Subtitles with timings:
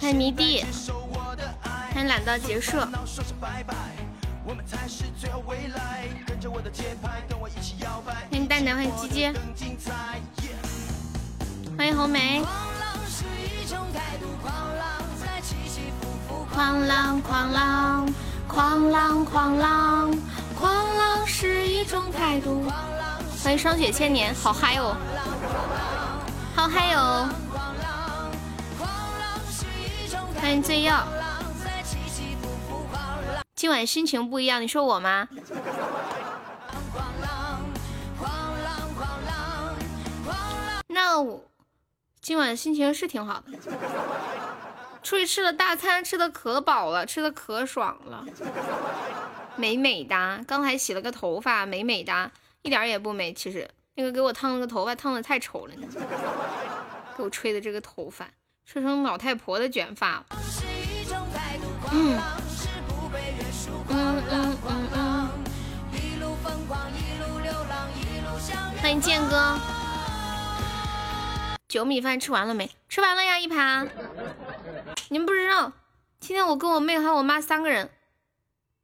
[0.00, 0.64] 欢迎迷弟，
[1.92, 2.78] 欢迎懒到结束。
[2.78, 2.88] 欢
[8.30, 9.32] 迎蛋蛋，欢迎鸡鸡，
[11.76, 12.44] 欢迎红梅。
[16.52, 18.06] 狂浪，狂浪，
[18.46, 20.16] 狂浪，狂浪，
[20.56, 22.70] 狂浪是一种态度。
[23.42, 24.96] 欢迎霜雪千年，好嗨哦，
[26.54, 27.28] 好嗨哦！
[30.42, 31.06] 欢迎醉药。
[33.54, 35.28] 今晚心情不一样，你说我吗？
[40.88, 41.44] 那我
[42.20, 43.56] 今晚心情是挺好的，
[45.00, 48.24] 出去吃了大餐，吃的可饱了，吃的可爽了，
[49.54, 50.44] 美美哒。
[50.44, 53.32] 刚还洗了个头发，美美哒，一点也不美。
[53.32, 55.74] 其实那个给我烫了个头发，烫的太丑了，
[57.16, 58.28] 给我吹的这个头发，
[58.64, 60.24] 吹成老太婆的卷发。
[61.90, 62.18] 嗯
[63.88, 65.28] 嗯嗯嗯嗯。
[68.80, 69.58] 欢迎剑哥。
[71.68, 72.70] 酒米饭吃完了没？
[72.88, 73.88] 吃完了呀，一盘。
[75.08, 75.72] 你们不知道，
[76.20, 77.90] 今天我跟我妹还有我妈三个人，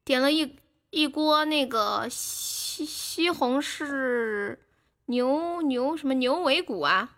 [0.05, 0.56] 点了一
[0.91, 4.56] 一锅那个西西红柿
[5.06, 7.11] 牛牛什么牛尾骨啊，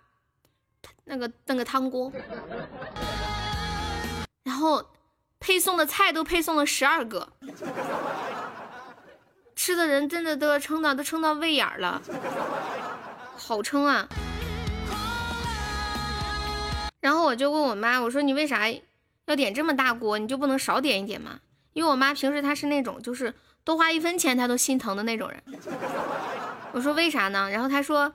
[1.10, 2.12] 那个那个汤锅，
[4.44, 4.84] 然后
[5.40, 7.28] 配送的菜都配送了十二个，
[9.56, 12.00] 吃的人真的都要撑到都撑到胃眼了，
[13.36, 14.08] 好撑啊！
[17.00, 18.68] 然后我就问我妈，我说你为啥
[19.26, 20.16] 要点这么大锅？
[20.16, 21.40] 你就不能少点一点吗？
[21.72, 25.42] 因为我妈平时她是那种就是多花一分钱她都心疼的那种人。
[26.70, 27.50] 我说为啥呢？
[27.50, 28.12] 然后她说，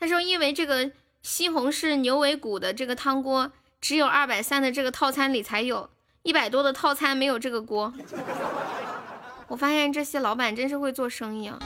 [0.00, 0.90] 她说因为这个
[1.22, 5.90] 西红柿牛尾骨的这个汤锅只有二百三的这个套餐里才有，
[6.22, 7.92] 一百多的套餐没有这个锅。
[9.48, 11.58] 我发现这些老板真是会做生意啊。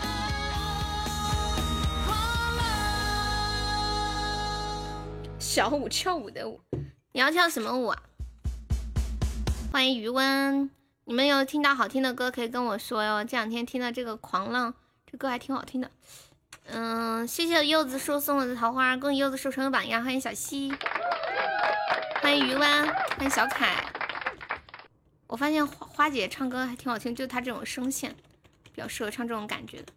[5.38, 6.60] 小舞跳舞的舞，
[7.12, 8.02] 你要跳什么舞啊？
[9.70, 10.70] 欢迎余温，
[11.04, 13.22] 你们有听到好听的歌可以跟我说哟。
[13.24, 14.74] 这两天听到这个狂浪，
[15.10, 15.90] 这歌还挺好听的。
[16.66, 20.02] 嗯，谢谢柚子树送我的桃花，恭喜柚子树成为榜样。
[20.02, 20.72] 欢迎小溪，
[22.20, 23.84] 欢迎余湾，欢迎小凯。
[25.26, 28.14] 我发现花花姐唱歌还挺好听，就她这种声线
[28.72, 29.92] 比较适合唱这种感觉的。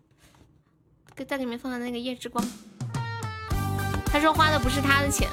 [1.16, 2.46] 给再给你们放的那个夜之光。
[4.08, 5.30] 他说花的不是他的钱，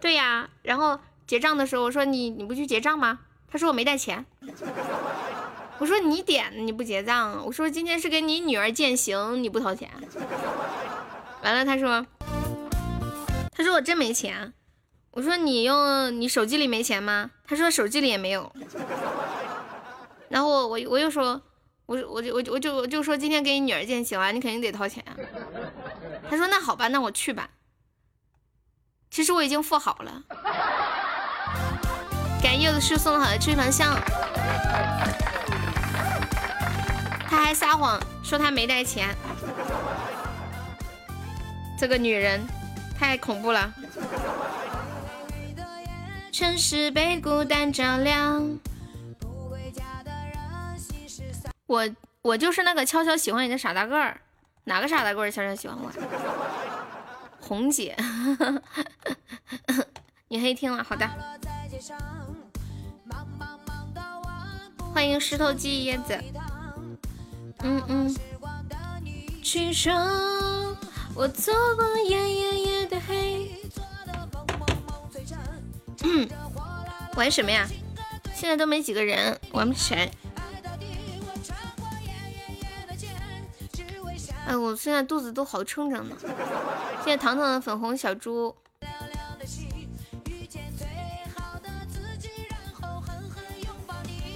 [0.00, 0.48] 对呀。
[0.62, 3.20] 然后结账的时候，我说你你不去结账吗？
[3.46, 4.24] 他说我没带钱。
[5.84, 9.90] 我说你点你不结账，我说今天是给你女儿践行，你不掏钱。
[11.42, 12.06] 完了，他说
[13.52, 14.54] 他说我真没钱。
[15.10, 17.30] 我说你用你手机里没钱吗？
[17.46, 18.50] 他说手机里也没有。
[20.30, 21.42] 然后我我我又说
[21.84, 25.04] 我我就我就我就我就说今天给你女儿践行啊，你肯定得掏钱。
[26.30, 27.50] 他说：“那好吧，那我去吧。
[29.10, 30.22] 其实我已经付好了。
[32.42, 33.94] 感谢柚子树送的好的吹盘香。
[37.34, 39.08] 他还撒谎说他没带钱，
[41.76, 42.40] 这个女人
[42.96, 43.74] 太恐怖了。
[46.30, 48.56] 城市被孤单照亮。
[51.66, 51.90] 我
[52.22, 54.20] 我就是那个悄悄喜欢你的傻大个儿。”
[54.62, 55.90] 哪个傻大个儿悄悄喜欢我？
[57.40, 57.96] 红姐，
[60.28, 61.10] 你黑听了，好的。
[64.94, 66.16] 欢迎石头记椰子。
[67.64, 68.16] 嗯嗯。
[69.42, 70.76] 去程，
[71.14, 73.50] 我走过夜夜夜的黑。
[76.02, 76.28] 嗯，
[77.14, 77.66] 玩什么呀？
[78.34, 80.10] 现在都没几个人，玩不起来。
[84.46, 86.16] 哎，我现在肚子都好撑着呢。
[87.02, 88.54] 谢谢糖糖的粉红小猪。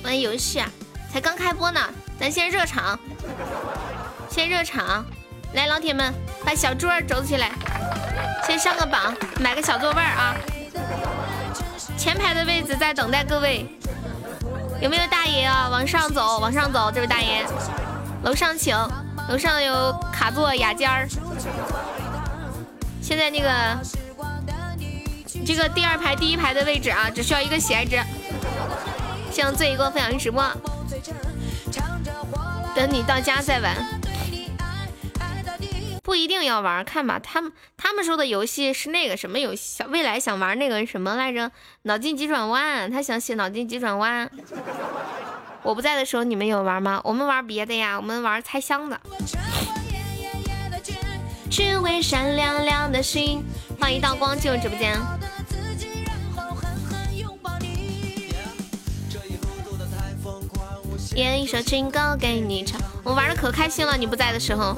[0.03, 0.71] 玩游戏啊，
[1.13, 2.99] 才刚开播呢，咱先热场，
[4.29, 5.05] 先热场。
[5.55, 6.13] 来，老铁们，
[6.45, 7.51] 把小桌儿走起来，
[8.47, 10.35] 先上个榜，买个小座位儿啊。
[11.97, 13.67] 前排的位置在等待各位，
[14.81, 15.69] 有没有大爷啊？
[15.71, 17.47] 往上走，往上走，这位大爷，
[18.25, 18.77] 楼上请。
[19.29, 21.07] 楼上有卡座雅间儿，
[23.03, 23.79] 现在那个
[25.45, 28.03] 这个第二排第一排的位置啊，只需要一个喜爱值。
[29.31, 30.43] 向醉一个分享直播，
[32.79, 33.75] 等你到家再玩。
[36.05, 37.19] 不一定要玩，看吧。
[37.19, 39.83] 他们他们说的游戏是那个什么游戏？
[39.89, 41.51] 未来想玩那个什么来着？
[41.83, 44.31] 脑筋急转弯，他想写脑筋急转弯。
[45.65, 47.01] 我不在的时候，你们有玩吗？
[47.03, 48.97] 我们玩别的呀，我们玩猜箱子。
[51.51, 53.43] 只为闪亮亮的心。
[53.81, 54.97] 欢迎道光进入直播间。
[61.19, 63.97] 点一首情歌给你唱，我玩的可开心了。
[63.97, 64.77] 你不在的时候。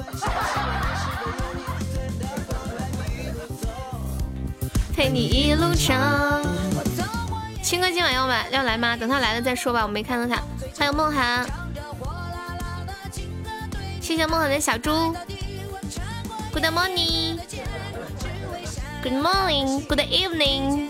[4.95, 6.41] 陪你一路上。
[7.61, 8.97] 青哥今晚要来要来吗？
[8.97, 10.41] 等他来了再说吧，我没看到他。
[10.79, 11.45] 欢迎梦涵，
[14.01, 15.15] 谢谢梦涵的小猪。
[16.51, 20.89] Good morning，Good morning，Good evening。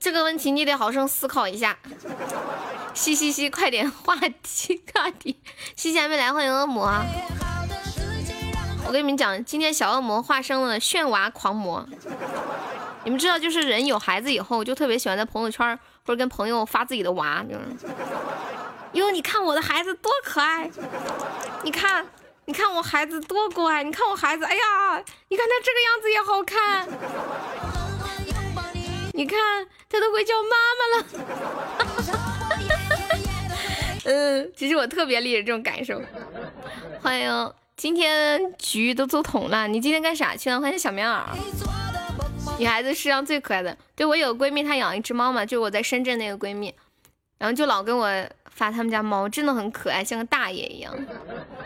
[0.00, 1.76] 这个问题你得好生思考一下。
[2.94, 5.40] 嘻嘻嘻，快点话题话题，
[5.76, 6.90] 西西还没来，欢迎恶魔。
[8.86, 11.86] 我跟你们讲，今天小恶魔化身了炫娃狂魔。
[13.04, 17.60] 你们知道，就是人有孩子以后，就特别喜欢在朋友圈或者跟朋友发自己的娃，就是
[18.92, 20.70] 哟，你看我的孩子多可爱，
[21.62, 22.06] 你看，
[22.46, 26.88] 你看我孩子多乖，你看我孩子，哎呀，你看他这个样子也好看，
[29.18, 29.36] 你看
[29.90, 31.04] 他都会叫妈妈了。
[34.06, 36.00] 嗯，其实我特别理解这种感受。
[37.02, 37.52] 欢迎。
[37.76, 40.60] 今天局都走通了，你今天干啥去了？
[40.60, 41.24] 欢迎小棉袄。
[42.60, 46.72] 女孩子世上最可爱的，对我有个闺蜜，她养一只猫嘛，就我在深圳那个闺蜜，
[47.38, 48.08] 然后就老跟我
[48.50, 50.92] 发他们家猫，真的很可爱，像个大爷一样。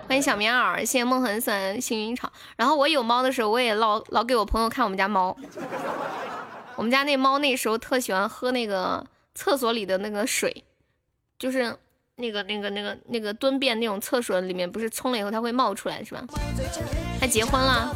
[0.06, 2.32] 欢迎小棉袄，谢谢梦痕酸幸运草。
[2.56, 5.36] 然后我有猫的时候，我也老老给我朋友看我们家猫。
[6.76, 10.64] 我们家那猫那时候特喜欢喝那个厕所里的那个水，
[11.38, 11.76] 就是。
[12.16, 16.22] 那个、那个、那个、那个蹲便那种厕所里面，不是冲了以后它会冒出来是吧？
[17.18, 17.90] 他结婚了？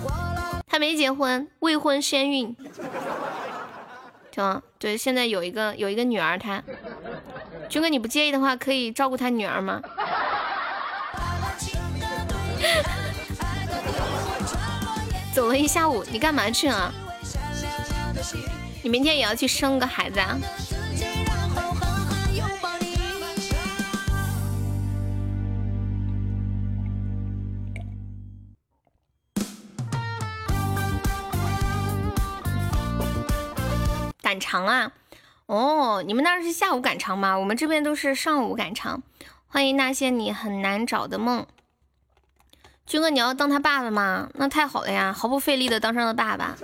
[0.67, 2.57] 他没结婚，未婚先孕。
[4.33, 6.63] 对对，现在有一个有一个女儿，他
[7.69, 9.81] 军哥你不介意的话，可以照顾他女儿吗？
[15.33, 16.93] 走了一下午，你干嘛去啊？
[18.87, 20.39] 你明天也要去生个孩子啊？
[34.23, 34.93] 赶场啊！
[35.47, 37.37] 哦，你们那是下午赶场吗？
[37.37, 39.03] 我们这边都是上午赶场。
[39.49, 41.45] 欢迎那些你很难找的梦。
[42.87, 44.29] 军哥，你要当他爸爸吗？
[44.35, 46.55] 那太好了呀，毫不费力的当上了爸爸。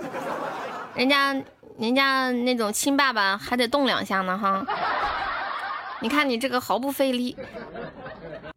[0.95, 1.35] 人家
[1.79, 4.65] 人家那种亲爸爸还得动两下呢哈。
[6.01, 7.35] 你看你这个毫不费力，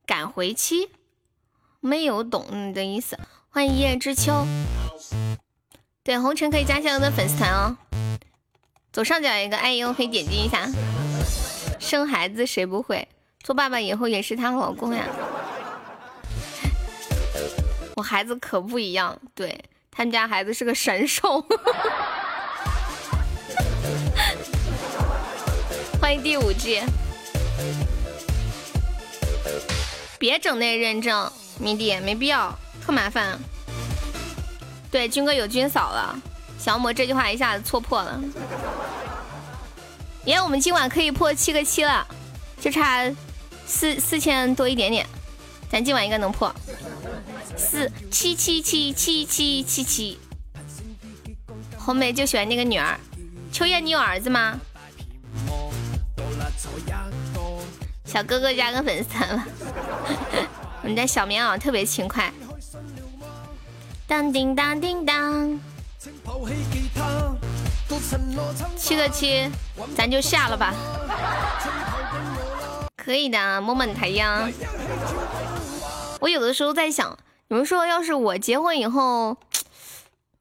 [0.04, 0.90] 赶回期，
[1.80, 3.18] 没有懂你的意思。
[3.48, 4.46] 欢迎一叶知秋。
[6.02, 7.76] 对，红尘可以加下我的粉丝团哦。
[8.92, 10.68] 左上角一个爱优，可以点击一下。
[11.78, 13.08] 生孩子谁不会？
[13.42, 15.04] 做爸爸以后也是她老公呀。
[17.96, 21.46] 我孩子可不一样，对他们家孩子是个神兽。
[26.06, 26.80] 欢迎第五季。
[30.20, 33.36] 别整那认证，迷弟没必要，特麻烦。
[34.88, 36.16] 对，军哥有军嫂了。
[36.60, 38.20] 小魔这句话一下子戳破了，
[40.26, 40.40] 耶！
[40.40, 42.06] 我们今晚可以破七个七了，
[42.60, 43.12] 就差
[43.66, 45.04] 四四千多一点点，
[45.68, 46.54] 咱今晚应该能破
[47.56, 50.20] 四七七七七七七七。
[51.76, 52.96] 红梅就喜欢那个女儿，
[53.50, 54.60] 秋叶，你有儿子吗？
[58.16, 59.44] 小哥哥加个粉丝团了，
[60.80, 62.32] 我们家小棉袄特别勤快。
[64.06, 65.60] 当叮当叮当。
[68.74, 69.50] 七个七，
[69.94, 70.72] 咱就下了吧。
[72.96, 74.48] 可以的，么么哒呀。
[76.20, 77.18] 我有的时候在想，
[77.48, 79.36] 你们说要是我结婚以后，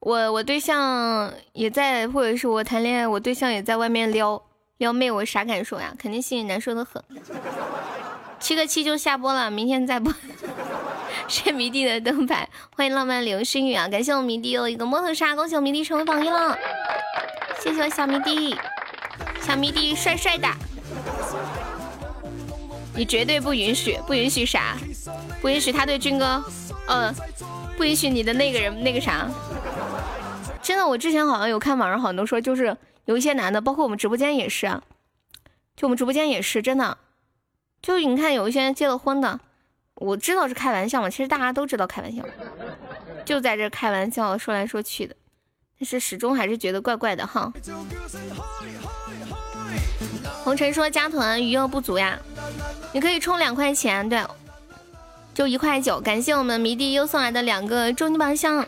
[0.00, 4.42] 我我对象也在，或者是我谈恋爱，我对象也在外面撩
[4.78, 5.94] 撩妹，我啥感受呀？
[5.98, 7.02] 肯定心里难受的很。
[8.38, 10.12] 七个七就下播了，明天再播。
[11.26, 13.88] 谢迷弟的灯牌，欢迎浪漫流星雨啊！
[13.88, 16.56] 感谢我迷弟又一个摩托杀，恭喜我迷弟成为榜一了。
[17.58, 18.54] 谢谢我小迷弟，
[19.40, 20.46] 小迷弟帅帅的。
[22.94, 24.76] 你绝对不允许，不允许啥？
[25.40, 26.44] 不允许他对军哥，
[26.88, 27.14] 嗯，
[27.78, 29.26] 不允许你的那个人那个啥。
[30.62, 34.66] 真的，我之前好像有看网上好多说，就是有一些男的，包括我们直播间也是，
[35.74, 36.98] 就我们直播间也是真的。
[37.80, 39.40] 就你看，有一些人结了婚的，
[39.94, 42.22] 我知道是开玩笑嘛，其实大家都知道开玩笑，
[43.24, 45.14] 就在这开玩笑说来说去的，
[45.78, 47.52] 但是始终还是觉得怪怪的哈。
[50.42, 52.18] 红尘说加团余额不足呀，
[52.92, 54.20] 你可以充两块钱，对，
[55.32, 56.00] 就一块九。
[56.00, 58.66] 感谢我们迷弟又送来的两个终极宝箱。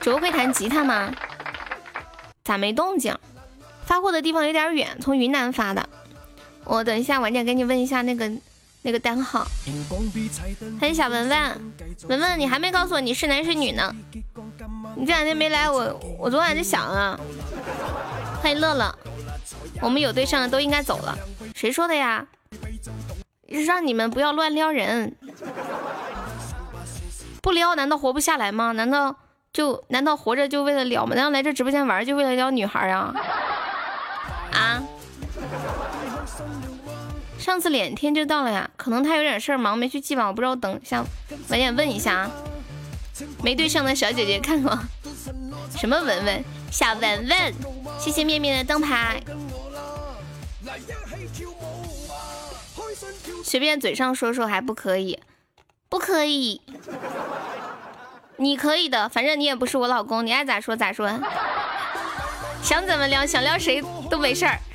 [0.00, 1.12] 主播会弹吉他吗？
[2.44, 3.16] 咋没动静？
[3.86, 5.88] 发货的地方有点远，从云南发的。
[6.64, 8.30] 我等一下晚点给你问一下那个
[8.82, 9.46] 那个单号。
[10.80, 11.72] 欢迎小文文，
[12.08, 13.94] 文文你还没告诉我你是男是女呢？
[14.96, 17.18] 你这两天没来，我我昨晚就想啊。
[18.40, 18.92] 欢迎乐乐，
[19.80, 21.16] 我们有对象的都应该走了。
[21.54, 22.26] 谁说的呀？
[23.66, 25.14] 让你们不要乱撩人，
[27.42, 28.72] 不撩难道活不下来吗？
[28.72, 29.14] 难道
[29.52, 31.14] 就难道活着就为了撩吗？
[31.14, 33.14] 难道来这直播间玩就为了撩女孩啊？
[34.52, 34.82] 啊？
[37.38, 41.04] 上次两天就到了呀，可能他有点事儿忙没去寄吧，我不知道，等一下
[41.48, 42.30] 晚点问一下啊。
[43.42, 44.78] 没对象的小姐姐看过
[45.76, 46.44] 什么文文？
[46.70, 47.54] 小文文，
[47.98, 49.22] 谢谢面面的灯牌。
[53.44, 55.20] 随便嘴上说说还不可以？
[55.90, 56.62] 不可以？
[58.36, 61.08] 你可以的，反正你也不是我老公，你爱咋说咋说。
[62.62, 64.58] 想怎么撩，想撩谁都没事儿。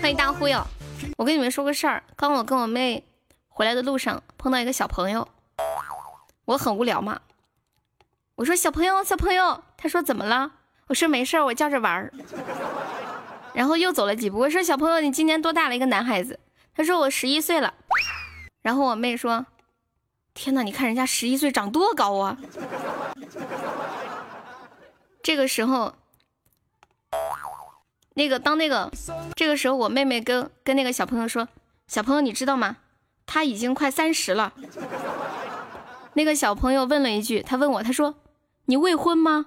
[0.00, 0.62] 欢迎大忽悠，
[1.16, 3.04] 我跟你们说个事儿，刚我跟我妹
[3.48, 5.26] 回来的路上碰到一个小朋友，
[6.44, 7.20] 我很无聊嘛，
[8.36, 10.52] 我说小朋友小朋友，他说怎么了？
[10.88, 12.12] 我说没事儿，我叫着玩儿。
[13.54, 15.76] 然后又走了几步，我说小朋友你今年多大了？
[15.76, 16.38] 一个男孩子，
[16.74, 17.74] 他说我十一岁了。
[18.62, 19.46] 然后我妹说，
[20.34, 22.36] 天哪，你看人家十一岁长多高啊！
[25.22, 25.94] 这个时候。
[28.14, 28.90] 那个当那个
[29.34, 31.48] 这个时候，我妹妹跟跟那个小朋友说
[31.88, 32.76] ：“小朋友，你知道吗？
[33.24, 34.52] 他已经快三十了。”
[36.12, 38.14] 那个小朋友问了一句：“他问我，他说
[38.66, 39.46] 你未婚吗？”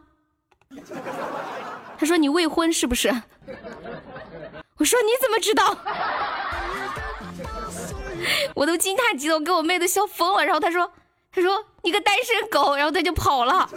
[1.98, 3.10] 他说你未婚是不是？
[4.78, 5.78] 我说你怎么知道？
[8.54, 10.46] 我都惊叹极了，我给我妹都笑疯了。
[10.46, 10.92] 然后他说
[11.32, 13.70] ：“他说你个单身狗。”然后他就跑了。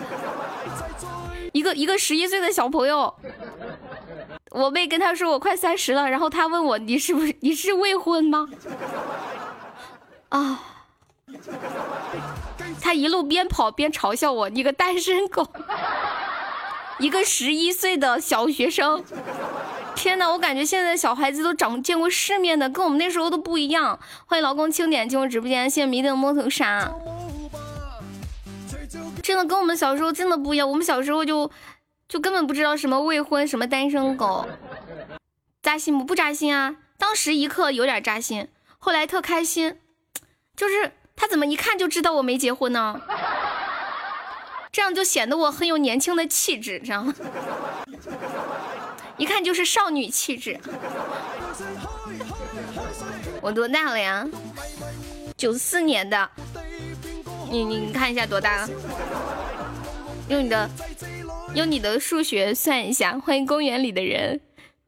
[1.53, 3.15] 一个一个十一岁的小朋友。
[4.51, 8.49] 我妹跟他说我快三十了，然后他问我你是不是你是未婚吗？
[10.31, 10.61] 啊！
[12.81, 15.47] 他一路边跑边嘲笑我，你个单身狗，
[16.99, 19.05] 一个十一岁的小学生。
[19.99, 23.99] 天哪，我感觉现在小孩子都长见过世面的，跟我们那时候都不一样。
[24.27, 26.89] 欢迎老公清点进入直播间，谢谢迷的摸头杀。
[29.21, 31.51] 真的跟我们小时候真的不一样，我们小时候就。
[32.09, 34.49] 就根本不知道什么未婚什么单身狗，
[35.61, 36.05] 扎心不？
[36.07, 36.77] 不扎心啊！
[36.97, 39.79] 当时一刻有点扎心，后来特开心。
[40.57, 42.99] 就是他怎么一看就知道我没结婚呢？
[44.73, 47.15] 这样就显得我很有年轻的气质，知道吗？
[49.19, 50.59] 一看就是少女气质。
[53.43, 54.27] 我多大了呀？
[55.37, 56.31] 九四年的。
[57.51, 58.69] 你你看一下多大了？
[60.29, 60.71] 用你的。
[61.55, 64.41] 用你的数学算一下，欢迎公园里的人，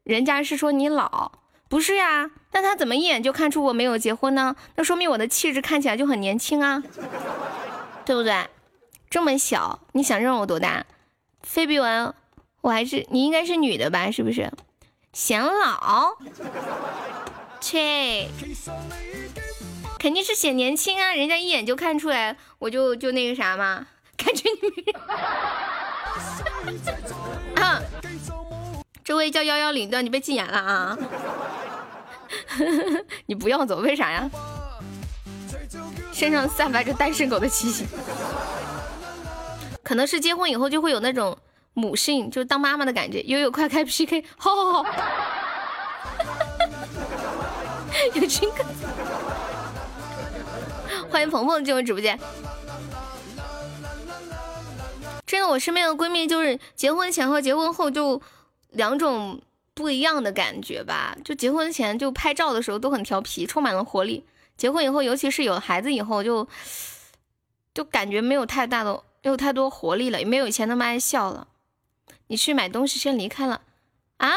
[0.03, 1.31] 人家是说你老，
[1.67, 2.29] 不是呀？
[2.53, 4.55] 那他怎么一眼就看出我没有结婚呢？
[4.75, 6.81] 那说明我的气质看起来就很年轻啊，
[8.05, 8.45] 对不对？
[9.09, 10.85] 这么小，你想认我多大？
[11.41, 12.13] 非比文，
[12.61, 14.11] 我还是你应该是女的吧？
[14.11, 14.51] 是不是？
[15.13, 16.15] 显老？
[17.59, 18.29] 切，
[19.99, 21.13] 肯定是显年轻啊！
[21.13, 24.93] 人家一眼就看出来，我就就那个啥嘛，感觉你。
[29.03, 30.97] 这位叫幺幺零的，你被禁言了啊！
[33.25, 34.29] 你不要走，为啥呀？
[36.13, 37.85] 身上散发着单身狗的气息，
[39.83, 41.37] 可能是结婚以后就会有那种
[41.73, 43.21] 母性，就是当妈妈的感觉。
[43.23, 44.85] 悠悠快开 PK，好好好！
[48.15, 48.63] 有亲哥，
[51.09, 52.19] 欢迎鹏鹏进入直播间。
[55.25, 58.21] 真的，我身边的闺蜜就是结婚前和结婚后就
[58.71, 59.41] 两种
[59.73, 61.15] 不一样的感觉吧。
[61.23, 64.25] 就结婚前就拍照的时候都很调皮，充满了活力。
[64.57, 66.47] 结婚以后，尤其是有孩子以后，就
[67.73, 71.47] 就感觉没有太大的，没有太多活力了，也没有以前那么爱笑了。
[72.31, 73.59] 你去买东西先离开了
[74.15, 74.29] 啊？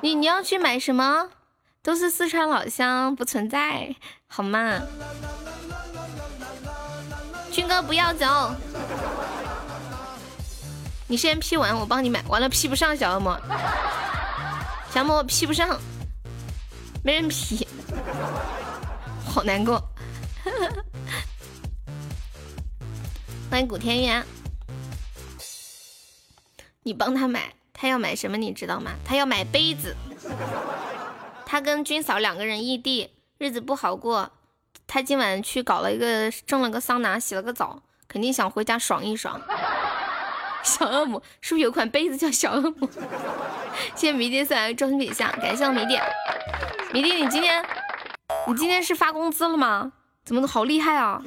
[0.00, 1.30] 你你要去买什么？
[1.84, 3.94] 都是四川老乡，不存在，
[4.26, 4.80] 好吗？
[7.52, 8.52] 军哥不要走，
[11.06, 12.20] 你先 P 完，我帮你买。
[12.26, 13.40] 完了 P 不上小恶魔，
[14.92, 15.78] 小恶魔 P 不上，
[17.04, 17.68] 没人 P。
[19.24, 19.80] 好难过，
[23.48, 24.26] 欢迎古天元，
[26.88, 28.92] 你帮他买，他要买什么你知道吗？
[29.04, 29.94] 他要买杯子。
[31.44, 34.30] 他跟军嫂两个人异地，日子不好过。
[34.86, 39.38] 他今晚去搞了一个，蒸了个桑拿，洗了个澡，肯定想回家爽一爽。
[40.64, 42.88] 小恶魔是不是有款杯子叫小恶魔？
[43.94, 45.98] 谢谢迷弟送来的终身品相，感谢我迷弟。
[46.94, 47.62] 迷弟，你今天。
[48.46, 49.92] 你今天是发工资了吗？
[50.24, 51.22] 怎么好厉害啊，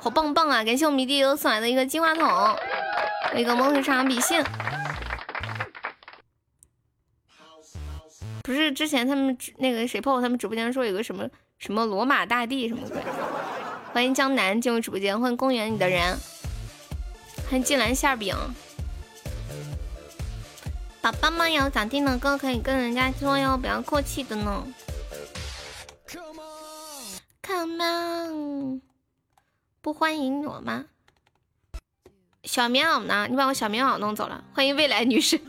[0.00, 0.62] 好棒棒啊！
[0.62, 2.28] 感谢我迷弟又送来的一个金话筒，
[3.34, 4.42] 一个梦水长笔信。
[8.42, 11.26] 不是之前他们那个谁泡泡他们直播间说有个什么
[11.58, 13.02] 什么罗马大帝什么鬼？
[13.92, 16.18] 欢迎江南进入直播间，欢迎公园里的人，
[17.48, 18.36] 欢迎金兰馅饼。
[21.00, 24.66] 宝宝们有想听的歌可以跟人家说哟，不要客气的呢。
[26.06, 28.82] Come on，Come on，
[29.80, 30.86] 不欢迎我吗？
[32.44, 33.26] 小棉袄呢？
[33.28, 34.44] 你把我小棉袄弄走了。
[34.52, 35.40] 欢迎未来女士，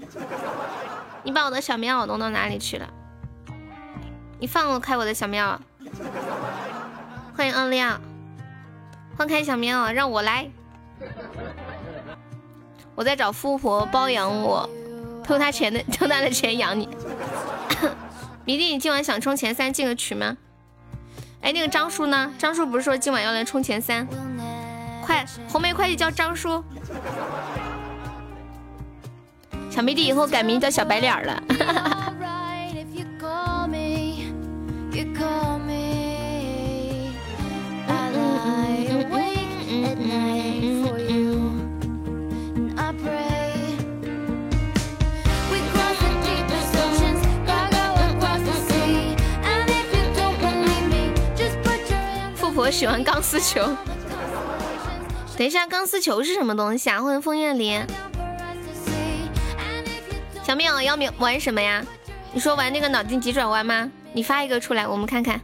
[1.24, 2.88] 你把我的小棉袄弄到哪里去了？
[4.40, 5.58] 你放开我的小棉袄。
[7.36, 8.00] 欢迎恩亮，
[9.18, 10.50] 放开小棉袄，让我来。
[12.96, 14.70] 我在找富婆包养我，
[15.22, 16.88] 偷他钱的，偷他的钱养你。
[18.46, 20.38] 迷弟，你今晚想冲前三进个群吗？
[21.42, 22.34] 哎，那个张叔呢？
[22.38, 24.08] 张叔不是说今晚要来冲前三？
[25.06, 26.64] 快，红梅快递叫张叔。
[29.70, 31.44] 小迷弟以后改名叫小白脸了。
[52.58, 53.62] 我喜欢钢丝球。
[55.38, 57.02] 等一下，钢丝球是什么东西啊？
[57.02, 57.86] 欢迎枫叶林。
[60.44, 61.86] 小淼要玩什么呀？
[62.32, 63.92] 你说玩那个脑筋急转弯吗？
[64.14, 65.42] 你发一个出来，我们看看。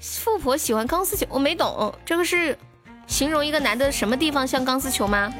[0.00, 2.56] 富婆喜欢钢丝球，我没懂，这个是
[3.06, 5.30] 形容一个男的什么地方像钢丝球吗？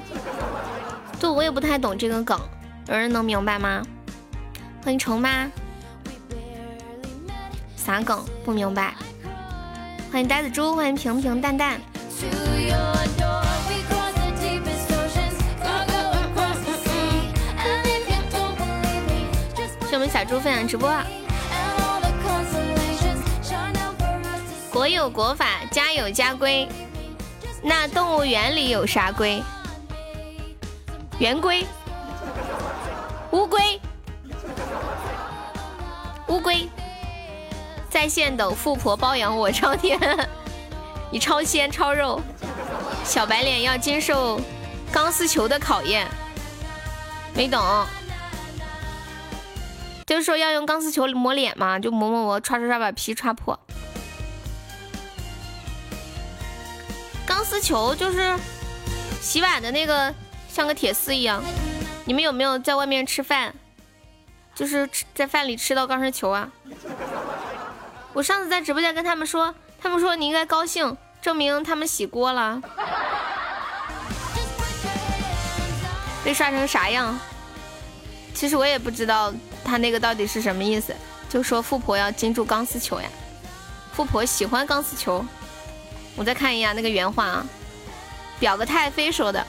[1.18, 2.38] 对，我也不太懂这个梗，
[2.88, 3.82] 有人能明白吗？
[4.84, 5.50] 欢迎虫妈。
[7.76, 8.22] 啥梗？
[8.44, 8.94] 不明白。
[10.10, 11.78] 欢迎呆子猪，欢迎平平淡淡。
[19.88, 20.90] 谢我们小猪分享直播。
[24.72, 26.66] 国有国法，家有家规。
[27.62, 29.42] 那动物园里有啥龟？
[31.18, 31.66] 圆规。
[33.32, 33.80] 乌龟。
[36.28, 36.66] 乌龟。
[37.90, 39.98] 在线等富婆包养我超甜，
[41.10, 42.20] 你超鲜超肉，
[43.04, 44.40] 小白脸要经受
[44.92, 46.06] 钢丝球的考验，
[47.34, 47.60] 没懂，
[50.06, 53.58] 就是说要用钢丝球磨脸嘛，就磨磨磨，刷刷刷把皮刷破。
[57.26, 58.36] 钢丝球就是
[59.20, 60.14] 洗碗的那个，
[60.50, 61.42] 像个铁丝一样。
[62.04, 63.54] 你们有没有在外面吃饭，
[64.54, 66.50] 就是在饭里吃到钢丝球啊？
[68.12, 72.60] 我上次在直播间跟他们说，他们说你应该高兴，证明他们洗锅了。
[76.24, 77.18] 被刷成啥样？
[78.34, 79.32] 其实我也不知道
[79.64, 80.94] 他那个到底是什么意思。
[81.28, 83.08] 就说富婆要金住钢丝球呀，
[83.92, 85.24] 富婆喜欢钢丝球。
[86.16, 87.46] 我再看一下那个原话啊，
[88.40, 89.46] 表个太妃说的，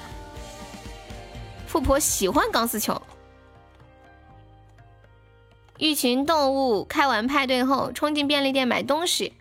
[1.67, 3.01] 富婆喜欢钢丝球。
[5.79, 9.33] 一群动物开完派对后，冲进便利店买东西，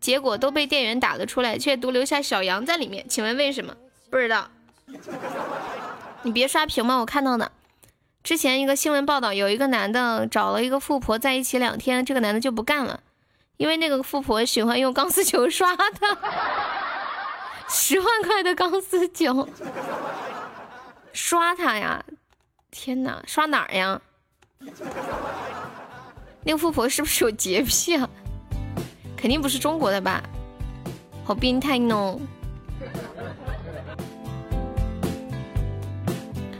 [0.00, 3.08] 结果都被店员打了出来，却独留下小羊在里面。
[3.08, 3.76] 请问为什么？
[4.10, 4.50] 不知道。
[6.22, 6.96] 你别刷屏吗？
[6.96, 7.52] 我看到的。
[8.24, 12.98] 之前一个新闻报道，有一个男的找了一个富婆在一起两天，这个男的就不干了，
[13.56, 16.18] 因为那个富婆喜欢用钢丝球刷他，
[17.68, 19.48] 十万块的钢丝球
[21.12, 22.04] 刷他呀。
[22.72, 24.00] 天哪，刷哪儿呀？
[26.44, 28.08] 那个富婆是不是有洁癖啊？
[29.16, 30.22] 肯定不是中国的吧？
[31.24, 32.18] 好变态呢！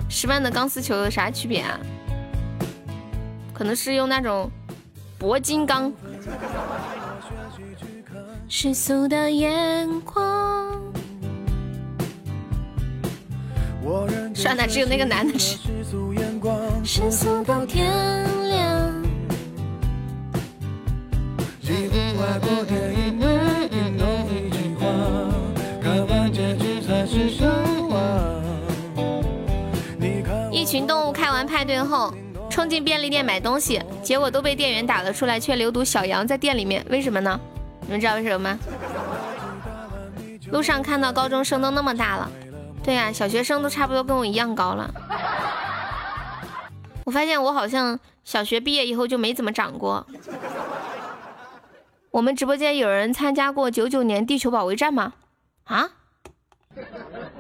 [0.08, 1.78] 十万的钢丝球有啥区别啊？
[3.52, 4.50] 可能是用那种
[5.20, 5.92] 铂金钢。
[8.48, 10.80] 世俗的眼光。
[14.34, 15.58] 算了，只有那个男的吃。
[16.82, 18.26] 世俗到天
[30.50, 32.12] 一群动物开完派对后，
[32.48, 36.84] 冲进便利店买东西，结果都被店员打了出来，却留堵小羊在店里面。
[36.88, 37.38] 为什么呢？
[37.82, 38.58] 你们知道为什么吗？
[40.50, 42.30] 路上看到高中生都那么大了，
[42.82, 44.90] 对呀，小学生都差不多跟我一样高了。
[47.04, 50.06] 我发现我好像小学毕业以后就没怎么长过。
[52.14, 55.14] 我们直播间有人参加过九九年地球保卫战吗？
[55.64, 55.90] 啊？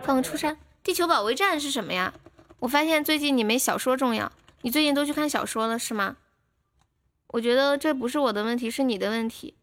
[0.02, 0.58] 放个出山？
[0.82, 2.12] 地球保卫战是什么呀？
[2.58, 4.32] 我发现最近你没小说重要，
[4.62, 6.16] 你最近都去看小说了是吗？
[7.28, 9.54] 我觉得这不是我的问题，是你的问题。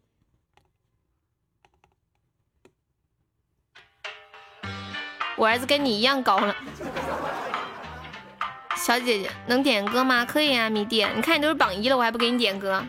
[5.36, 6.56] 我儿子跟你一样高了。
[8.76, 10.24] 小姐姐能点歌吗？
[10.24, 12.82] 可以啊，迷弟，你看你都是榜一了，我还不给你点歌。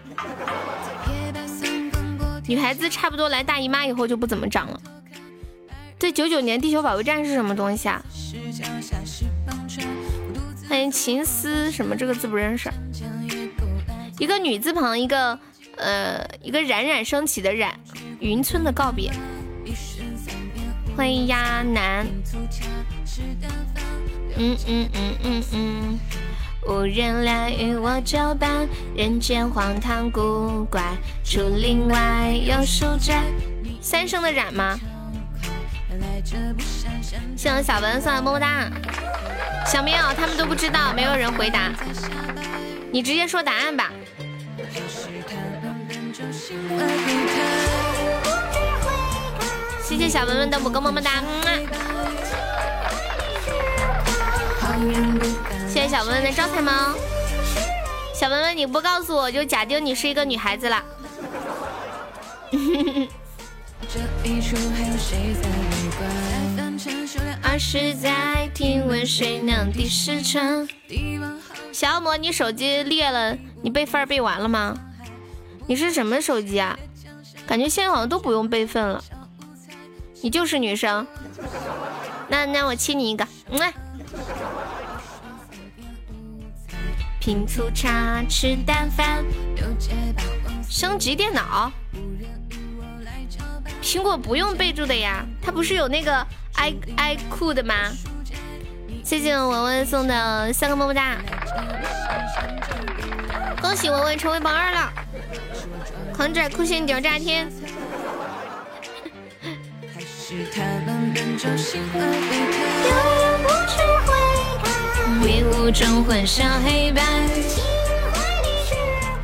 [2.47, 4.79] 女孩子差不多来大姨妈以后就不怎么长了。
[5.97, 8.03] 对，九九年地球保卫战是什么东西啊？
[10.67, 12.69] 欢迎秦思什么这个字不认识。
[14.19, 15.39] 一个女字旁，一个
[15.77, 17.73] 呃一个冉冉升起的冉，
[18.19, 19.11] 云村的告别。
[20.95, 22.05] 欢迎鸭男。
[24.35, 25.99] 嗯嗯嗯嗯嗯。
[26.65, 30.81] 无人来与我交伴，人间荒唐古怪，
[31.23, 33.23] 竹林外有书斋。
[33.81, 34.79] 三生的染吗？
[37.35, 38.69] 谢谢小文送的么么哒。
[39.65, 41.69] 小明，他们都不知道，没有人回答。
[42.91, 43.91] 你直接说答案吧。
[49.83, 51.11] 谢谢小文文的五个么么哒。
[55.73, 56.93] 谢谢小文文的招财猫，
[58.13, 60.83] 小文文你不告诉我就假定你是一个女孩子了。
[67.41, 70.69] 二十载听闻谁能第十春？
[71.71, 74.77] 小恶魔，你手机裂了，你备份备完了吗？
[75.65, 76.77] 你是什么手机啊？
[77.47, 79.03] 感觉现在好像都不用备份了。
[80.21, 81.07] 你就是女生？
[82.27, 83.73] 那那我亲你一个，嗯。
[87.25, 89.23] 拼粗茶吃淡饭，
[90.69, 91.71] 升级电脑，
[93.81, 96.13] 苹果不用备注的呀，它不是有那个
[96.55, 97.73] i i 酷的吗？
[99.05, 101.15] 谢谢文文送的三个么么哒，
[103.61, 104.91] 恭喜文文成为榜二了，
[106.13, 107.47] 狂拽酷炫屌炸天！
[110.29, 110.45] 迷
[115.63, 117.01] 雾中混上黑白，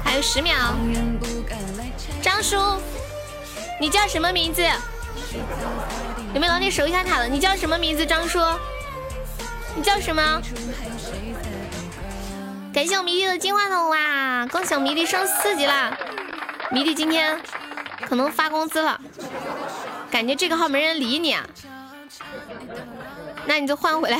[0.01, 0.55] 还有十秒。
[2.21, 2.55] 张叔，
[3.77, 4.63] 你叫什么名字？
[6.33, 7.27] 有没有老铁守一下塔的？
[7.27, 8.05] 你叫什么名字？
[8.05, 8.39] 张叔，
[9.75, 10.41] 你叫什么？
[12.73, 14.47] 感谢我迷弟的金话筒哇！
[14.49, 15.97] 恭喜我迷弟升四级啦！
[16.71, 17.37] 迷弟今天
[18.07, 18.97] 可能发工资了，
[20.09, 21.45] 感觉这个号没人理你啊，
[23.45, 24.17] 那你就换回来。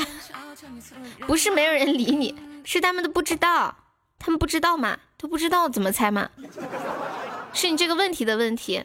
[1.26, 3.76] 不是没有人理你，是他们都不知道，
[4.18, 6.30] 他们不知道嘛，都不知道怎么猜嘛，
[7.52, 8.84] 是你这个问题的问题。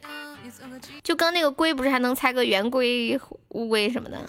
[1.03, 4.19] 就刚那个龟，不是还能猜个圆龟、乌龟什么的？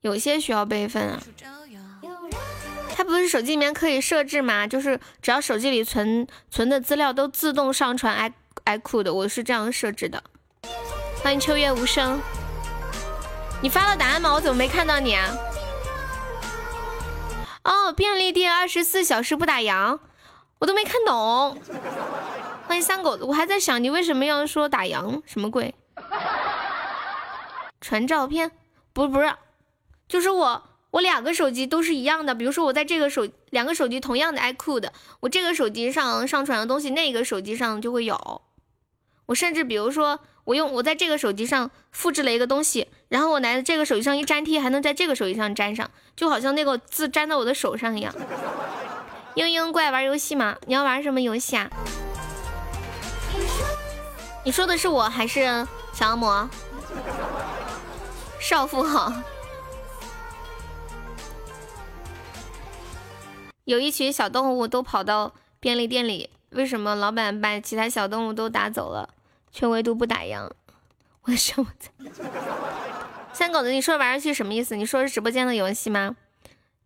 [0.00, 1.20] 有些需要备份啊。
[2.94, 4.66] 它不是手机里面可以设置吗？
[4.66, 8.32] 就是只要手机里存存的资料都自动上传 i
[8.64, 10.22] i 酷的，我是这样设置的。
[11.22, 12.20] 欢迎秋月无声。
[13.62, 14.32] 你发了答案吗？
[14.34, 15.34] 我怎么没看到你啊？
[17.64, 19.98] 哦，便利店二十四小时不打烊，
[20.58, 21.58] 我都没看懂。
[22.66, 25.74] 欢迎三狗子，我还在想你为什么要说打烊，什么鬼？
[27.80, 28.52] 传照片？
[28.92, 29.34] 不不是，
[30.06, 32.34] 就是我，我两个手机都是一样的。
[32.34, 38.42] 比如说我在这个手两个手机同样的 iQOO 的我这个手机上上传的东西，那个手机上就会有。
[39.26, 40.20] 我甚至比如说。
[40.46, 48.14] 我用我在这个手机上复制了一个东西，然后我拿这个手机上一粘贴，还能在这个手机上粘上，就好像那个字粘到我的手上一样。
[49.34, 50.56] 嘤嘤，过来玩游戏吗？
[50.66, 51.68] 你要玩什么游戏啊？
[54.44, 56.48] 你说的是我还是小恶魔？
[58.38, 59.12] 少妇好。
[63.64, 69.10] 有一群小动物都跑到便利店里，为什么老板把其他小动物都打走了，
[69.56, 70.50] 却唯独不打烊？
[71.22, 71.88] 我的生活在。
[73.32, 74.76] 三狗子，你说玩游戏什么意思？
[74.76, 76.14] 你说是直播间的游戏吗？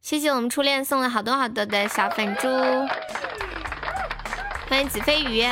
[0.01, 2.47] 谢谢我们初恋送了好多好多的小粉猪，
[4.69, 5.45] 欢迎子飞鱼，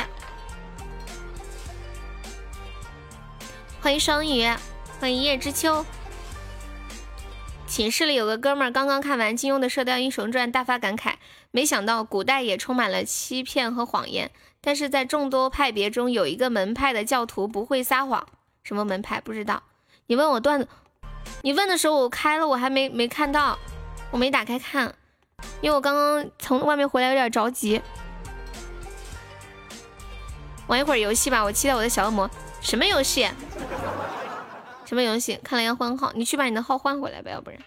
[3.81, 4.47] 欢迎双鱼，
[5.01, 5.85] 欢迎一叶知秋。
[7.67, 11.15] 寝室里有个哥们儿刚刚看完金庸的《射雕英雄传》，大发感慨，
[11.51, 18.25] 没想到古代也充满了欺骗和谎言，但是在众多派别中有一个门派的教徒不会撒谎。
[18.63, 19.19] 什么门派？
[19.21, 19.63] 不知道。
[20.07, 20.67] 你问我段子，
[21.43, 23.57] 你问的时候我开了，我还没没看到，
[24.11, 24.93] 我没打开看，
[25.61, 27.81] 因为我刚刚从外面回来有点着急。
[30.67, 32.29] 玩一会儿游戏吧，我期待我的小恶魔。
[32.61, 33.27] 什么游戏？
[34.85, 35.39] 什么游戏？
[35.43, 37.59] 看来要换号，你去把你的号换回来吧，要不然，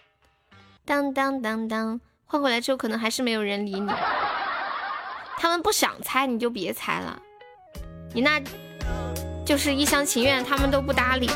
[0.85, 3.91] 当当当当，换回来之后可能还是没有人理你。
[5.39, 7.21] 他们不想猜，你就别猜了。
[8.15, 8.41] 你那
[9.45, 11.29] 就是一厢情愿，他们都不搭理，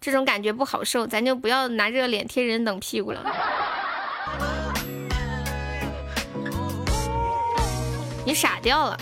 [0.00, 3.24] 这种感觉不好受，咱就不要拿热脸贴人冷屁股了。
[8.24, 8.98] 你傻掉了？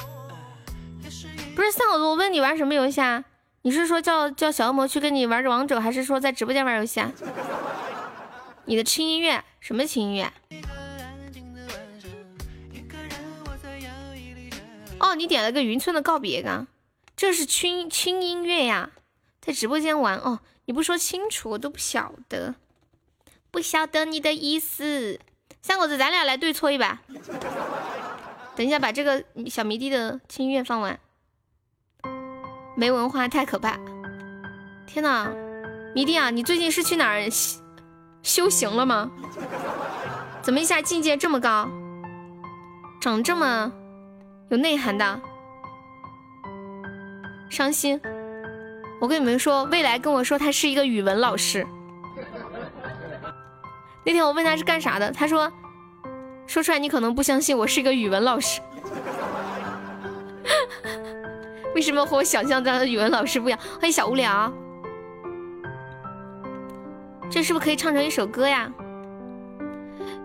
[1.55, 3.25] 不是三狗子，我问你玩什么游戏啊？
[3.63, 7.11] 你是说叫叫小恶魔去跟你玩着王者，还是说在直播间玩游戏啊？
[8.67, 10.31] 你的轻音乐什么轻音乐？
[14.99, 16.67] 哦，你点了个云村的告别啊，
[17.17, 18.91] 这是轻轻音乐呀，
[19.41, 20.41] 在直播间玩哦。
[20.65, 22.57] 你不说清楚，我都不晓得，
[23.51, 25.21] 不晓得你的意思。
[25.63, 27.01] 三狗子，咱俩来对搓一把。
[28.57, 30.99] 等一下，把这个小迷弟的轻音乐放完。
[32.77, 33.79] 没文化太可怕！
[34.87, 35.33] 天哪，
[35.95, 37.29] 迷弟啊，你最近是去哪儿
[38.23, 39.11] 修行了吗？
[40.43, 41.69] 怎么一下境界这么高，
[43.01, 43.73] 长这么
[44.49, 45.21] 有内涵的？
[47.51, 48.01] 伤心！
[49.01, 51.67] 我跟你们说，未来跟我说他是一个语文老师。
[54.05, 55.53] 那天我问他是干啥的，他说
[56.47, 58.61] 说出来你可能不相信，我是一个语文老师。
[61.75, 63.59] 为什么和我想象中的语文老师不一样？
[63.81, 64.53] 欢迎小无聊，
[67.29, 68.71] 这是不是可以唱成一首歌呀？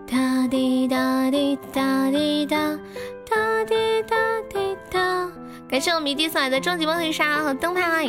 [0.06, 2.78] 哒滴哒滴哒滴哒
[3.66, 4.16] 滴哒
[4.48, 5.28] 滴哒。
[5.68, 8.08] 感谢我迷弟送来的终极梦碎沙和灯牌，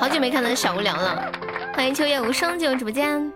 [0.00, 1.30] 好久没看到小无聊了。
[1.74, 3.30] 欢迎秋叶无声进入直播间。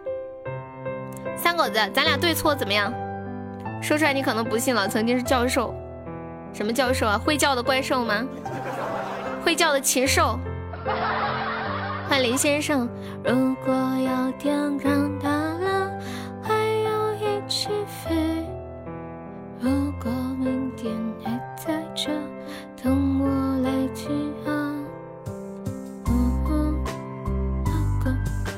[1.37, 2.93] 三狗子，咱俩对错怎么样？
[3.83, 5.75] 说出来你可能不信了，曾经是教授，
[6.53, 7.19] 什么教授啊？
[7.19, 8.27] 会叫的怪兽吗？
[9.43, 10.39] 会叫的禽兽，
[12.09, 12.87] 欢迎林先生。
[13.25, 15.29] 如果有天长大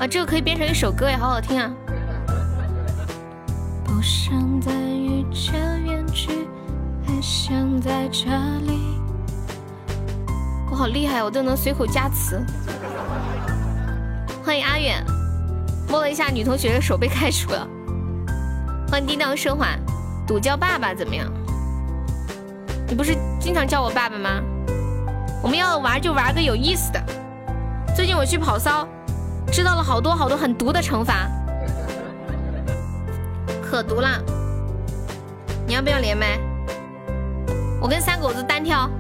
[0.03, 1.71] 啊，这个可以变成一首歌哎，好好听啊。
[3.85, 6.49] 不想再遇见远去，
[7.07, 8.29] 还想在这
[8.67, 8.99] 里。
[10.69, 12.45] 我好厉害，我都能随口加词。
[14.45, 15.05] 欢迎阿远，
[15.88, 17.65] 摸了一下女同学的手被开除了。
[18.91, 19.69] 欢迎低调奢华，
[20.27, 21.33] 赌叫爸爸怎么样？
[22.88, 24.43] 你不是经常叫我爸爸吗？
[25.45, 27.01] 我们要玩就玩个有意思的。
[27.95, 28.85] 最近我去跑骚，
[29.53, 31.29] 知道了好多好多很毒的惩罚，
[33.62, 34.19] 可毒了。
[35.67, 36.38] 你要不要连麦？
[37.81, 38.91] 我跟三狗子单挑。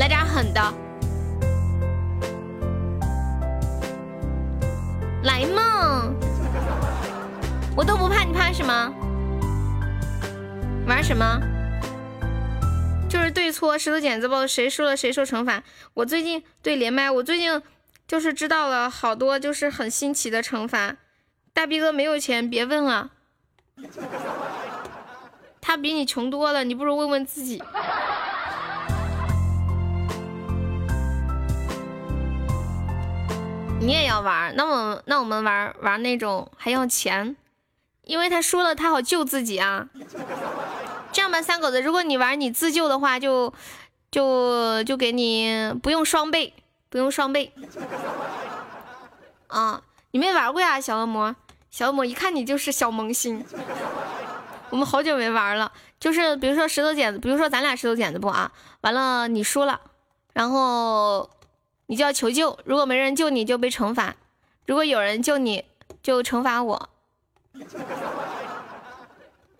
[0.00, 0.60] 来点狠的，
[5.22, 6.02] 来嘛！
[7.74, 8.92] 我都不怕，你怕什么？
[10.86, 11.40] 玩什么？
[13.08, 15.62] 就是对错石头剪子布，谁输了谁受惩罚。
[15.94, 17.62] 我最近对连麦，我最近
[18.06, 20.96] 就是知道了好多就是很新奇的惩罚。
[21.52, 23.10] 大逼哥没有钱，别问了，
[25.60, 27.62] 他比你穷多了，你不如问问自己。
[33.80, 34.54] 你也要玩？
[34.56, 37.36] 那我那我们玩玩那种还要钱，
[38.04, 39.88] 因为他输了他好救自己啊。
[41.12, 43.52] 这样吧，三狗子，如果你玩你自救的话，就
[44.10, 46.52] 就就给你不用双倍，
[46.96, 47.52] 不用双倍。
[49.48, 49.82] 啊，
[50.12, 51.36] 你没玩过呀，小恶魔？
[51.70, 53.44] 小恶魔一看你就是小萌新。
[54.70, 59.78] 我们好久没玩了，就是比如说石头剪子，比如说咱俩石头剪子布啊，完了你输了，
[60.32, 61.28] 然后
[61.84, 64.16] 你就要求救，如果没人救你就被惩罚，
[64.64, 65.66] 如果有人救你
[66.02, 66.88] 就惩罚我。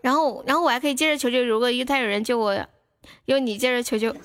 [0.01, 1.45] 然后，然后我还可以接着求救。
[1.45, 2.67] 如果一旦有人救我，
[3.27, 4.17] 由你接着求救，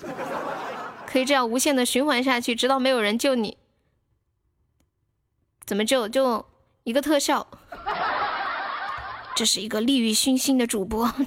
[1.12, 3.58] 可以这样无限的循环下去，直到没有人救你。
[5.66, 6.08] 怎么救？
[6.08, 6.46] 就
[6.86, 7.46] 一个特效。
[9.36, 11.12] 这是一个利欲熏心的主播。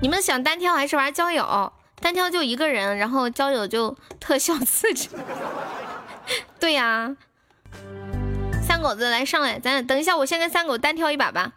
[0.00, 1.72] 你们想单挑还是玩交友？
[1.96, 5.08] 单挑就一个人，然后交友就特效刺激。
[6.60, 7.16] 对呀。
[8.62, 11.54] 三狗子来上来，咱等一下，我先跟三狗单挑一把吧。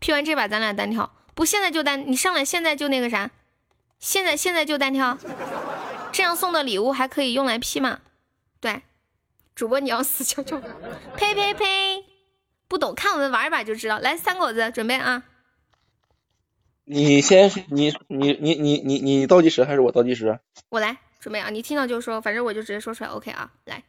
[0.00, 1.15] P 完这把，咱俩单挑。
[1.36, 3.30] 不，现在就单，你上来，现在就那个啥，
[3.98, 5.18] 现在现在就单挑。
[6.10, 8.00] 这样送的礼物还可以用来 P 吗？
[8.58, 8.80] 对，
[9.54, 10.58] 主播你要死求求。
[11.14, 12.06] 呸呸呸！
[12.66, 13.98] 不懂，看我们玩一把就知道。
[13.98, 15.24] 来，三狗子准备啊。
[16.84, 20.40] 你先，你你你你你你倒计时还是我倒计时？
[20.70, 23.10] 我来准备啊，你听到就说，反正我就直接说出来。
[23.10, 23.84] OK 啊，来，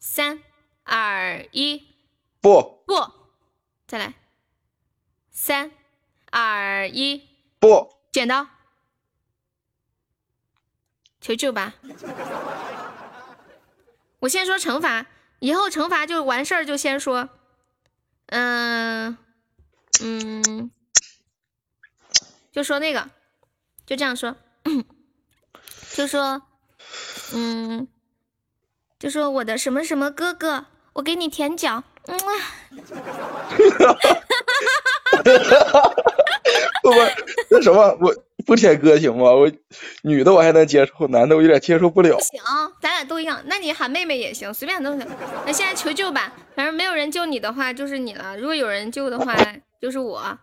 [0.00, 0.42] 三。
[0.90, 1.86] 二一，
[2.40, 2.94] 不不，
[3.86, 4.14] 再来，
[5.30, 5.70] 三
[6.30, 7.22] 二一，
[7.58, 8.46] 不，剪刀，
[11.20, 11.74] 求救吧！
[14.20, 15.06] 我先说惩罚，
[15.40, 17.28] 以后惩罚就完事儿就先说，
[18.26, 19.16] 嗯
[20.02, 20.70] 嗯，
[22.52, 23.08] 就说那个，
[23.86, 24.36] 就这样说，
[25.94, 26.42] 就说，
[27.32, 27.88] 嗯，
[28.98, 30.66] 就说我的什么什么哥哥。
[30.94, 32.32] 我给你舔脚，嗯啊，
[36.90, 37.16] 哈哈哈哈哈哈！
[37.18, 38.14] 不不，那什么，我
[38.46, 39.30] 不舔哥行吗？
[39.32, 39.50] 我
[40.02, 42.16] 女的我还能接受，男的我有点接受不了。
[42.16, 42.40] 不行，
[42.80, 45.06] 咱俩都一样，那你喊妹妹也行，随便都行。
[45.46, 49.36] 那现在求救吧，反正没有人救你的话就是你了，如果有人救的话
[49.80, 50.38] 就是我。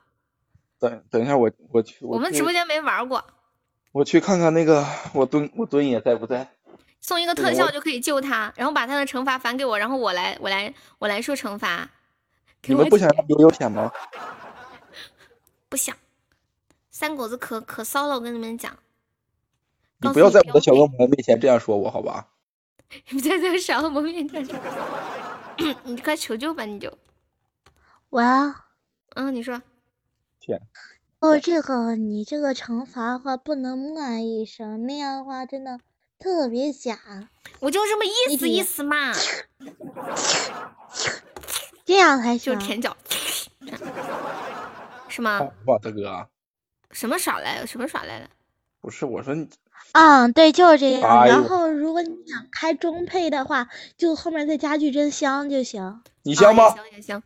[0.79, 3.23] 等等一下，我我去，我们直播间没玩过。
[3.91, 6.47] 我去看看那个，我蹲我蹲也在不在？
[6.99, 11.87] 送一个特效就可以救他，然后把他的惩罚返给我，然后我来我来我来受惩罚。
[12.67, 13.91] 你们不想让悠悠舔吗？
[15.69, 15.95] 不想。
[16.95, 18.73] 三狗子可可骚了，我跟你们讲。
[19.97, 22.29] 你不要在我的小恶魔面前这样说我，好吧？
[23.11, 24.47] 你在这个小恶魔面前，
[25.83, 26.97] 你快求救吧，你就。
[28.11, 28.67] 我啊，
[29.15, 29.61] 嗯，你说。
[30.39, 30.61] 天。
[31.19, 35.81] 哦，这个你这个惩罚的话不能骂一声，那样的话真的。
[36.17, 36.97] 特别假，
[37.59, 39.11] 我就这么意思意思嘛，
[41.83, 42.53] 这样才行。
[42.53, 42.95] 就是舔脚，
[45.09, 45.41] 是吗？
[45.65, 46.29] 哇，大哥，
[46.91, 47.67] 什么耍赖了？
[47.67, 48.27] 什么耍赖了？
[48.81, 49.49] 不是，我说你。
[49.93, 51.25] 嗯，对，就是这样。
[51.25, 53.67] 然后，如果你想开中配的话，
[53.97, 56.01] 就后面再加句真香就行。
[56.23, 56.69] 你香吗？
[56.69, 57.21] 行也行。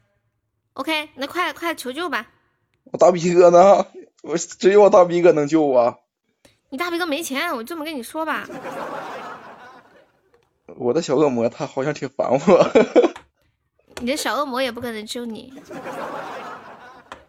[0.73, 2.27] OK，那快快求救吧。
[2.85, 3.85] 我大逼哥呢？
[4.21, 5.99] 我只有我大逼哥能救我。
[6.69, 8.47] 你大逼哥没钱，我这么跟你说吧。
[10.75, 12.71] 我的小恶魔他好像挺烦我。
[14.01, 15.53] 你的小恶魔也不可能救你。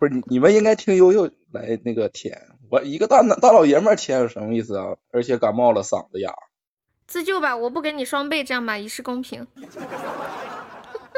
[0.00, 4.96] 不是你你们应该听悠悠来那个舔，我一个大男大老爷们儿舔有什么意思啊？
[5.12, 6.32] 而且感冒了嗓子哑。
[7.06, 9.46] 自救吧，我不给你双倍，这样吧以示公平。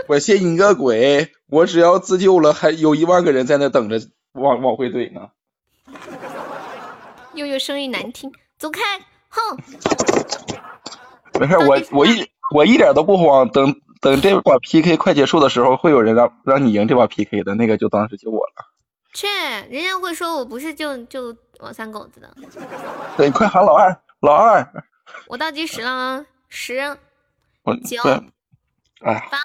[0.09, 1.31] 我信你个鬼！
[1.49, 4.01] 我只要自救了，还有一万个人在那等着
[4.33, 5.29] 往往回怼呢。
[7.35, 8.81] 悠悠声音难听，走开！
[9.29, 9.59] 哼。
[11.39, 13.49] 没事，我我一我一点都不慌。
[13.51, 18.72] 等等这把 PK 快结束的时候，会有人让让你赢这把 PK 的，那个就当是救我了。
[19.13, 19.29] 切，
[19.71, 22.35] 人家会说我不是救救我三狗子的。
[23.17, 24.67] 对，快喊老二，老二。
[25.27, 26.99] 我倒计时了啊，十、
[27.87, 28.03] 九、
[29.03, 29.39] 八、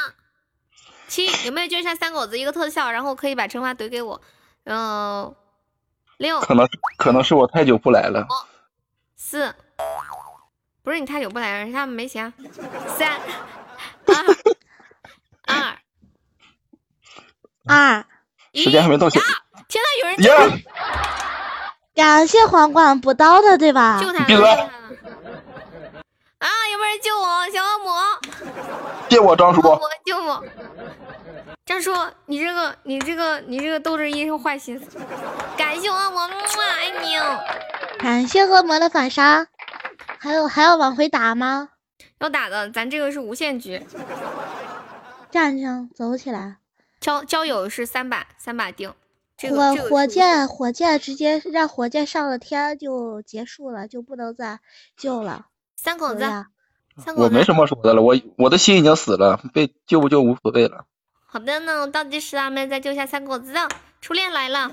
[1.07, 4.21] 七，有没有救下三狗子一个特效，然后可以把惩罚怼给我？
[4.63, 5.35] 嗯。
[6.17, 8.27] 六，可能可能是我太久不来了。
[9.15, 9.53] 四，
[10.81, 12.33] 不是你太久不来了，是他们没钱。
[12.97, 13.21] 三，
[15.45, 15.77] 二，
[17.69, 18.03] 二，
[18.55, 19.07] 时间还没到。
[19.67, 20.31] 天呐，有人救！
[21.93, 23.99] 感谢皇冠补刀的，对吧？
[24.01, 24.23] 救他！
[24.25, 24.45] 闭嘴！
[24.47, 24.69] 啊，
[26.71, 27.49] 有没有人救我？
[27.51, 27.93] 小恶魔！
[29.09, 29.61] 救我张叔！
[30.05, 30.43] 救我！
[31.65, 31.91] 张叔，
[32.27, 34.97] 你这个，你这个，你这个斗志一生坏心思。
[35.57, 37.17] 感谢恶魔，爱你。
[37.99, 39.47] 感谢恶魔的反杀。
[40.19, 41.69] 还有还要往回打吗？
[42.19, 43.85] 要打的，咱这个是无限局。
[45.29, 46.57] 站上，走起来。
[47.01, 48.71] 交交友是三把，三把
[49.37, 49.55] 定。
[49.55, 54.59] 火火箭火箭直接让火箭上了天就结束了，就不能再
[54.97, 55.45] 救了。
[55.75, 56.45] 三口子，
[57.15, 60.85] 我没什么说的了，我我的心已经死了，被救不救无所谓了。
[61.27, 63.53] 好的呢，倒计时啊，我们再救下三口子，
[64.01, 64.71] 初恋来了。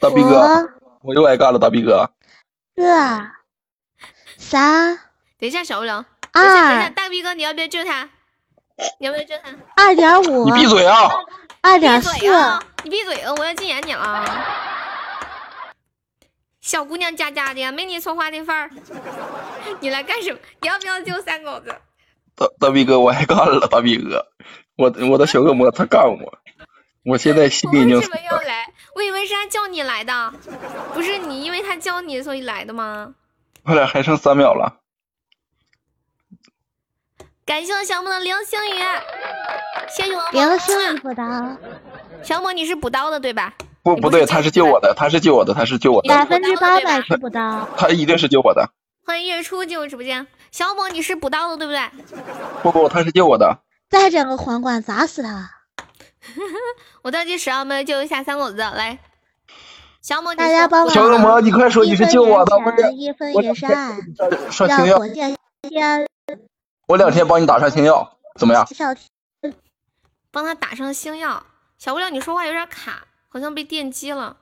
[0.00, 0.70] 大逼哥，
[1.02, 2.10] 我又挨干了，大逼哥。
[2.76, 3.32] 二
[4.38, 4.96] 三，
[5.38, 6.04] 等一下，小无聊。
[6.32, 8.08] 二，等一下，大逼哥，你要不要救他？
[8.98, 9.50] 你要不要救他？
[9.76, 10.44] 二点五。
[10.46, 11.10] 你闭嘴啊！
[11.62, 12.10] 二点四。
[12.84, 13.34] 你闭嘴啊！
[13.36, 14.24] 我要禁言你了。
[16.60, 18.70] 小姑娘家家的，没你说话的份儿。
[19.80, 20.38] 你来干什么？
[20.60, 21.74] 你要不要救三狗子？
[22.36, 24.26] 大大逼哥，我还干了，大逼哥，
[24.76, 26.38] 我我的小恶魔他干我，
[27.04, 27.96] 我现在心里已经。
[27.96, 28.72] 为什么要来？
[28.94, 30.32] 我以为是他叫你来的，
[30.94, 33.14] 不是你，因为他叫你所以来的吗？
[33.64, 34.78] 我俩还剩三秒了。
[37.48, 38.82] 感谢我小莫的流星雨，
[39.88, 41.24] 谢谢我流星雨补刀。
[42.22, 43.54] 小莫你是补刀的对吧？
[43.82, 46.14] 不不对，他是救我的，他是救我的，他是救我的。
[46.14, 47.66] 百分之八百是补刀。
[47.74, 48.68] 他一定是救我的。
[49.06, 51.80] 欢迎月初进入直播间，小莫你是补刀的对不对？
[52.62, 53.60] 不不，他是救我的。
[53.88, 55.48] 再整个皇冠砸死他！
[57.00, 58.98] 我倒计时啊，我们救一下三狗子来。
[60.02, 63.96] 小莫，大家帮小恶魔，你快说你是救我的，一分也是爱。
[64.50, 64.98] 上清药。
[66.88, 68.66] 我两天帮你打上星耀，怎么样？
[70.30, 71.44] 帮他打上星耀，
[71.76, 74.38] 小无聊，你说话有点卡，好像被电击了。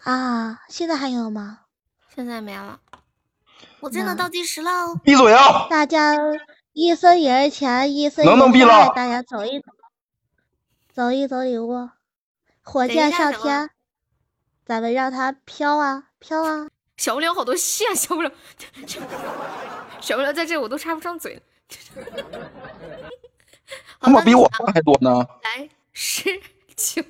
[0.00, 1.60] 啊，现在还有吗？
[2.12, 2.80] 现在没了。
[3.78, 4.96] 我真的倒计时喽！
[5.04, 5.66] 闭嘴啊！
[5.70, 6.16] 大家
[6.72, 8.92] 一分也是钱，一分能能闭了？
[8.96, 9.66] 大家走一走，
[10.92, 11.88] 走一走礼物，
[12.62, 13.70] 火箭上天，
[14.64, 16.66] 咱们让它飘啊飘啊！
[17.02, 18.30] 小不了好多戏啊，小不了。
[20.00, 21.42] 小不了在这我都插不上嘴。
[24.00, 25.26] 怎么比我还多呢？
[25.42, 26.40] 来，十
[26.76, 27.02] 九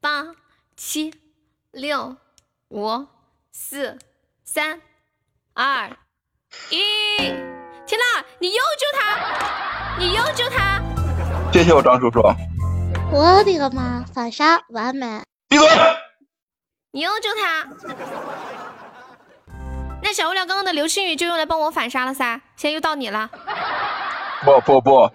[0.00, 0.34] 八
[0.76, 1.14] 七
[1.70, 2.16] 六
[2.70, 3.06] 五
[3.52, 3.96] 四
[4.42, 4.82] 三
[5.54, 5.88] 二
[6.70, 6.78] 一！
[7.86, 9.96] 天呐，你又救他！
[9.96, 10.82] 你又救他！
[11.52, 12.20] 谢谢我张叔叔。
[13.12, 14.04] 我的个妈！
[14.12, 15.22] 反杀完美！
[15.46, 15.68] 闭嘴！
[16.90, 17.68] 你又救他！
[20.10, 23.30] 那小无聊刚刚的流星雨就用来帮我反杀了噻，现在又到你了。
[24.44, 25.12] 不不不，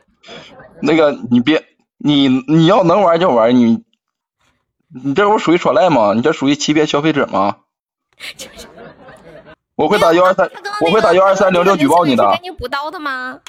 [0.81, 1.65] 那个你别，
[1.97, 3.83] 你你要能玩就玩，你
[5.03, 6.13] 你这不属于耍赖吗？
[6.15, 7.57] 你这属于欺骗消费者吗？
[9.75, 12.31] 我会打幺二三，我会打幺二三零六举报你的。
[12.31, 13.41] 给你补刀的吗？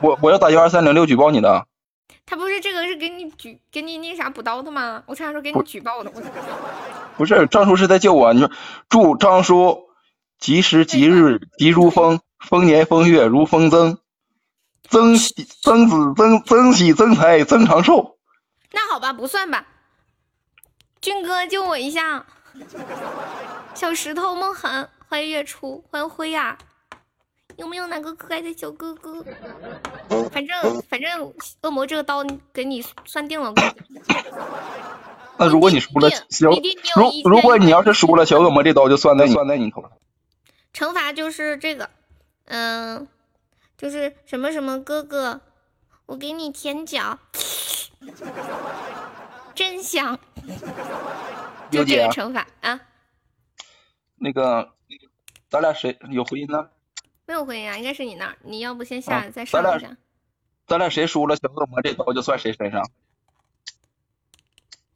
[0.00, 1.66] 我我要打幺二三零六举报你的。
[2.24, 5.02] 他不是这个是给你举给你那啥补刀的吗？
[5.04, 6.10] 我差点说给你举报的。
[7.18, 8.50] 不是张叔是在救我，你说
[8.88, 9.83] 祝张叔。
[10.44, 13.96] 吉时吉日吉如风，丰年丰月如风增，
[14.86, 15.32] 增喜
[15.62, 18.18] 增子增增喜增财增长寿。
[18.70, 19.66] 那好吧，不算吧。
[21.00, 22.26] 军哥救我一下。
[23.72, 26.58] 小石头梦涵，欢迎月初，欢迎辉呀。
[27.56, 29.24] 有没有哪个可爱的小哥哥？
[30.30, 31.32] 反正反正
[31.62, 32.22] 恶魔这个刀
[32.52, 33.54] 给你算定了。
[35.38, 39.90] 那如果你输了，小如如果你要是输了，小恶魔这刀就算在算在你头上。
[40.74, 41.88] 惩罚就是这个，
[42.46, 43.06] 嗯，
[43.78, 45.40] 就是什么什么哥哥，
[46.06, 47.16] 我给你舔脚，
[49.54, 50.18] 真香，
[51.70, 52.80] 就这个惩罚啊。
[54.16, 54.74] 那个，
[55.48, 56.68] 咱俩谁有回音呢？
[57.24, 58.36] 没有回音啊，应该是你那儿。
[58.42, 59.96] 你要不先下再上一下。
[60.66, 62.90] 咱俩谁输了，小恶魔这刀就算谁身上。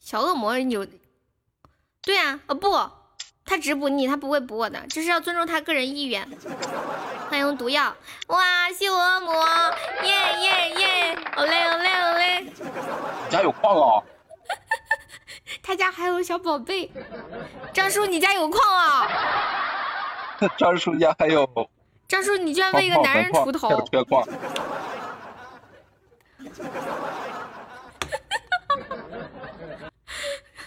[0.01, 0.85] 小恶魔有，
[2.03, 2.98] 对啊，啊不。
[3.49, 6.29] 他只补你，他不会补我的，就是要尊重他个人意愿。
[7.31, 7.97] 欢迎毒药，
[8.27, 9.35] 哇，谢我恶魔，
[10.03, 12.41] 耶耶耶，好嘞好嘞好嘞。
[12.43, 14.05] 你家有矿啊？
[15.63, 16.91] 他家还有小宝贝。
[17.73, 19.09] 张叔，你家有矿啊？
[20.59, 21.49] 张叔家还有。
[22.07, 23.83] 张叔，你居然为一个男人出头。
[23.91, 24.29] 缺矿。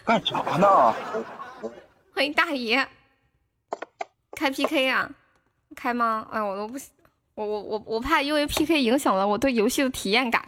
[0.03, 0.95] 干啥呢？
[2.21, 2.87] 欢迎大爷，
[4.33, 5.09] 开 PK 啊？
[5.75, 6.27] 开吗？
[6.31, 6.77] 哎，我都不，
[7.33, 10.45] 我我我我怕因为 PK 影响了我对游戏的体验感。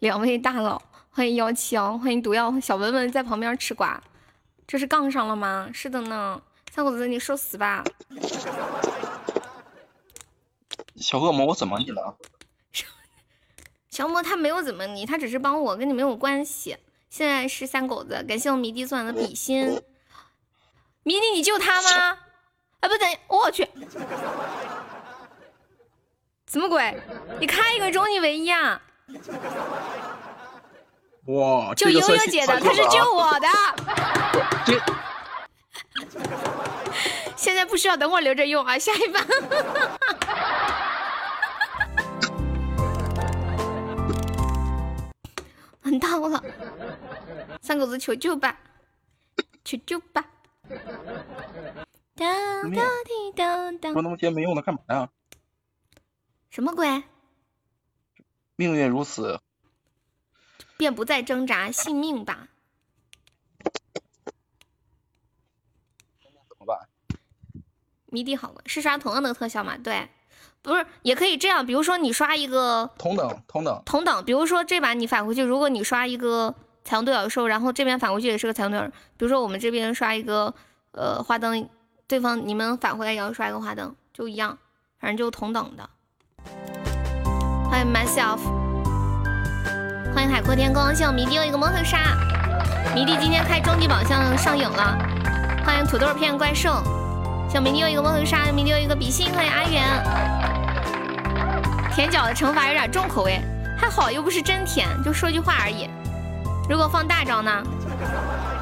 [0.00, 3.98] 两位大佬，欢迎幺七幺，欢迎毒药小文文在旁边吃瓜，
[4.66, 5.70] 这是杠上了吗？
[5.72, 7.82] 是的呢，三狗子你受死吧！
[10.96, 12.18] 小恶魔，我怎么你了？
[13.88, 16.76] 小恶魔他没有怎么你，他只是帮我，跟你没有关系。
[17.10, 19.82] 现在是三狗子，感谢我迷弟送来的比心。
[21.02, 22.18] 迷弟，你救他吗？
[22.80, 23.66] 哎，不等，我去，
[26.50, 27.00] 什么鬼？
[27.40, 28.80] 你开一个中，你唯一啊？
[31.26, 33.48] 哇，救悠悠姐的，她是救我的。
[34.64, 34.80] 这
[37.36, 39.20] 现在不需要，等会留着用啊，下一把。
[45.88, 46.44] 完到了，
[47.62, 48.60] 三狗子求救吧，
[49.64, 50.22] 求救吧！
[52.14, 52.72] 当当
[53.04, 55.08] 滴当当，说那么些没用的干嘛呀？
[56.50, 57.02] 什么鬼？
[58.56, 59.40] 命运如此，
[60.76, 62.48] 便不再挣扎，信命吧。
[66.48, 66.88] 怎么办？
[68.06, 69.78] 迷底好是刷同样的特效吗？
[69.78, 70.10] 对。
[70.62, 76.54] 不是，也可以这样，比如说你刷一个同等同等同等，比如说这把你返回去，如果你刷一个
[76.84, 80.52] 彩虹独角兽，然后这边返回去也是个彩虹独角兽，比如说我们这边刷一个
[80.92, 81.68] 呃花灯，
[82.06, 84.58] 对方你们返回来也要刷一个花灯，就一样，
[85.00, 85.88] 反正就同等的。
[87.70, 88.38] 欢迎 myself，
[90.14, 91.98] 欢迎海阔天空，谢我迷弟又一个摩托杀，
[92.94, 94.98] 迷弟今天开终极宝箱上瘾了，
[95.64, 96.82] 欢迎土豆片怪兽。
[97.50, 100.37] 小明，你有一个魔头杀，小明你有一个比心，欢迎阿远。
[101.98, 103.40] 舔脚的惩罚有点重口味，
[103.76, 105.88] 还好又不是真舔，就说句话而已。
[106.70, 107.60] 如果放大招呢？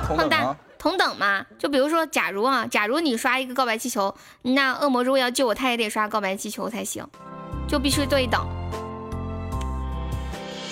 [0.08, 1.44] 放大同等嘛？
[1.58, 7.06] 就比如说，假如啊，假如你刷一个告白气球，那恶魔如果要救我，他也得刷告白气球才行，
[7.68, 8.40] 就必须对等。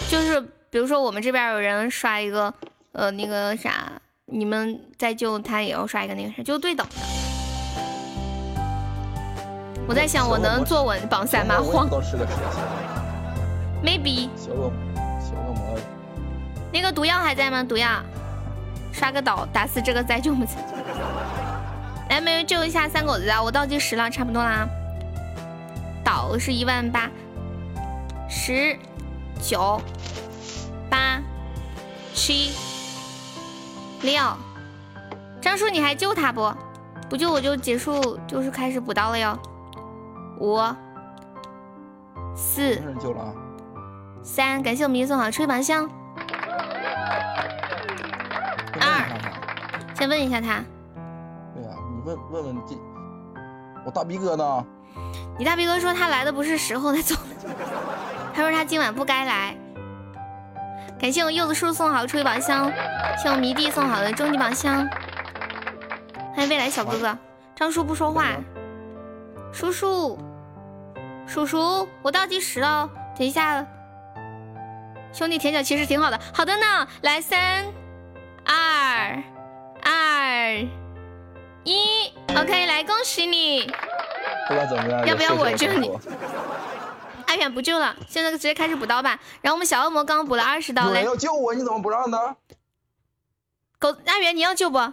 [0.09, 0.41] 就是
[0.71, 2.55] 比如说我们这边有人刷一个
[2.93, 3.93] 呃那个啥，
[4.25, 7.24] 你们再救他也要刷一个那个啥，就对等的。
[9.87, 11.57] 我在想，我能坐稳榜三吗？
[11.61, 11.89] 慌。
[13.83, 14.31] Maybe。
[14.37, 14.73] 小恶
[15.21, 15.79] 小恶魔。
[16.73, 17.63] 那个毒药还在吗？
[17.63, 18.03] 毒药，
[18.93, 20.57] 刷个岛打死这个再救不起。
[22.09, 23.43] 来，没人救一下三狗子啊！
[23.43, 24.67] 我倒计时了，差不多啦。
[26.03, 27.11] 岛是一万八，
[28.29, 28.77] 十、
[29.41, 29.81] 九、
[30.89, 31.21] 八、
[32.15, 32.53] 七、
[34.03, 34.23] 六。
[35.41, 36.53] 张叔，你还救他不？
[37.09, 39.39] 不救我就结束，就是开始补刀了哟。
[40.41, 40.61] 五、
[42.35, 42.83] 四、
[44.23, 45.89] 三，感谢我明送好吹板香。
[48.81, 49.05] 二，
[49.95, 50.65] 先问一下他。
[51.55, 52.77] 对呀，你问问问这，
[53.87, 54.65] 我大逼哥呢？
[55.39, 57.21] 你大逼哥说他来的不是时候，他走了。
[58.35, 59.57] 他说他今晚不该来。
[60.99, 62.73] 感谢我柚子叔送好的吹宝箱，
[63.23, 64.89] 谢我迷弟送好的终极宝箱。
[66.35, 67.17] 欢迎未来小哥哥，
[67.55, 68.31] 张叔不说话。
[69.55, 70.19] 叔叔，
[71.29, 73.65] 叔叔，我倒计时了，等一下，
[75.13, 77.65] 兄弟舔脚其实挺好的，好的呢，来三
[78.45, 79.23] 二
[79.85, 80.67] 二
[81.63, 83.73] 一，OK，来恭喜你，
[84.49, 85.89] 不管怎么样，要不要我救你？
[87.27, 89.21] 阿远不救了，现在直接开始补刀吧。
[89.41, 92.19] 然后我们小恶魔刚补了二十刀，来要救我，你怎么不让呢？
[93.79, 94.93] 狗阿远你要救不？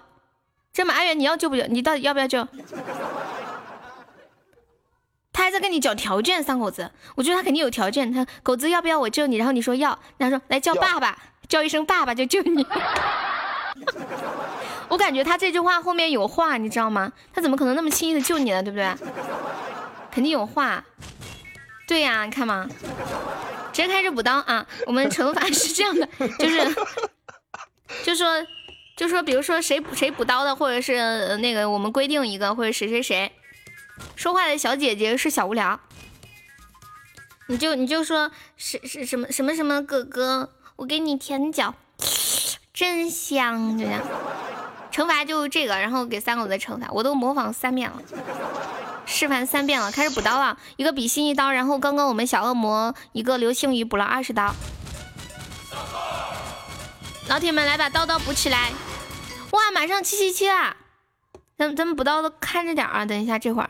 [0.72, 1.66] 这么阿远你要救不救？
[1.66, 2.48] 你到底要不要救？
[5.34, 8.12] 他还在跟你讲条件，三狗子，我觉得他肯定有条件。
[8.12, 9.38] 他狗子要不要我救你？
[9.38, 11.18] 然后你说要，他说来叫爸爸，
[11.48, 12.66] 叫一声爸爸就救你。
[14.90, 17.12] 我感觉他这句话后面有话，你知道吗？
[17.34, 18.62] 他怎么可能那么轻易的救你呢？
[18.62, 18.94] 对不对？
[20.12, 20.84] 肯定有话。
[21.88, 22.68] 对呀，你看嘛，
[23.72, 24.66] 直接开始补刀啊！
[24.86, 26.08] 我们惩罚是这样的，
[26.40, 26.76] 就是，
[28.04, 28.46] 就说，
[28.96, 33.32] 就说，比如说谁谁补刀的，或者是那个我们规定一个，或者谁谁谁。
[34.16, 35.80] 说话的小姐姐是小无聊，
[37.48, 41.74] 你就你就说是是什么什么什么哥哥，我给你舔脚，
[42.74, 44.02] 真香，就这样。
[44.92, 48.02] 惩罚就这个，然后给三狗子惩罚，我都模仿三遍了，
[49.06, 54.54] 示范三遍了，开始补刀了，一个比心一刀，然后刚刚我们小恶魔一个流星雨补了二十刀，
[57.30, 58.74] 老铁们来把刀刀补起来，
[59.52, 60.76] 哇，马上七七七了。
[61.58, 63.06] 咱咱们补刀都看着点啊！
[63.06, 63.70] 等一下，这会儿，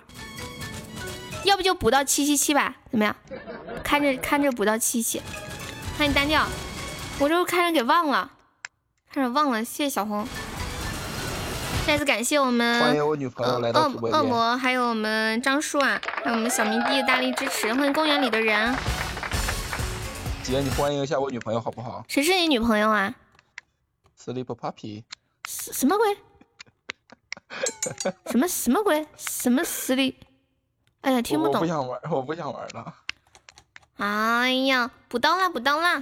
[1.44, 2.76] 要不就补到七七七吧？
[2.92, 3.16] 怎么样？
[3.84, 5.22] 看着看着补到七七，
[5.98, 6.46] 欢迎单调，
[7.20, 8.32] 我这看着给忘了，
[9.12, 9.64] 看着忘了。
[9.66, 10.28] 谢谢小红，
[11.88, 17.74] 再次感谢我们欢迎我女朋友来到恶恶魔，还有我们张叔啊，还有我们小迷弟的大力支持。
[17.74, 18.76] 欢迎公园里的人，
[20.44, 22.06] 姐，你欢迎一下我女朋友好不好？
[22.08, 23.14] 谁是你女朋友啊
[24.24, 25.04] ？Sleep Puppy，
[25.48, 26.18] 什 什么鬼？
[28.28, 29.08] 什么什么鬼？
[29.18, 30.16] 什么实力？
[31.02, 31.56] 哎呀，听不懂。
[31.56, 32.94] 我不想玩，我不想玩了。
[33.98, 36.02] 哎呀，补刀啦，补刀啦！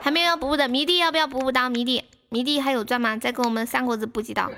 [0.00, 1.68] 还没有要补补的迷弟，要不要补补刀？
[1.68, 3.16] 迷弟，迷弟还有钻吗？
[3.16, 4.50] 再给我们三国子补几刀？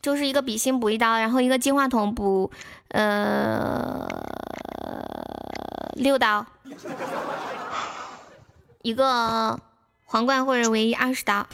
[0.00, 2.50] 就是一个比心补一刀，然后一个金话筒补
[2.88, 4.06] 呃
[5.94, 6.44] 六刀。
[8.82, 9.58] 一个
[10.04, 11.46] 皇冠或者唯一二十刀。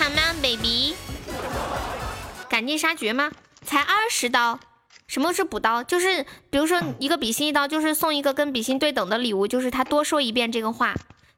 [0.00, 0.94] Come on baby，
[2.48, 3.30] 赶尽杀绝吗？
[3.60, 4.58] 才二十刀，
[5.06, 5.84] 什么是补刀？
[5.84, 10.94] 就是比如说一个比心一刀，就是送一个跟比心对等的礼物，就是他多说一遍这个话。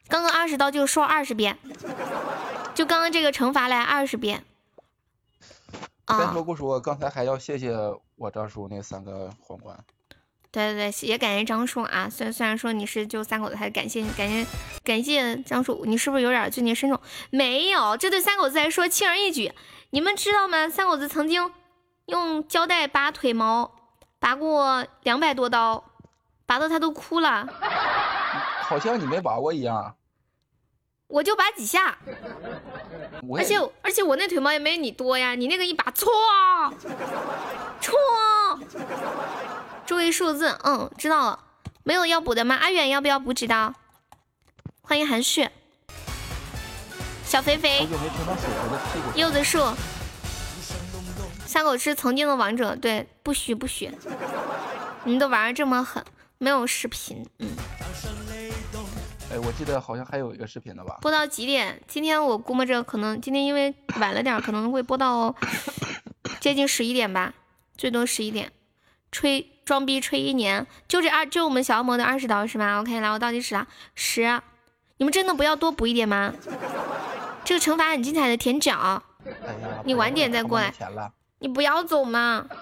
[0.06, 1.58] 刚刚二十刀就说二十遍，
[2.72, 4.44] 就刚刚这个惩罚来二十遍。
[6.06, 7.74] 先说不说，刚才还要谢谢
[8.14, 9.76] 我张叔那三个皇冠。
[10.52, 12.06] 对对对，也感谢张叔啊！
[12.10, 14.46] 虽虽然说你是就三狗子，还是感谢感谢
[14.84, 17.00] 感谢张叔，你是不是有点罪孽深重？
[17.30, 19.50] 没有，这对三狗子来说轻而易举。
[19.90, 20.68] 你们知道吗？
[20.68, 21.50] 三狗子曾经
[22.06, 23.72] 用胶带拔腿毛，
[24.18, 25.82] 拔过两百多刀，
[26.44, 27.48] 拔到他都哭了。
[28.62, 29.96] 好像你没拔过一样。
[31.08, 31.98] 我就拔几下，
[33.36, 36.10] 而且而且我那腿毛也没你多呀，你那个一拔，错
[37.80, 37.94] 错，
[39.92, 41.38] 注意数字，嗯，知道了。
[41.82, 42.54] 没有要补的吗？
[42.54, 43.74] 阿远要不要补几刀？
[44.80, 45.46] 欢迎韩旭，
[47.26, 47.86] 小肥肥，
[49.14, 49.62] 柚子树，
[51.44, 53.90] 三狗是曾经的王者，对，不许不许，
[55.04, 56.02] 你们都玩的这么狠，
[56.38, 57.50] 没有视频，嗯。
[59.30, 61.00] 哎，我记得好像还有一个视频的吧？
[61.02, 61.82] 播到几点？
[61.86, 65.36] 今天我估摸着可能今天因为晚了点，可能会播到
[66.40, 67.34] 接近十一点吧，
[67.76, 68.50] 最多十一点。
[69.10, 74.40] 吹装逼吹一年，就这二就我们小恶魔的二十刀是吧？OK，来我倒计时了，十。
[74.98, 76.32] 你们真的不要多补一点吗？
[77.44, 79.02] 这个惩罚很精彩的舔脚。
[79.84, 80.72] 你晚点再过来。
[81.38, 82.46] 你不要走嘛。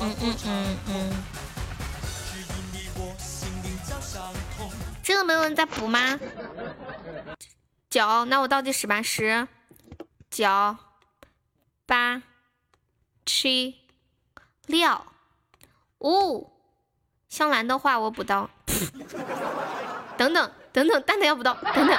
[0.00, 1.12] 嗯嗯嗯嗯。
[5.02, 6.18] 真的没有人在补吗？
[7.90, 9.46] 九，那我倒计时吧，十、
[10.30, 10.46] 九、
[11.86, 12.22] 八、
[13.26, 13.83] 七、
[14.66, 15.00] 六、
[16.00, 16.50] 五。
[17.28, 18.48] 香兰的话我补刀。
[20.16, 21.98] 等等等等，蛋蛋要补刀，等等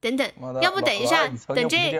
[0.00, 1.92] 等等，要不等一下，等这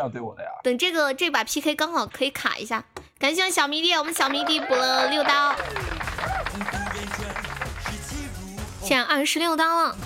[0.62, 2.84] 等这个这把 PK 刚好可以卡一下。
[3.18, 5.54] 感谢小迷弟，我们小迷弟补了六刀。
[8.82, 9.96] 现在二十六刀了，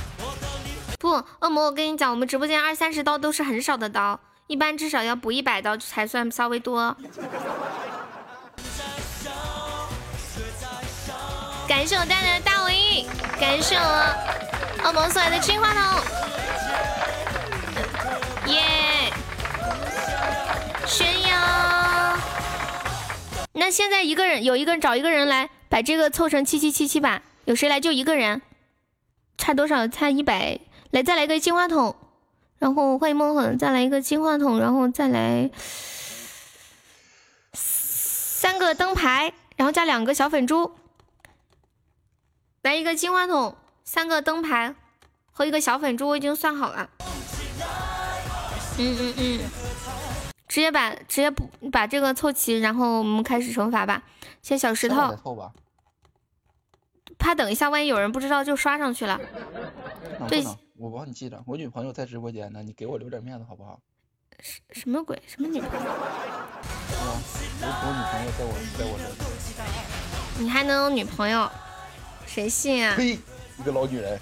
[0.98, 6.96] 不，恶魔，我跟你讲，我们直播间二三十刀都是很少的刀，一般至少要补一百刀才算稍微多。
[11.80, 13.06] 感谢我带来的大尾翼，
[13.40, 16.02] 感谢我恶魔送来的金话筒，
[18.52, 19.10] 耶！
[20.86, 22.18] 炫耀。
[23.54, 28.42] 那现在一个人有一个人找一个人来把这个凑成七七七七吧，有谁来就一个人。
[29.38, 29.88] 差多少？
[29.88, 30.60] 差一百。
[30.90, 31.96] 来，再来个金话筒，
[32.58, 35.48] 然后欢迎梦恒，再来一个金话筒，然后再来
[37.54, 40.72] 三个灯牌，然后加两个小粉珠。
[42.62, 44.74] 来一个金话筒，三个灯牌
[45.32, 46.90] 和一个小粉珠，我已经算好了。
[48.76, 49.40] 嗯嗯嗯，
[50.46, 54.02] 直接把直接不把这个凑齐，然后我们开始惩罚吧。
[54.42, 55.16] 先小石头。
[57.18, 59.18] 怕等一下，万一有人不知道就刷上去了。
[60.28, 60.44] 对，
[60.76, 63.80] 我帮你记着，我女朋友在直播间呢，你给我留点面子好不好？
[64.40, 65.20] 什什么鬼？
[65.26, 65.90] 什么女朋友？
[67.62, 68.98] 我我女朋友在我在我
[70.36, 70.42] 这。
[70.42, 71.50] 你还能有女朋友？
[72.32, 72.94] 谁信啊？
[72.96, 73.18] 呸！
[73.58, 74.20] 一个老女人。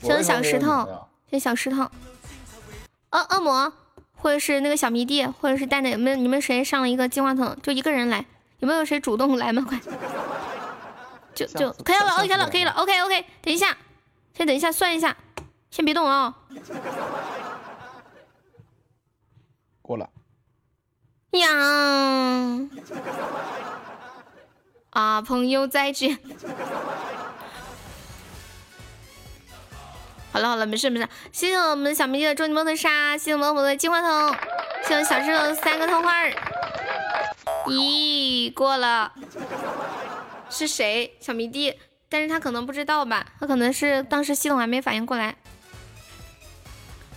[0.00, 1.82] 谢小石头，谢小石头。
[3.10, 3.70] 恶恶魔，
[4.14, 6.16] 或者是那个小迷弟，或者是蛋蛋，有没有？
[6.16, 7.54] 你们谁上了一个金话筒？
[7.62, 8.24] 就一个人来，
[8.60, 9.62] 有没有谁主动来吗？
[9.68, 9.78] 快！
[11.34, 13.26] 就就可以了，OK 了，可以了，OK OK。
[13.42, 13.76] 等一下，
[14.34, 15.14] 先等一下，算一下，
[15.70, 16.34] 先别动啊。
[19.82, 20.08] 过了。
[21.32, 21.48] 呀。
[24.96, 26.18] 啊，朋友再见。
[30.32, 31.06] 好了好了，没事没事。
[31.32, 34.34] 谢谢我们小迷弟的终极梦的杀，谢谢我们恶魔的金话筒，
[34.88, 36.24] 谢谢小石头三个桃花。
[37.66, 39.12] 咦，过了。
[40.48, 41.14] 是谁？
[41.20, 41.78] 小迷弟，
[42.08, 43.26] 但是他可能不知道吧？
[43.38, 45.36] 他可能是当时系统还没反应过来。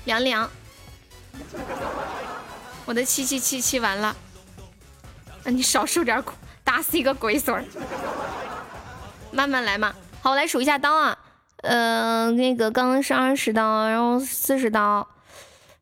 [0.03, 0.49] 凉凉，
[2.83, 4.17] 我的七七七七完了，
[5.45, 6.33] 那你少受点苦，
[6.69, 7.65] 打死一个龟孙儿。
[9.31, 9.91] 慢慢来嘛。
[10.21, 11.17] 好，我来数一下刀啊。
[11.63, 15.09] 呃，那个刚刚是二十刀，然后四十刀，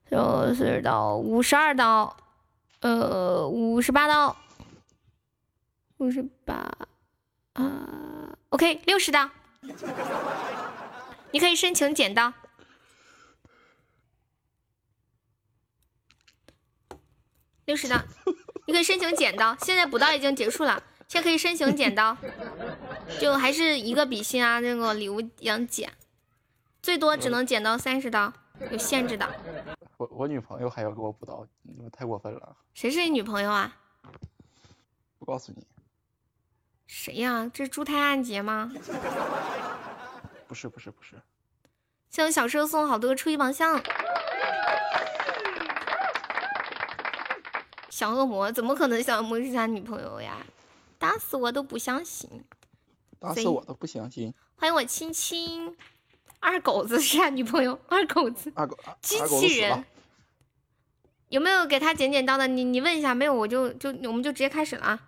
[0.06, 2.16] 然后四十刀，五十二刀，
[2.80, 4.38] 呃，五十八刀，
[5.98, 6.72] 五十八。
[7.52, 9.30] 啊，OK，六十刀，
[11.32, 12.32] 你可以申请剪刀。
[17.66, 17.98] 六十刀，
[18.68, 19.56] 你可以申请剪刀。
[19.62, 22.16] 现在补刀已经结束了，现在可以申请剪刀，
[23.20, 25.92] 就还是一个比心啊，那个礼物一样剪，
[26.82, 28.32] 最多只能剪到三十刀，
[28.70, 29.28] 有限制的。
[29.96, 32.58] 我我女朋友还要给我补刀，你们太过分了。
[32.74, 33.74] 谁是你女朋友啊？
[35.18, 35.66] 不告诉你。
[36.86, 37.50] 谁呀？
[37.54, 38.70] 这是猪胎暗结吗？
[40.46, 41.16] 不是不是不是。
[42.10, 43.82] 向小车送好多初一宝箱。
[47.98, 50.46] 小恶魔怎么可能小恶魔是他女朋友呀？
[51.00, 52.30] 打死我都不相信！
[53.18, 54.32] 打死我都不相信！
[54.56, 55.76] 欢迎我亲亲，
[56.40, 59.84] 二狗子是他女朋友，二狗子，二狗，机器人。
[61.30, 62.46] 有没有给他剪剪刀的？
[62.46, 65.08] 你你问一下，没有我就就我们就直接开始了啊！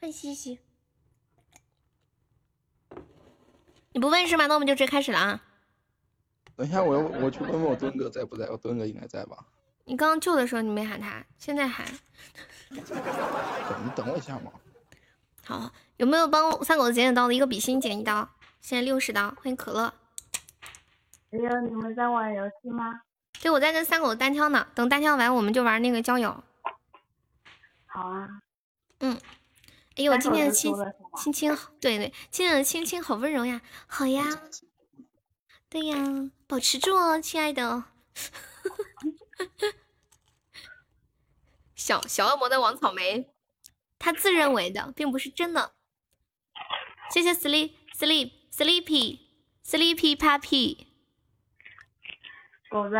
[0.00, 0.60] 欢迎西西，
[3.92, 4.46] 你不问是吗？
[4.46, 5.44] 那我们就直接开始了啊！
[6.56, 8.48] 等一下，我要我去问问我墩哥在不在？
[8.48, 9.46] 我墩哥应该在吧？
[9.90, 11.84] 你刚刚救的时候你没喊他，现在喊。
[12.70, 12.80] 你
[13.96, 14.52] 等我一下嘛。
[15.44, 17.34] 好，有没有帮三狗子剪剪刀的？
[17.34, 18.30] 一个比心剪一刀，
[18.60, 19.30] 现在六十刀。
[19.30, 19.92] 欢迎可乐。
[21.32, 23.00] 哎呀，你们在玩游戏吗？
[23.42, 24.64] 对，我在跟三狗单挑呢。
[24.76, 26.44] 等单挑完，我们就玩那个交友。
[27.86, 28.28] 好啊。
[29.00, 29.18] 嗯。
[29.96, 30.72] 哎呦，今天的亲
[31.16, 33.60] 亲亲，对对，今天的亲亲好温柔呀。
[33.88, 34.22] 好呀。
[35.68, 35.96] 对呀，
[36.46, 37.82] 保持住哦，亲爱的。
[41.90, 43.34] 小小恶魔的王草莓，
[43.98, 45.72] 他自认为的，并不是真的。
[47.10, 49.18] 谢谢 sleep sleep sleepy
[49.64, 50.86] sleepy puppy。
[52.68, 52.96] 狗子，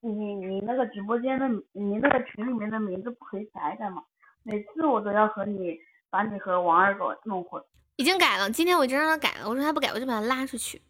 [0.00, 4.02] 你你你那个直播间的，你那个群里面的名字不可以改改吗？
[4.42, 5.78] 每次我都要和你
[6.10, 7.62] 把你和王二狗弄混。
[7.94, 9.48] 已经改了，今天我已经让他改了。
[9.48, 10.82] 我说他不改，我就把他拉出去。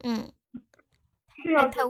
[0.00, 0.30] 嗯。
[1.42, 1.82] 是要太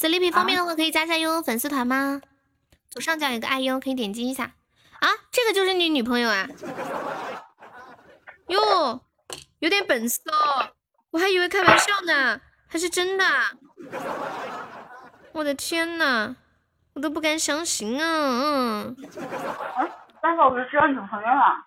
[0.00, 2.22] Sleepy 方便的话，可以加下悠悠粉丝团吗？
[2.88, 4.54] 左上角有个爱优，可以点击一下。
[4.98, 6.48] 啊，这个就是你女朋友啊？
[8.48, 9.02] 哟，
[9.58, 10.70] 有点本事哦，
[11.10, 13.26] 我还以为开玩笑呢，还是真的。
[15.32, 16.34] 我的天呐，
[16.94, 18.06] 我都不敢相信啊！
[18.42, 18.96] 嗯。
[20.22, 21.66] 三狗子需要女朋友了。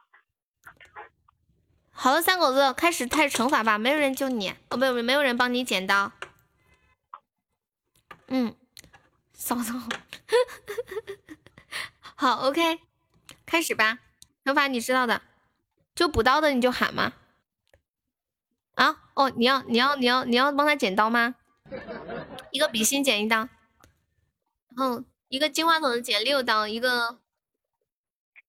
[1.92, 3.78] 好了，三狗子，开始开始惩罚吧！
[3.78, 6.12] 没有人救你，哦，没有，没有人帮你剪刀。
[8.36, 8.56] 嗯，
[9.32, 9.74] 嫂嫂，
[12.16, 12.80] 好，OK，
[13.46, 14.00] 开始吧。
[14.44, 15.22] 惩罚你知道的，
[15.94, 17.14] 就补刀的你就喊嘛。
[18.74, 21.36] 啊，哦，你要你要你要你要帮他剪刀吗？
[22.52, 23.38] 一个笔芯剪一刀，
[24.76, 27.20] 然后一个金话筒剪六刀，一个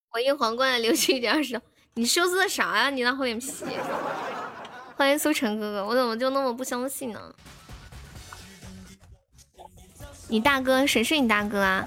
[0.08, 1.60] 回应皇冠留去一点二十。
[1.92, 2.88] 你羞涩啥呀？
[2.88, 3.52] 你那厚脸皮！
[4.96, 7.34] 欢迎苏晨哥哥，我怎么就那么不相信呢？
[10.34, 11.86] 你大哥谁是你大哥啊？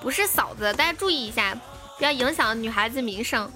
[0.00, 1.56] 不是嫂子，大家注意一下，
[1.98, 3.50] 不要影响女孩子名声。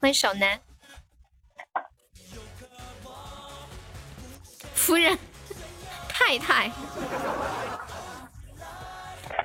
[0.00, 0.60] 欢迎小南，
[4.74, 5.16] 夫人，
[6.08, 6.72] 太太。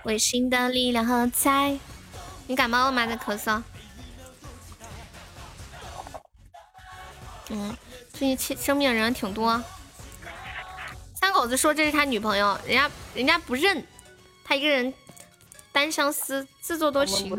[0.04, 1.78] 微信的力量何在？
[2.48, 3.06] 你感冒了吗？
[3.06, 3.62] 在咳嗽。
[7.50, 7.78] 嗯，
[8.22, 9.60] 最近生病的人挺多。
[11.16, 13.84] 三狗子说这是他女朋友，人家人家不认，
[14.44, 14.94] 他一个人
[15.72, 17.36] 单相思，自作多情。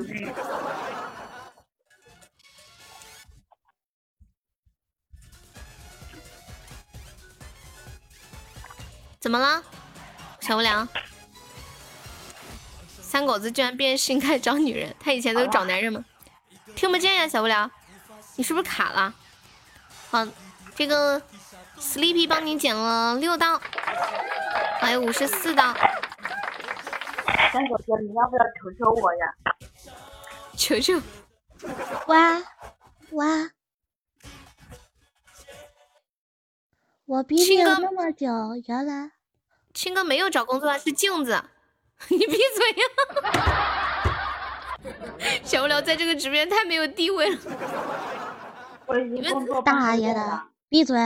[9.21, 9.63] 怎么了，
[10.41, 10.89] 小无聊？
[13.01, 16.05] 三狗子居然变性开始找女人，他以前都是找男人吗？
[16.75, 17.71] 听不见呀，小无聊，
[18.35, 19.15] 你是不是卡了？
[20.11, 20.27] 好，
[20.75, 21.21] 这个
[21.79, 23.61] Sleepy 帮你剪了六刀，
[24.81, 25.75] 还有五十四刀。
[27.53, 29.35] 三狗哥，你要不要求求我呀？
[30.57, 31.01] 求求，
[32.07, 32.43] 哇
[33.11, 33.51] 哇！
[37.05, 38.27] 我比你那么久，
[38.67, 39.13] 原来
[39.75, 41.45] 青哥没有找工作，是镜子。
[42.09, 42.85] 你闭嘴呀！
[45.45, 47.39] 小无聊在这个直播间太没有地位了。
[49.05, 50.43] 你们大爷的，
[50.73, 50.97] 闭嘴！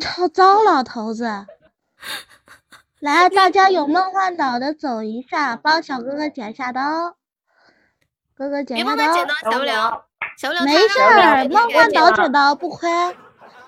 [0.00, 1.46] 超糟老头子！
[3.00, 7.16] 来，大家有梦幻岛的走一下，帮小哥哥剪下刀。
[8.36, 9.12] 哥哥剪下刀。
[9.50, 10.06] 小不了，
[10.38, 10.62] 小不了。
[10.62, 12.88] 没事儿，梦幻岛剪刀不亏，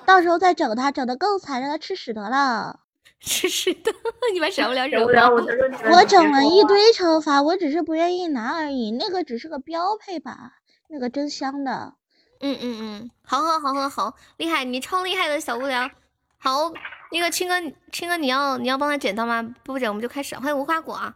[0.07, 2.79] 到时候再整他，整的更惨，让他吃屎得了。
[3.19, 3.93] 吃屎的，
[4.33, 5.45] 你把小不了小无惹毛了。
[5.91, 10.53] 我整了一堆惩罚，我只是不愿意拿而已，那个只是个标配吧，
[10.87, 11.95] 那个真香的。
[12.41, 15.91] 嗯嗯嗯，好好好好好，厉害，你超厉害的小无聊。
[16.39, 16.73] 好，
[17.13, 17.61] 那个青哥，
[17.93, 19.43] 青哥你要你要帮他剪刀吗？
[19.63, 20.35] 不剪我们就开始。
[20.37, 21.15] 欢迎无花果啊。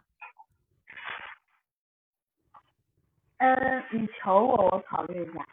[3.38, 5.46] 嗯，你求我，我考虑一下。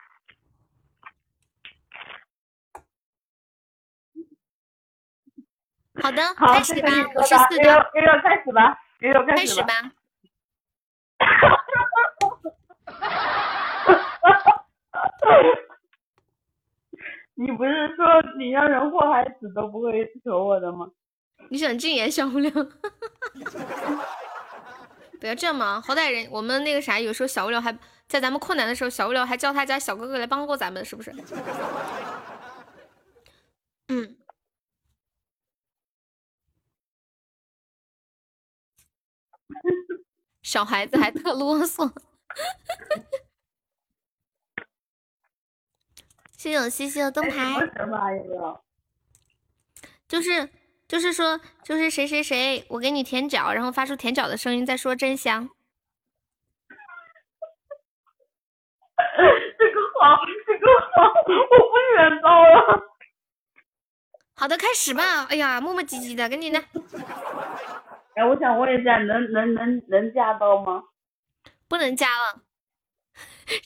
[6.02, 9.46] 好的，好，开始吧这个你，我是说吧，悠悠四的，悠悠开始吧，悠悠开。
[9.46, 9.74] 始吧。
[17.42, 18.06] 你不是说
[18.38, 20.92] 你让人祸害死都不会求我的吗？
[21.50, 22.52] 你想禁言小无聊？
[25.22, 27.72] 不要这样嘛，好歹人我们那个啥，有时候小无聊还
[28.10, 31.16] 在咱们困难的时候，小无聊还叫他家小哥哥来帮过咱们，是不是？
[33.88, 34.18] 嗯，
[40.44, 41.90] 小孩子还特啰嗦。
[46.40, 47.54] 谢谢我西西的灯牌？
[50.08, 50.50] 就是
[50.88, 55.50] 就是说就是谁谁谁，我给你舔脚，然后发出舔脚的声音，再说真香。
[59.60, 60.16] 这个好，
[60.48, 60.66] 这个
[60.96, 61.56] 好，我不
[61.98, 62.88] 选到了。
[64.34, 65.26] 好的，开始吧。
[65.26, 66.64] 哎呀，磨磨唧唧的，赶紧的。
[68.16, 70.86] 哎，我想问一下，能能能能加到吗？
[71.68, 72.44] 不能加了。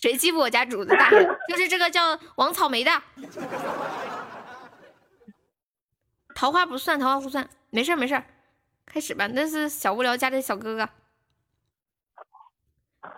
[0.02, 1.10] 谁欺负我家主子大？
[1.50, 2.92] 就是这个叫王草莓的。
[6.36, 8.24] 桃花不算，桃花不算，没事没事，
[8.86, 9.28] 开始吧。
[9.28, 10.90] 那是小无聊家的小哥哥。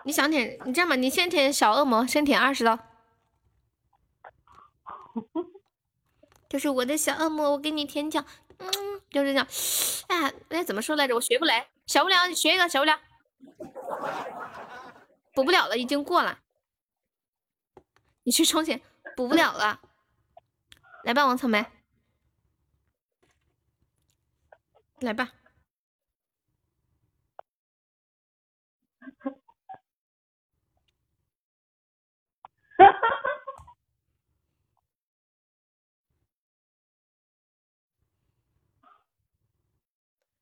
[0.04, 2.78] 你想舔，你这样吧，你先舔小恶魔，先舔二十刀。
[6.48, 8.24] 就是我的小恶魔，我给你舔脚，
[8.58, 8.68] 嗯，
[9.10, 9.46] 就是这样。
[10.08, 11.14] 哎，那怎么说来着？
[11.14, 11.68] 我学不来。
[11.86, 12.98] 小无聊，你学一个，小无聊。
[15.34, 16.38] 补不了了，已经过了。
[18.26, 18.82] 你去充钱，
[19.14, 19.80] 补不了了。
[21.04, 21.64] 来吧，王草莓，
[24.98, 25.32] 来吧。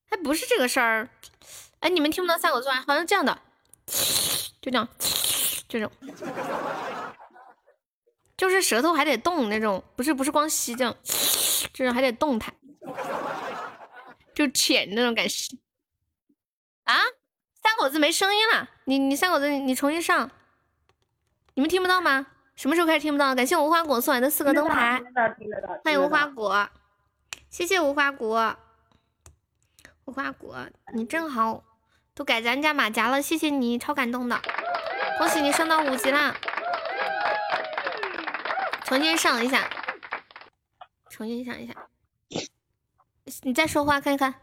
[0.09, 1.11] 哎，不是这个事儿。
[1.81, 3.43] 哎，你们听不到三口做爱，好像这样的，
[4.63, 4.89] 就这样，
[5.69, 5.93] 这种，
[8.45, 10.95] 就是舌头还得动那种，不是不是光吸这样，
[11.73, 12.55] 就是还得动弹，
[14.35, 15.57] 就舔那种感觉。
[16.83, 16.95] 啊，
[17.63, 20.31] 三口子没声音了，你你三口子你重新上，
[21.55, 22.27] 你们听不到吗？
[22.55, 23.35] 什么时候开始听不到？
[23.35, 25.03] 感谢无花果送来的四个灯牌。
[25.83, 26.27] 欢迎无花。
[26.27, 26.69] 果，
[27.49, 28.55] 谢谢无花果，
[30.05, 31.65] 无花果，你真好
[32.15, 34.39] 都改咱家马甲了，谢谢你，超感动的，
[35.17, 36.37] 恭喜你升到五级啦！
[38.85, 39.69] 重新上一下，
[41.09, 41.75] 重新上一下，
[43.43, 44.35] 你再说话看看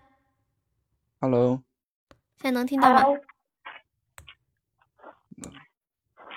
[1.19, 1.61] ，Hello，
[2.37, 3.21] 现在能听到吗？Hello，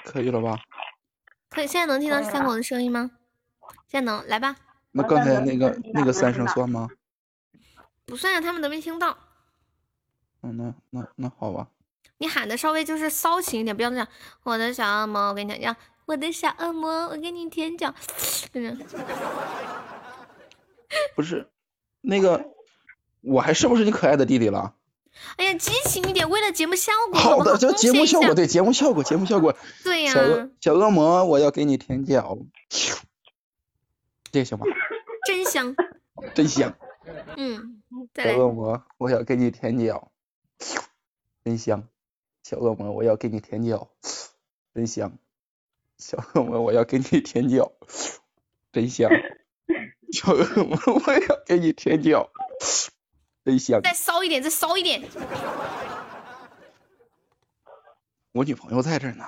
[0.04, 0.60] 可以了吧？
[1.48, 3.10] 可以，现在能听到三狗的声音吗？
[3.88, 4.54] 现在能，来吧，
[4.92, 6.88] 那刚才那个那个三声算吗？
[8.04, 9.16] 不算啊，他们都没听到。
[10.42, 11.68] 嗯，那那那好吧。
[12.18, 14.06] 你喊的稍微就是骚情一点，不要这样。
[14.42, 15.74] 我的小恶魔，我跟你讲，
[16.06, 17.94] 我的小恶魔，我给你舔脚，
[21.16, 21.48] 不是，
[22.00, 22.50] 那个
[23.20, 24.74] 我还是不是你可爱的弟弟了？
[25.36, 27.56] 哎呀，激情一点，为了节目效果，好的，不好？
[27.56, 29.56] 这贡献一下节目效果，对节目效果，节目效果。
[29.82, 32.36] 对呀、小恶小恶魔，我要给你舔脚，
[34.30, 34.66] 这行吧？
[35.26, 35.74] 真香。
[36.34, 36.76] 真香。
[37.36, 37.82] 嗯，
[38.12, 40.10] 再小，恶魔，我要给你舔脚，
[41.44, 41.88] 真香。
[42.42, 43.88] 小恶魔，我要给你舔脚，
[44.74, 45.16] 真香。
[45.98, 47.72] 小恶魔，我要给你舔脚，
[48.72, 49.10] 真香。
[50.12, 52.30] 小恶魔，我要给你舔脚，
[53.44, 53.80] 真香。
[53.84, 55.02] 再骚一点，再骚一点。
[58.32, 59.24] 我女朋友在这儿呢。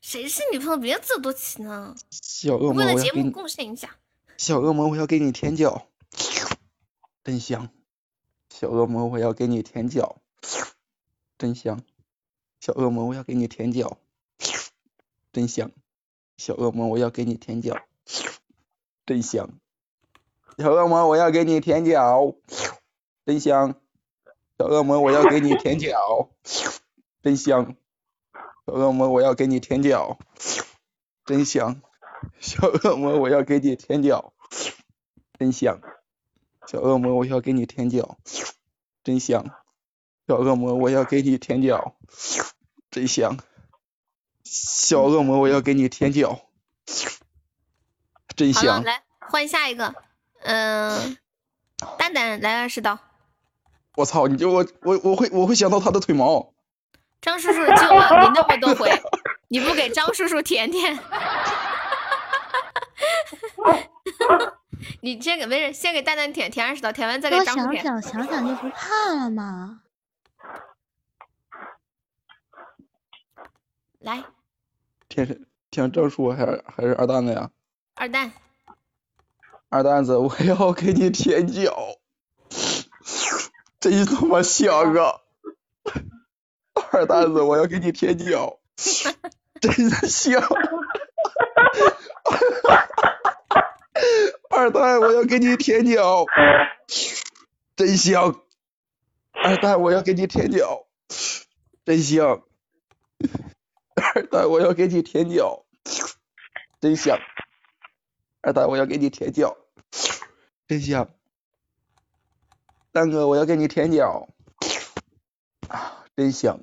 [0.00, 0.78] 谁是女朋友？
[0.78, 1.94] 别自作多情呢。
[2.10, 3.96] 小恶魔，为了节目我要给你贡献一下。
[4.36, 5.88] 小恶魔，我要给你舔脚，
[7.22, 7.68] 真香。
[8.48, 10.16] 小恶魔，我要给你舔脚，
[11.38, 11.82] 真香。
[12.60, 13.98] 小恶魔，我要给你舔脚，
[15.32, 15.70] 真香。
[16.36, 17.76] 小恶魔，我要给你舔脚，
[19.06, 19.50] 真香。
[20.58, 22.34] 小恶魔，我要给你舔脚，
[23.26, 23.74] 真香。
[24.58, 26.30] 小恶魔，我要给你舔脚，
[27.22, 27.76] 真香。
[28.66, 30.18] 小恶魔，我要给你舔脚，
[31.24, 31.80] 真香。
[32.40, 34.32] 小恶魔，我要给你舔脚，
[35.38, 35.80] 真香。
[36.66, 38.18] 小恶魔，我要给你舔脚，
[39.02, 39.44] 真香。
[40.26, 41.96] 小恶魔，我要给你舔脚，
[42.90, 43.38] 真香。
[44.52, 46.40] 小恶魔，我要给你舔脚，
[48.34, 48.82] 真好了，香。
[48.82, 49.94] 来换下一个，
[50.40, 51.16] 嗯、
[51.96, 52.98] 蛋蛋来二十刀。
[53.94, 56.52] 我操，你就我我我会我会想到他的腿毛。
[57.20, 58.90] 张叔叔救了你那么多回，
[59.46, 60.98] 你不给张叔叔舔舔？
[65.00, 67.84] 你先给没事，先给蛋蛋舔舔二十刀，舔完再给张叔舔。
[67.84, 69.82] 想想想想就不怕了嘛。
[74.00, 74.24] 来，
[75.20, 75.40] 舔是
[75.70, 77.50] 舔张叔还是还是二蛋子呀？
[77.94, 78.32] 二蛋，
[79.68, 81.76] 二蛋子，我要给你舔脚，
[83.78, 85.20] 真他妈香啊！
[86.92, 88.58] 二蛋子，我要给你舔脚，
[89.60, 90.42] 真的香。
[94.48, 96.24] 二蛋，我要给你舔脚，
[97.76, 98.40] 真香。
[99.32, 100.86] 二蛋，我要给你舔脚，
[101.84, 102.42] 真香。
[103.94, 105.64] 二蛋，我要给你舔脚，
[106.80, 107.18] 真香。
[108.40, 109.56] 二蛋，我要给你舔脚，
[110.66, 111.10] 真香。
[112.92, 114.28] 蛋哥，我要给你舔脚，
[115.68, 116.60] 啊，真香。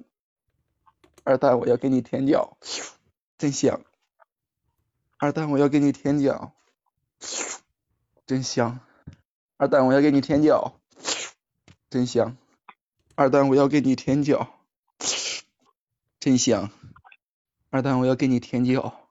[1.23, 2.57] 二蛋，我要给你舔脚，
[3.37, 3.81] 真香。
[5.17, 6.53] 二蛋，我要给你舔脚，
[8.25, 8.79] 真香。
[9.57, 10.79] 二蛋，我要给你舔脚，
[11.89, 12.37] 真香。
[13.15, 14.59] 二蛋，我要给你舔脚，
[16.19, 16.69] 真香。
[17.69, 19.09] 二蛋，我要给你舔脚，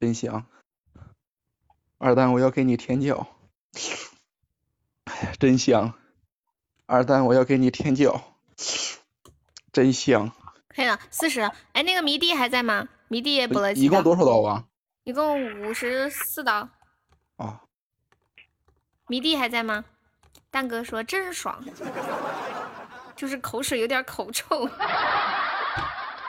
[0.00, 0.46] 真香。
[1.98, 3.26] 二蛋，我要给你舔脚，
[5.04, 5.92] 哎呀真香。
[6.86, 8.34] 二蛋，我要给你舔脚，
[9.70, 10.32] 真香。
[10.68, 11.40] 可以了，四十。
[11.72, 12.88] 哎，那个迷弟还在吗？
[13.08, 14.64] 迷弟也补了几刀，一共多少刀啊？
[15.04, 16.68] 一共五十四刀。
[17.36, 17.60] 啊，
[19.08, 19.84] 迷弟还在吗？
[20.50, 21.62] 蛋哥说真爽，
[23.14, 24.64] 就是口水有点口臭。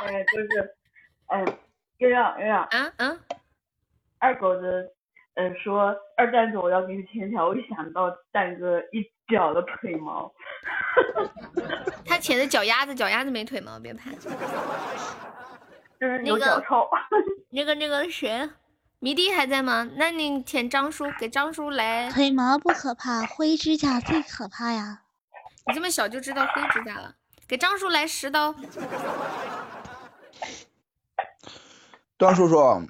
[0.02, 0.76] 哎，就是，
[1.34, 1.58] 嗯，
[1.98, 3.20] 月亮月亮，啊嗯，
[4.20, 4.92] 二狗子，
[5.36, 9.02] 嗯，说二蛋子我要给你牵条，我一想到蛋哥一
[9.34, 10.32] 脚的腿毛
[12.06, 14.12] 他舔的脚丫子，脚丫子没腿毛，别怕。
[16.00, 16.90] 就是有那个脚臭。
[17.52, 18.50] 那个那个谁，
[19.00, 19.90] 迷弟还在吗？
[19.96, 22.10] 那你舔张叔，给张叔来。
[22.10, 25.04] 腿毛不可怕，灰指甲最可怕呀！
[25.68, 27.16] 你这么小就知道灰指甲了，
[27.48, 28.54] 给张叔来十刀。
[32.22, 32.88] 张叔叔，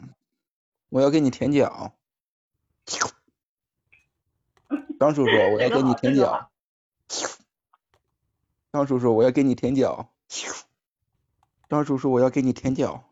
[0.90, 1.94] 我要给你舔脚。
[5.00, 6.52] 张 叔叔，我要给你舔脚。
[8.74, 10.12] 张叔叔，我要给你舔脚。
[11.70, 13.06] 张叔叔，我要给你舔脚。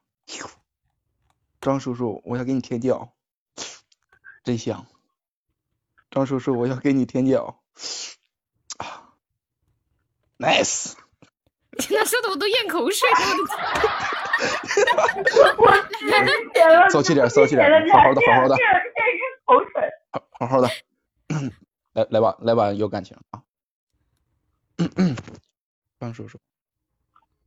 [1.61, 3.13] 张叔叔，我要给你舔脚，
[4.43, 4.85] 真香。
[6.11, 7.61] 张叔叔，我要给你舔脚。
[8.75, 9.13] 啊，
[10.37, 10.95] nice。
[11.79, 13.17] 听他说的我都咽口水了，
[16.91, 18.55] 骚气点，骚气点，好好的，好好的，
[20.11, 20.69] 好好好的。
[21.93, 23.43] 来来吧，来吧，有感情啊。
[25.99, 26.39] 张叔叔，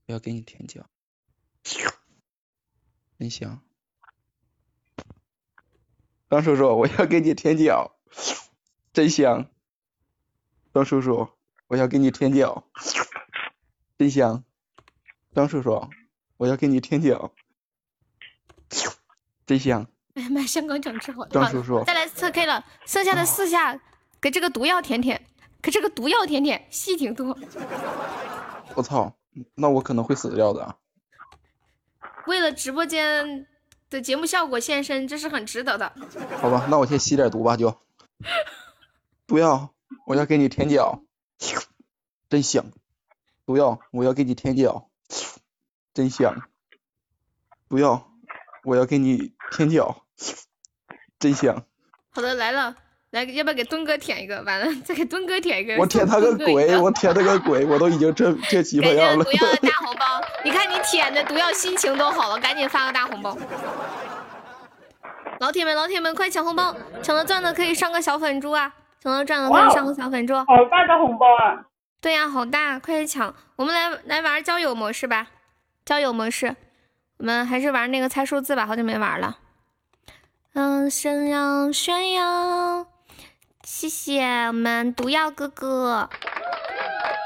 [0.07, 0.85] 我要给你舔脚，
[3.19, 3.63] 真香。
[6.29, 7.97] 张叔叔，我要给你舔脚，
[8.93, 9.49] 真香。
[10.75, 11.31] 张叔叔，
[11.69, 12.65] 我要给你舔脚，
[13.99, 14.45] 真香。
[15.35, 15.89] 张叔叔，
[16.43, 17.31] 我要给你舔脚，
[19.47, 19.87] 真香。
[20.15, 21.29] 哎呀妈，香港脚吃好了。
[21.29, 23.81] 张叔叔再来四 K 了，剩下的四下
[24.21, 25.25] 给这个毒药舔舔，
[25.63, 27.39] 给这个毒药舔舔，戏挺多。
[28.75, 29.15] 我操，
[29.55, 30.77] 那我可能会死掉的啊。
[32.27, 33.47] 为了直播间
[33.89, 35.93] 的节目效果献身，这是很值得的。
[36.41, 37.79] 好吧，那我先吸点毒吧，就。
[39.29, 39.73] 毒药，
[40.07, 41.05] 我要给你舔脚，
[42.29, 42.65] 真香。
[43.47, 44.89] 毒药，我要给你舔脚，
[45.95, 46.35] 真香。
[47.69, 48.11] 不要，
[48.65, 50.05] 我要给你舔脚，
[51.19, 51.65] 真香。
[52.15, 52.75] 好的，来了，
[53.11, 54.43] 来，要不要给墩哥舔一个？
[54.43, 55.77] 完了，再给墩哥舔一个。
[55.79, 59.45] 我舔他个鬼，我舔他个鬼，我都已经这这鸡巴感样了谢毒。
[59.47, 63.37] 药的大红包，你看你舔的毒药心情都好了，赶紧发个大红包。
[65.41, 66.77] 老铁们，老铁们，快抢红包！
[67.03, 68.73] 抢到钻的可以上个小粉猪啊！
[69.01, 70.37] 抢到钻的可以上个小粉猪。
[70.37, 71.67] 好大的红包啊！
[72.01, 73.35] 对呀、好大，快点抢！
[73.57, 75.27] 我们来来玩交友模式吧，
[75.85, 76.55] 交友模式，
[77.19, 79.39] 我们还是玩那个猜数字吧，好久没玩了。
[80.55, 82.87] 嗯，想要炫耀，
[83.65, 86.09] 谢谢我们毒药哥哥。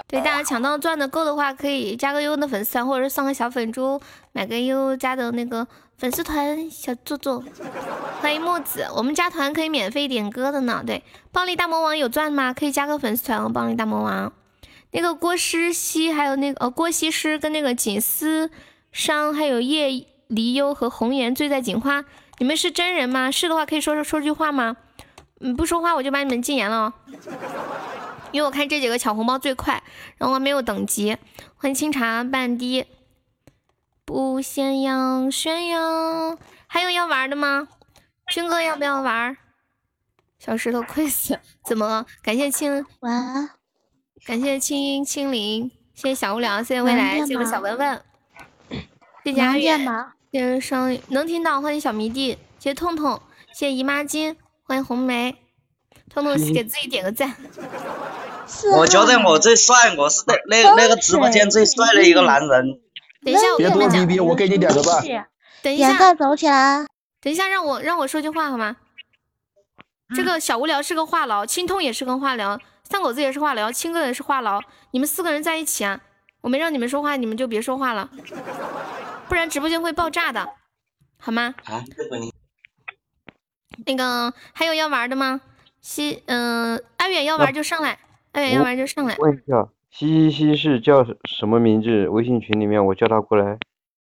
[0.08, 4.00] 对，大家抢到钻的够的话，可以加个优的粉丝团，或者是送个小粉猪，
[4.32, 5.66] 买个悠悠家的那个
[5.98, 7.42] 粉丝团小坐坐。
[8.20, 10.82] 欢迎木子，我们加团可以免费点歌的呢。
[10.86, 11.02] 对，
[11.32, 12.54] 暴力大魔王有钻吗？
[12.54, 13.48] 可以加个粉丝团哦。
[13.48, 14.32] 暴力大魔王，
[14.96, 18.50] 那个郭诗熙，还有那个呃郭西施跟那个锦思
[18.92, 22.06] 商，还有叶离忧和红颜醉在锦花，
[22.38, 23.30] 你们是真人吗？
[23.30, 24.78] 是的话可以说说说句话吗？
[25.40, 26.92] 嗯，不说话我就把你们禁言了哦。
[28.32, 29.82] 因为我看这几个抢红包最快，
[30.16, 31.18] 然后没有等级。
[31.56, 32.86] 欢迎清茶半滴，
[34.06, 37.68] 不炫耀炫耀，还有要玩的吗？
[38.32, 39.36] 军哥要不要玩？
[40.38, 42.06] 小石头亏死，怎么了？
[42.22, 43.50] 感谢清，晚安，
[44.26, 48.02] 感谢清音清灵，谢谢小无聊，谢谢未来，谢谢小文文，
[49.22, 49.86] 谢谢阿远，
[50.32, 53.22] 谢谢双能听到，欢迎小迷弟，谢谢痛痛，
[53.52, 55.36] 谢谢姨妈巾，欢迎红梅，
[56.10, 57.36] 痛痛给自己点个赞。
[58.76, 62.80] 我觉得我最帅，我是那那那个直播间最帅的一个男人。
[63.24, 65.04] 等一下，别多逼逼，我给你点个赞。
[65.62, 66.84] 等一下，走起来。
[67.20, 68.74] 等一下，让我让我说句话好吗？
[70.14, 74.62] 这个小无聊是个话痨，青通也是个话痨，三狗子也是话痨，青哥也是话痨。
[74.92, 76.00] 你们四个人在一起啊，
[76.42, 78.08] 我没让你们说话，你们就别说话了，
[79.28, 80.48] 不然直播间会爆炸的，
[81.18, 81.54] 好吗？
[81.64, 81.82] 啊，
[83.84, 85.40] 那个还有要玩的吗？
[85.80, 87.98] 西，嗯，阿远要玩就上来，
[88.32, 89.16] 阿远要玩就上来。
[89.18, 92.08] 问一下，西西西是叫什么名字？
[92.08, 93.58] 微信群里面我叫他过来。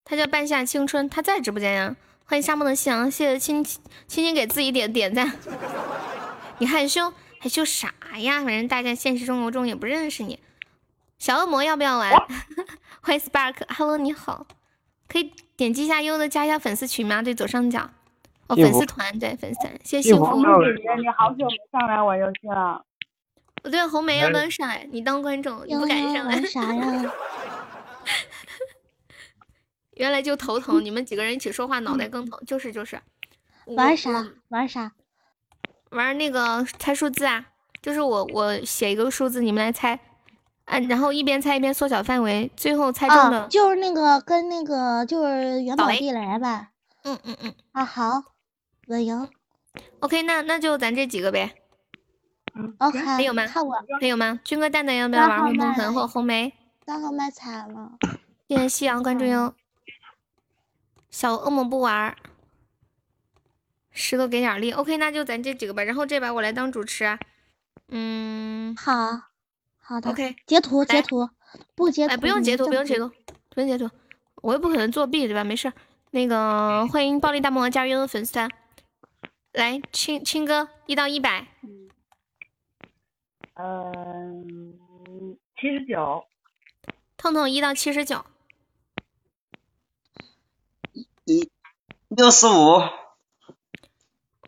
[0.05, 1.95] 他叫半夏青春，他在直播间呀。
[2.25, 5.31] 欢迎沙漠的夕阳，谢谢亲亲亲给自己点点赞。
[6.59, 8.43] 你害羞害羞啥呀？
[8.43, 10.39] 反正大家现实生活中也不认识你。
[11.19, 12.11] 小恶魔要不要玩？
[13.01, 14.47] 欢迎 Spark，Hello，你好，
[15.07, 17.21] 可以点击一下优的加一下粉丝群吗？
[17.21, 17.89] 对，左上角。
[18.47, 20.25] 哦，粉丝团对粉丝团，谢谢幸福。
[20.25, 20.41] 姐
[20.81, 22.83] 姐，你好久没上来玩游戏了。
[23.61, 24.87] 不对，红梅要不要上来？
[24.91, 27.11] 你当观众，你不敢上来啥 呀？
[29.95, 32.99] 原来就头疼，你们几个人一起说话脑袋更疼，就是就是。
[33.65, 34.27] 玩啥？
[34.49, 34.91] 玩啥？
[35.91, 37.45] 玩那个猜数字啊，
[37.81, 39.99] 就是我我写一个数字，你们来猜，
[40.65, 46.69] 嗯，然后一边猜一边缩小范围，最后猜中的就是那个跟那个就是元宝地雷吧。
[47.03, 47.53] 嗯嗯嗯。
[47.73, 48.23] 啊好，
[48.87, 49.29] 我赢。
[49.99, 51.53] OK，那那就咱这几个呗。
[52.79, 52.99] OK。
[52.99, 53.45] 还有吗？
[53.47, 53.73] 看我。
[54.01, 54.39] 还有吗？
[54.43, 56.53] 军哥蛋蛋要不要玩红红粉或红梅？
[56.85, 57.93] 刚好卖惨了。
[58.49, 59.53] 谢谢夕阳关注哟。
[61.13, 62.15] 小恶魔不玩，
[63.91, 64.71] 石头给点力。
[64.71, 65.83] OK，那就咱这几个吧。
[65.83, 67.19] 然后这把我来当主持。
[67.89, 69.21] 嗯，好，
[69.77, 70.09] 好的。
[70.09, 71.29] OK，截图截图，
[71.75, 72.13] 不截图。
[72.13, 73.11] 哎，不用截图，不用截图，
[73.51, 73.87] 不用截图。
[74.37, 75.43] 我又不可能作弊对吧？
[75.43, 75.71] 没事。
[76.09, 78.49] 那个欢迎暴力大魔王加入的粉丝团。
[79.51, 81.45] 来，青青哥，一到一百。
[83.53, 84.75] 嗯，
[85.61, 86.25] 七十九。
[87.17, 88.25] 痛痛一到七十九。
[91.25, 91.49] 一
[92.09, 92.81] 六十五，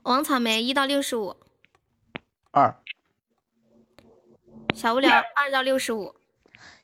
[0.03, 1.37] 王草莓一到六十五，
[2.51, 2.77] 二，
[4.73, 6.15] 小无聊二到六十五，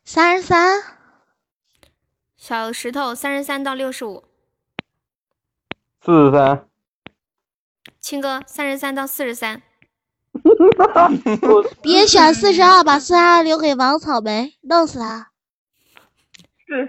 [0.06, 0.82] 三十三，
[2.38, 4.24] 小石头三十三到六十五，
[6.00, 6.70] 四十三，
[8.00, 9.62] 青哥三十三到四十三，
[11.84, 15.32] 别选四十二，把四十二留给王草莓，弄死他。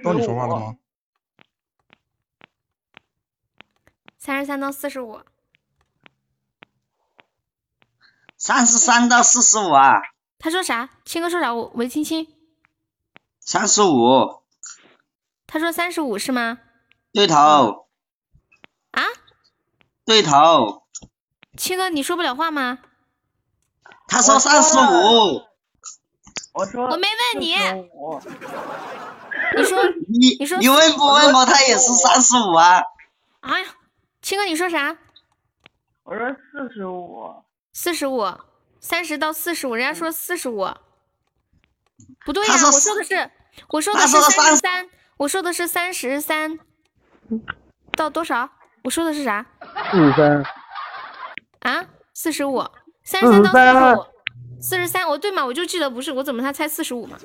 [0.05, 0.77] 到你说话了吗？
[4.25, 5.20] 三十三到四十五，
[8.39, 9.95] 三十三到四十五啊！
[10.39, 10.91] 他说啥？
[11.05, 11.53] 青哥说啥？
[11.53, 12.29] 我我，青青。
[13.41, 14.45] 三十五。
[15.49, 16.61] 他说三十五是吗？
[17.12, 17.89] 对头。
[18.93, 19.03] 啊？
[20.05, 20.85] 对头。
[21.57, 22.78] 青哥，你说不了话吗？
[24.07, 25.43] 他说三十五。
[26.53, 26.85] 我说。
[26.85, 27.57] 我没问你。
[29.57, 29.82] 你说。
[30.09, 31.44] 你你说你问不问我？
[31.44, 32.82] 他也是三十五啊。
[33.40, 33.66] 哎呀。
[34.23, 34.97] 青哥，你说啥？
[36.05, 37.43] 我说四十五，
[37.73, 38.24] 四十五，
[38.81, 40.69] 三十到四十五，人家说四十五，
[42.24, 43.31] 不对呀，我说的是，
[43.69, 46.61] 我说的是三十三，我说的是三十三，
[47.97, 48.49] 到多少？
[48.85, 49.44] 我说的是啥？
[49.90, 50.44] 四十三。
[51.61, 51.85] 啊？
[52.15, 52.65] 四十五，
[53.03, 54.07] 三十三到四十五，
[54.61, 55.44] 四十三，我对嘛？
[55.44, 57.19] 我就记得不是，我怎么他猜四十五嘛？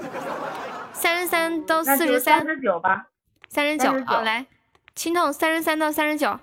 [0.94, 2.40] 三十三到四十三。
[2.44, 3.06] 三十九吧。
[3.49, 4.48] 三十九，好来，
[4.95, 6.40] 青痛，三十三到三十九。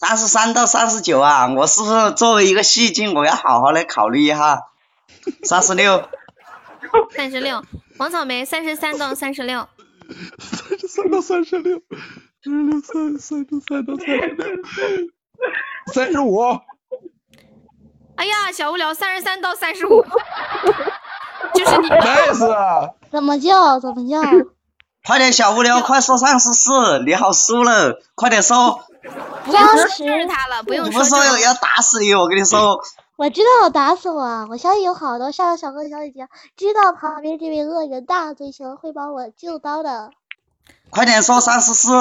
[0.00, 4.62] 三十三到三十九啊，我是不是作为一个戏精，我要好好的考虑一下。
[5.42, 6.08] 三十六，
[7.14, 7.62] 三十六，
[7.98, 9.68] 黄草莓三十三到三十六，
[10.38, 11.80] 三十三到三十六，
[12.42, 14.46] 三十六三三十三到三十六，
[15.92, 16.40] 三十五。
[18.14, 20.04] 哎呀，小无聊，三十三到三十五，
[21.54, 21.88] 就是你。
[21.88, 22.92] nice。
[23.10, 23.80] 怎么叫？
[23.80, 24.22] 怎么叫？
[25.04, 28.84] 快点，小无聊，快说三十四，你好输了，快点说。
[29.44, 32.80] 不当时就是他了，不用说就是不说要要打死你，我跟你说，
[33.16, 40.10] 我知道打死我，我相信有好多善良小哥小姐姐知道旁边这位恶人大嘴熊会帮我救刀的。
[40.90, 41.92] 快点说三十四，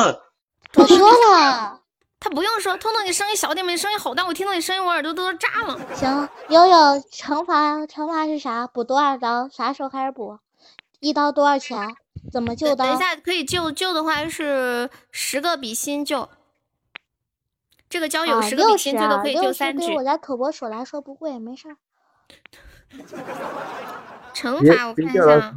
[0.75, 1.81] 我说了，
[2.19, 5.79] 他不用说，彤彤你声音小点呗，你声音好大，我听到你声音我耳朵都要炸了。
[5.95, 6.77] 行，悠悠
[7.11, 8.67] 惩罚惩罚是啥？
[8.67, 9.49] 补多少刀？
[9.49, 10.39] 啥时候开始补？
[10.99, 11.95] 一刀多少钱？
[12.31, 12.85] 怎么救刀？
[12.85, 16.27] 等一下可以救救的话是十个比心救，
[17.89, 19.95] 这个交友啊，十个六十啊，比心最多可以救三局对。
[19.95, 21.77] 我家土拨鼠来说不贵，没事儿。
[22.89, 23.03] 别
[24.33, 25.55] 惩罚我看一下，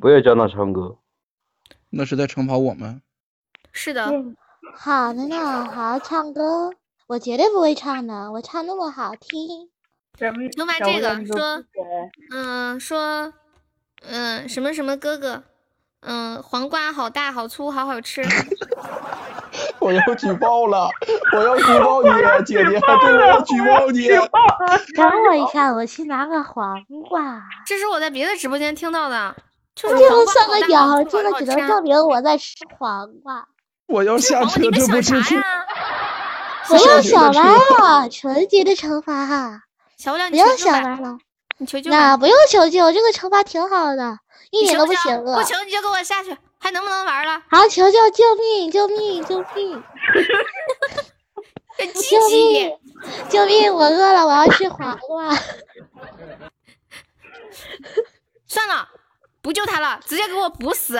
[0.00, 0.98] 不要叫他唱歌。
[1.90, 3.00] 那是在惩罚我们。
[3.72, 4.04] 是的，
[4.74, 6.72] 好的呢，好好唱歌，
[7.06, 9.70] 我绝对不会唱的，我唱那么好听。
[10.18, 11.64] 惩罚这个说，
[12.32, 13.32] 嗯，说，
[14.02, 15.44] 嗯，什么什么哥哥，
[16.00, 18.22] 嗯，黄瓜好大好粗好好吃，
[19.80, 20.88] 我要举报了，
[21.32, 24.08] 我要举报你了，姐姐，对，我要举报你。
[24.08, 27.40] 等我一下，我去拿个黄瓜。
[27.66, 29.34] 这是我在别的直播间听到的，
[29.74, 33.46] 就这个算个屌，这个只能证明我在吃黄瓜。
[33.86, 35.66] 我要下车，这不是是想啥呀？
[36.66, 39.62] 不要小歪车了，纯洁的惩罚哈，
[39.96, 41.18] 小不了不要你求救吧，想歪了。
[41.58, 44.18] 你求救吧，那不用求救，这个惩罚挺好的，
[44.50, 45.42] 一点都不邪恶不。
[45.42, 47.42] 求你就给我下去，还能不能玩了？
[47.50, 48.10] 好，求救！
[48.10, 48.70] 救命！
[48.70, 49.24] 救命！
[49.24, 49.82] 救命！
[51.78, 52.78] 救命！
[53.28, 53.72] 救命！
[53.72, 55.30] 我饿了，我要吃黄瓜。
[58.46, 58.88] 算了，
[59.40, 60.96] 不救他了，直接给我补死。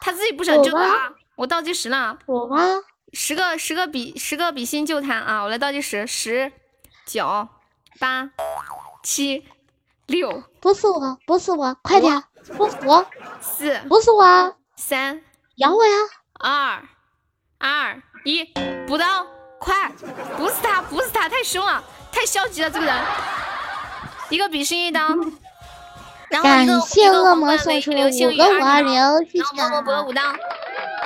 [0.00, 1.12] 他自己不想救我吗啊！
[1.36, 2.82] 我倒计时呢，我吗？
[3.12, 5.42] 十个十个比十个比心救他啊！
[5.42, 6.52] 我来倒计时，十、
[7.06, 7.48] 九、
[7.98, 8.30] 八、
[9.02, 9.46] 七、
[10.06, 12.24] 六、不是我，不是我，快点！
[12.56, 13.06] 不是我，
[13.40, 15.20] 四、不是我，三、
[15.56, 15.92] 咬我呀！
[16.38, 16.82] 二、
[17.58, 18.44] 二、一，
[18.86, 19.26] 补刀，
[19.58, 19.90] 快！
[20.36, 22.94] 不是他，不是他，太凶了，太消极了，这个人。
[24.28, 25.00] 一个比心一刀，
[26.28, 28.94] 然后一个感谢恶魔送出流星雨五个五二零，
[29.26, 29.68] 谢然后谢啊。
[29.68, 30.22] 默默补了五刀。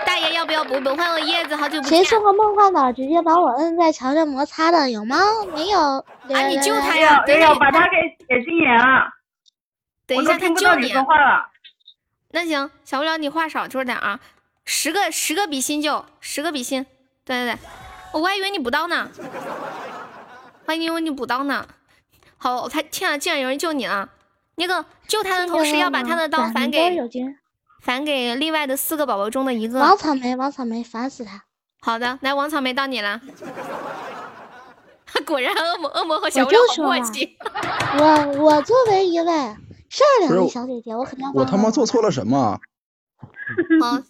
[0.07, 0.81] 大爷要不要补？
[0.81, 1.99] 本换个叶子，好久不见。
[1.99, 4.91] 谁送个梦幻岛直接把我摁在墙上摩擦的？
[4.91, 5.17] 有吗？
[5.55, 5.79] 没有。
[5.79, 7.23] 啊，你救他没呀！
[7.27, 7.97] 有没有，等一下你把他给
[8.27, 9.05] 写禁言了，
[10.09, 10.89] 等一下他救你听不到你。
[10.89, 11.49] 说话了。
[12.31, 14.19] 那行，小不了你话少说点啊，
[14.65, 16.85] 十个十个比心就十个比心。
[17.25, 17.59] 对对对，
[18.21, 19.11] 我还以为你补刀呢，
[20.65, 21.67] 我还以为你补刀呢。
[22.37, 24.09] 好，他天啊，竟然有人救你了！
[24.57, 27.39] 那个救他的同时要把他的刀咱们都返给有金
[27.81, 29.79] 返给另外的四个宝宝中的一个。
[29.79, 31.45] 王草莓，王草莓，烦死他！
[31.81, 33.21] 好的，来王草莓到你了。
[35.25, 37.39] 果然恶魔恶魔和小不了好就说嘛默契。
[37.99, 39.57] 我我作为一位
[39.89, 42.61] 善良的小姐姐，我肯定要我他妈做错了什么？
[43.81, 44.03] 好，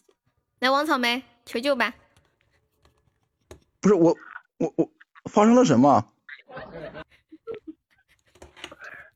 [0.60, 1.94] 来王草莓求救吧。
[3.80, 4.16] 不是我，
[4.58, 4.90] 我我
[5.24, 6.04] 发生了什么？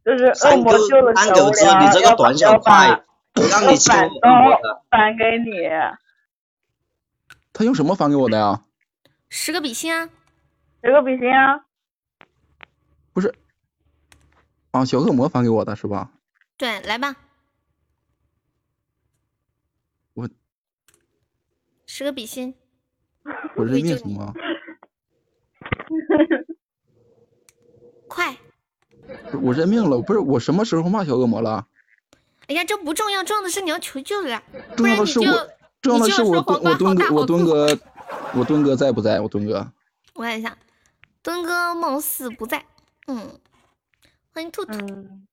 [0.05, 3.03] 就是恶魔救了狗子，你这个要短小快，
[3.51, 4.83] 让你救反刀的。
[4.91, 5.69] 返给你。
[7.53, 8.63] 他用什么返给我的呀？
[9.29, 10.09] 十个比心啊！
[10.83, 11.65] 十个比心啊，
[13.13, 13.35] 不是，
[14.73, 16.11] 啊，小恶魔返给我的是吧？
[16.63, 17.17] 对，来吧。
[20.15, 20.31] 我
[21.87, 22.55] 十个比心，
[23.57, 24.33] 我认命行吗？
[28.07, 28.37] 快！
[29.43, 31.67] 我认命了，不是我什么时候骂小恶魔了？
[32.47, 34.41] 哎呀，这不重要，重要的是你要求救了，
[34.77, 35.25] 重要的是我，
[35.81, 37.67] 重要的你就是我我敦哥我敦哥
[38.37, 39.21] 我敦哥在不在？
[39.21, 39.73] 我敦哥
[40.15, 40.57] 我看一下，
[41.25, 42.65] 敦哥貌似不在。
[43.09, 43.41] 嗯，
[44.33, 44.75] 欢迎兔兔。
[44.75, 45.27] 嗯，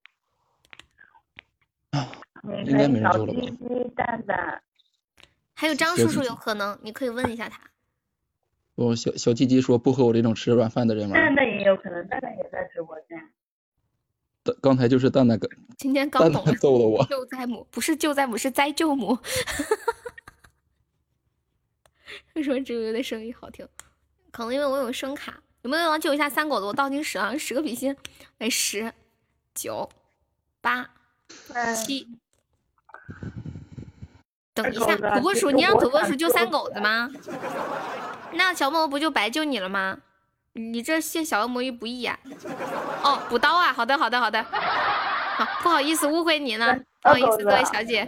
[2.65, 3.33] 应该没人救了
[4.25, 4.61] 吧
[5.53, 7.61] 还有张叔叔有可能，你可以问一下他。
[8.75, 11.19] 我小小鸡鸡说不和我这种吃软饭的人玩。
[11.19, 13.19] 蛋蛋也有可能，蛋蛋也在直播间。
[14.43, 17.05] 蛋刚才就是蛋蛋跟 今天刚蛋蛋懂了，揍了我。
[17.11, 19.17] 救灾母不是救灾母，是灾舅母。
[22.35, 23.67] 为什么只有我的声音好听？
[24.31, 25.41] 可能因为我有声卡。
[25.63, 26.65] 有没有人救一下三狗子？
[26.65, 27.93] 我倒计时啊，十个比心，
[28.37, 28.93] 哎十、
[29.53, 29.89] 九、
[30.61, 30.89] 八、嗯，
[31.75, 32.07] 七。
[34.53, 37.09] 等一下，土拨鼠，你让土拨鼠救救三狗子吗？
[38.33, 39.99] 那小恶魔不就白救你了吗？
[40.53, 42.19] 你这陷小恶魔于不义呀、
[43.03, 43.71] 哦，补刀啊！
[43.71, 44.43] 好的，好的，好的。
[44.43, 48.05] 好，不好意思，误会你了，不好意思，各位小姐。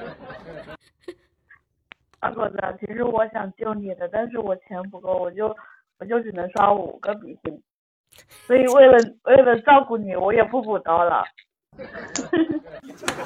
[2.19, 5.55] 二狗子，其实我想救你的，但是我钱不够，我就
[5.99, 7.63] 我就只能刷五个比心，
[8.45, 11.23] 所以为了为了照顾你，我也不补刀了。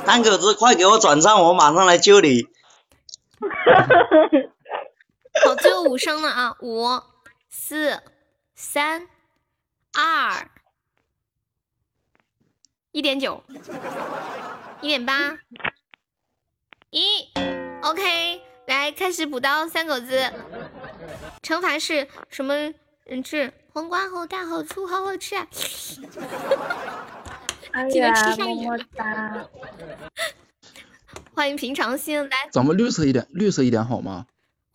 [0.05, 2.47] 三狗子，快给我转账，我马上来救你。
[5.43, 6.55] 好，最后五声了啊！
[6.61, 6.87] 五、
[7.49, 8.01] 四、
[8.55, 9.07] 三、
[9.93, 10.49] 二、
[12.91, 13.43] 一点九、
[14.81, 15.37] 一点八、
[16.89, 17.29] 一
[17.81, 20.31] ，OK，来开始补刀三狗子。
[21.41, 22.73] 惩罚是什么
[23.03, 23.53] 人质？
[23.73, 25.45] 黄瓜好大好粗，好好吃啊！
[27.75, 29.45] 哎记得吃上瘾么哒。
[31.35, 34.25] 欢迎平常心来，咱们绿色一点，绿色一点好吗？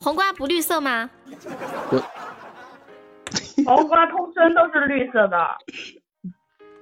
[0.00, 1.08] 黄瓜不绿色吗？
[3.64, 5.38] 黄瓜通身都是绿色的，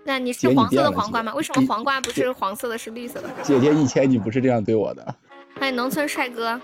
[0.05, 1.33] 那你是黄色的黄瓜吗？
[1.35, 3.31] 为什么黄瓜不是黄色的，是绿色的？
[3.45, 5.15] 姐姐以前你不是这样对我的。
[5.61, 6.61] 欢迎农村帅哥，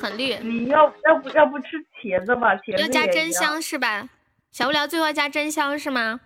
[0.00, 2.54] 很绿，你要要不要不吃茄子吧？
[2.58, 4.08] 茄子要加真香是吧？
[4.52, 6.20] 小无聊最后要加真香是吗？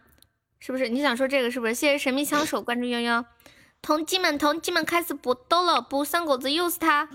[0.60, 0.88] 是不是？
[0.88, 1.74] 你想说这个是不是？
[1.74, 3.24] 谢谢神秘枪手关注悠悠，
[3.80, 7.08] 同志们，同志们开始搏斗了，不三狗子又是他，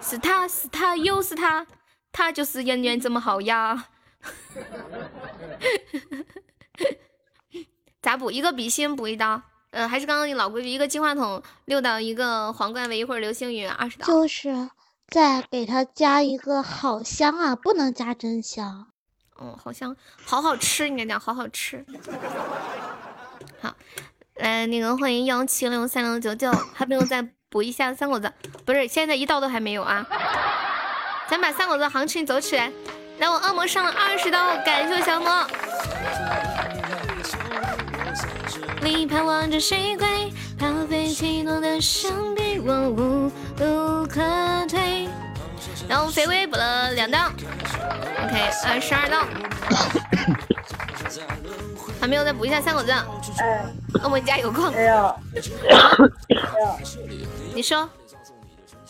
[0.00, 1.66] 是他是他又是他，
[2.12, 3.88] 他就是人缘这么好呀。
[8.00, 8.30] 咋补？
[8.30, 14.06] 一个笔芯补一刀，呃，还是刚刚老规矩，一个金话筒六刀，一个皇冠围一会儿流星雨二十刀。
[14.06, 14.70] 就是
[15.08, 18.92] 再给他加一个好香啊，不能加真香。
[19.38, 21.84] 哦，好像好好吃，应该讲好好吃。
[23.60, 23.74] 好，
[24.36, 28.32] 来那个欢迎幺七六三零九九，还没有再补一下三狗子，
[28.64, 30.06] 不是，现在一刀都还没有啊。
[31.28, 32.70] 咱把三狗子行情走起来。
[33.18, 35.46] 来，我恶魔上了二十刀，感谢我小魔。
[38.80, 40.32] 你盼望着谁归？
[40.58, 44.20] 抛飞起落的伤悲，我无路可
[44.68, 45.08] 退。
[45.88, 49.24] 然后肥威补了两刀，OK，二十二刀。
[52.00, 52.92] 还没有再补一下三狗子，
[53.38, 53.64] 哎，
[54.04, 54.72] 恶魔加油矿。
[54.72, 55.16] 哎呀，
[57.54, 57.88] 你说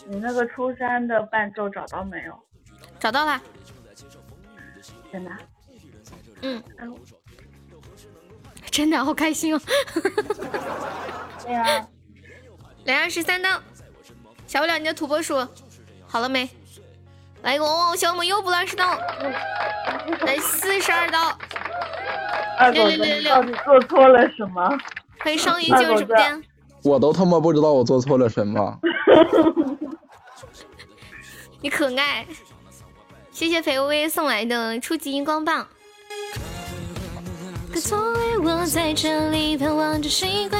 [0.05, 2.37] 你那个初三的伴奏找到没有？
[2.99, 3.41] 找到了？
[5.11, 5.31] 真的？
[6.41, 6.61] 嗯，
[8.69, 9.61] 真的好开心哦。
[11.43, 11.87] 对呀、
[12.85, 13.49] 来二十三刀，
[14.45, 15.35] 小不了你的土拨鼠
[16.07, 16.47] 好了没？
[17.41, 18.97] 来一个哦，小我又补了二十刀，
[20.25, 21.37] 来四十二刀，
[22.59, 24.77] 二狗子，你到底做错了什么？
[25.21, 26.43] 欢迎双鱼进入直播间。
[26.83, 28.77] 我都他妈不知道我做错了什么。
[31.61, 32.25] 你可爱，
[33.31, 35.65] 谢谢肥微送来的初级荧光棒。
[37.71, 40.59] 可从来我在这里盼望着谁归？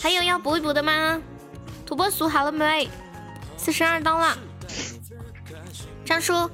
[0.00, 1.20] 还有要补一补的吗？
[1.86, 2.88] 土拨鼠好了没？
[3.56, 4.36] 四十二刀了。
[6.08, 6.50] 张叔，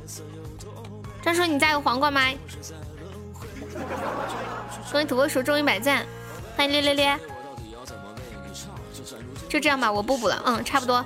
[1.22, 2.20] 张叔你家有黄瓜吗？
[4.90, 6.04] 恭喜土拨鼠中一百赞，
[6.56, 7.16] 欢迎咧咧咧。
[9.48, 11.04] 就这样吧，我不补了，嗯，差不多。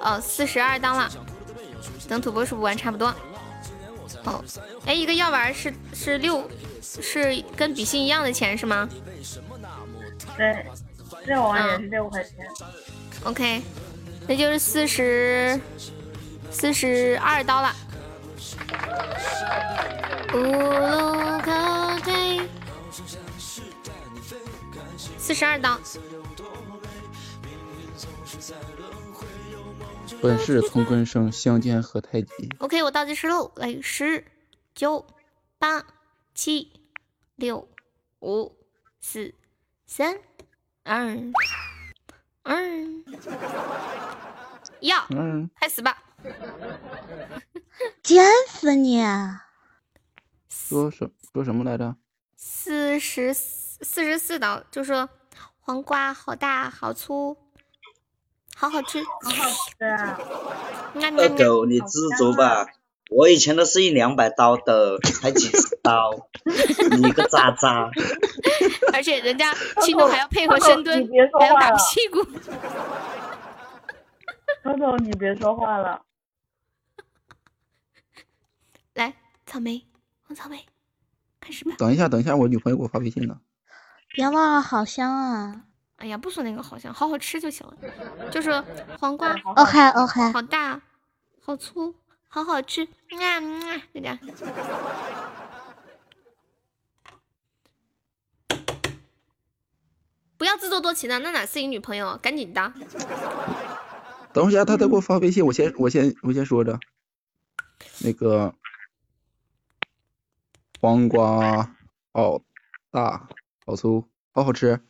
[0.00, 1.08] 哦，四十二刀了，
[2.08, 3.14] 等土拨鼠补完差不多。
[4.24, 4.42] 哦，
[4.84, 6.50] 哎，一个药丸是是六，
[6.82, 8.88] 是跟比心一样的钱是吗
[10.36, 10.66] 对，
[11.24, 12.32] 这玩也是六块钱。
[13.22, 13.62] ？OK，
[14.26, 15.60] 那就是四十
[16.50, 17.72] 四十二刀了。
[20.32, 22.48] 无路可退，
[25.18, 25.78] 四十二刀。
[30.22, 32.48] 本是同根生，相煎何太急。
[32.58, 34.24] OK，我倒计时喽，来十、
[34.74, 35.06] 九、
[35.58, 35.82] 八、
[36.34, 36.72] 七、
[37.36, 37.66] 六、
[38.20, 38.54] 五、
[39.00, 39.34] 四、
[39.86, 40.18] 三、
[40.82, 41.16] 二、
[42.42, 42.56] 二，
[44.80, 46.02] 要嗯，开始吧。
[48.02, 49.02] 贱死你！
[50.48, 51.96] 说什说什么来着？
[52.36, 55.08] 四十四十四刀，就说
[55.60, 57.36] 黄瓜好大好粗，
[58.54, 59.02] 好好吃。
[59.02, 59.48] 好好
[59.78, 60.18] 吃啊！
[60.94, 62.66] 二狗，你知足吧。
[63.10, 67.90] 我以前都是一两百刀的，才几十刀，你个渣渣！
[68.94, 71.08] 而且人家轻度还要配合深蹲
[71.40, 72.22] 还要打屁股。
[74.62, 76.02] 偷偷，你别说话了。
[78.94, 79.14] 来，
[79.50, 79.84] 草莓，
[80.22, 80.64] 黄草莓，
[81.40, 81.74] 开始吧。
[81.76, 83.40] 等一下，等一下，我女朋友给我发微信呢。
[84.14, 85.64] 别忘了好香啊
[85.96, 87.76] 哎呀，不说那个好香，好好吃就行了。
[88.30, 88.62] 就是
[89.00, 90.80] 黄瓜！OK OK，好大，
[91.42, 91.92] 好粗，
[92.28, 94.16] 好好吃，啊嗯啊，就这样。
[100.38, 102.16] 不要自作多情的，那哪是你女朋友？
[102.22, 102.72] 赶紧的。
[104.32, 106.78] 等会儿下他再给我发微信，我先我先我先说着。
[108.02, 108.54] 那个
[110.80, 111.76] 黄瓜
[112.12, 112.40] 好
[112.90, 113.28] 大
[113.66, 114.80] 好粗，好好吃。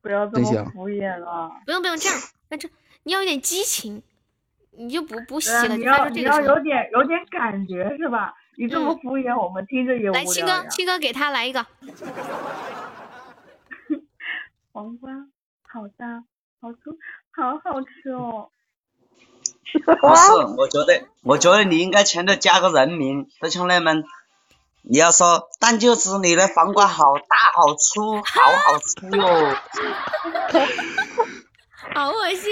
[0.00, 1.50] 不要这么敷衍了。
[1.66, 2.16] 不用不用这样，
[2.48, 2.70] 那这
[3.02, 4.00] 你要有点激情，
[4.70, 6.48] 你就不不洗了，你要你要出这个声音。
[6.48, 8.32] 有点有点感觉是吧？
[8.56, 10.64] 你这么嗯敷衍我们，听着也无来，七哥。
[10.68, 11.66] 七哥给他来一个。
[14.70, 15.26] 黄瓜
[15.62, 16.22] 好大
[16.60, 16.96] 好粗，
[17.32, 18.48] 好好吃哦。
[19.82, 24.04] 不是，我觉得，我觉得你应该前头加个人名，弟兄弟们，
[24.82, 27.24] 你要说但就是，你的黄瓜好大
[27.54, 29.24] 好粗，好好粗哟。
[31.94, 32.50] 好恶心！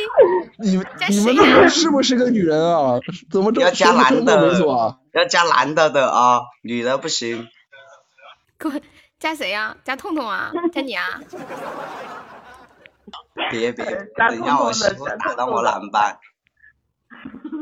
[0.59, 3.01] 你们加你们谁呀这是不是个女人啊？
[3.31, 4.35] 怎么这要加男的
[4.71, 7.49] 啊？，要加男的的啊，女的不行。
[8.59, 8.75] 给我
[9.19, 10.53] 加谁呀、加痛痛啊？
[10.73, 11.19] 加你啊？
[13.51, 13.85] 别别，
[14.17, 16.19] 加等一下我媳妇打到我痛的懒班。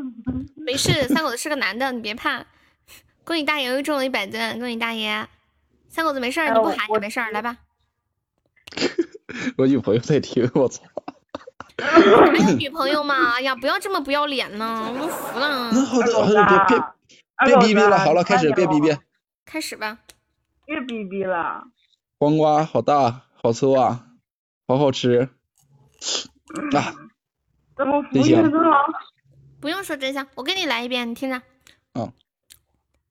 [0.57, 2.45] 没事，三狗子是个男的，你别怕。
[3.25, 5.29] 恭喜大爷又中了一百钻，恭喜大爷！
[5.89, 7.59] 三狗子没事你不喊也没事儿，来吧。
[9.57, 10.83] 我女朋友在听，我操！
[11.79, 12.01] 还
[12.51, 13.33] 有女朋友吗？
[13.37, 15.71] 哎呀，不要这么不要脸呢，我都服了。
[15.73, 16.07] 那好的，
[16.47, 16.79] 别别
[17.47, 18.99] 别逼逼了，啊好了，开始，别逼逼哦。
[19.45, 19.99] 开始吧。
[20.67, 21.65] 别逼逼了。
[22.19, 24.07] 黄瓜好大，好粗啊，
[24.69, 25.31] 好好吃
[26.75, 26.95] 啊！
[29.61, 31.43] 不用说真相，我给你来一遍，你听着。
[31.93, 32.11] 嗯。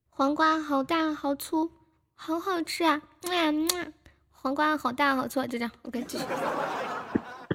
[0.09, 1.71] 黄瓜好大好粗，
[2.15, 3.01] 好好吃啊！
[3.21, 3.93] 嗯嗯，
[4.31, 5.71] 黄瓜好大好粗，就这样。
[5.83, 6.23] OK，继续。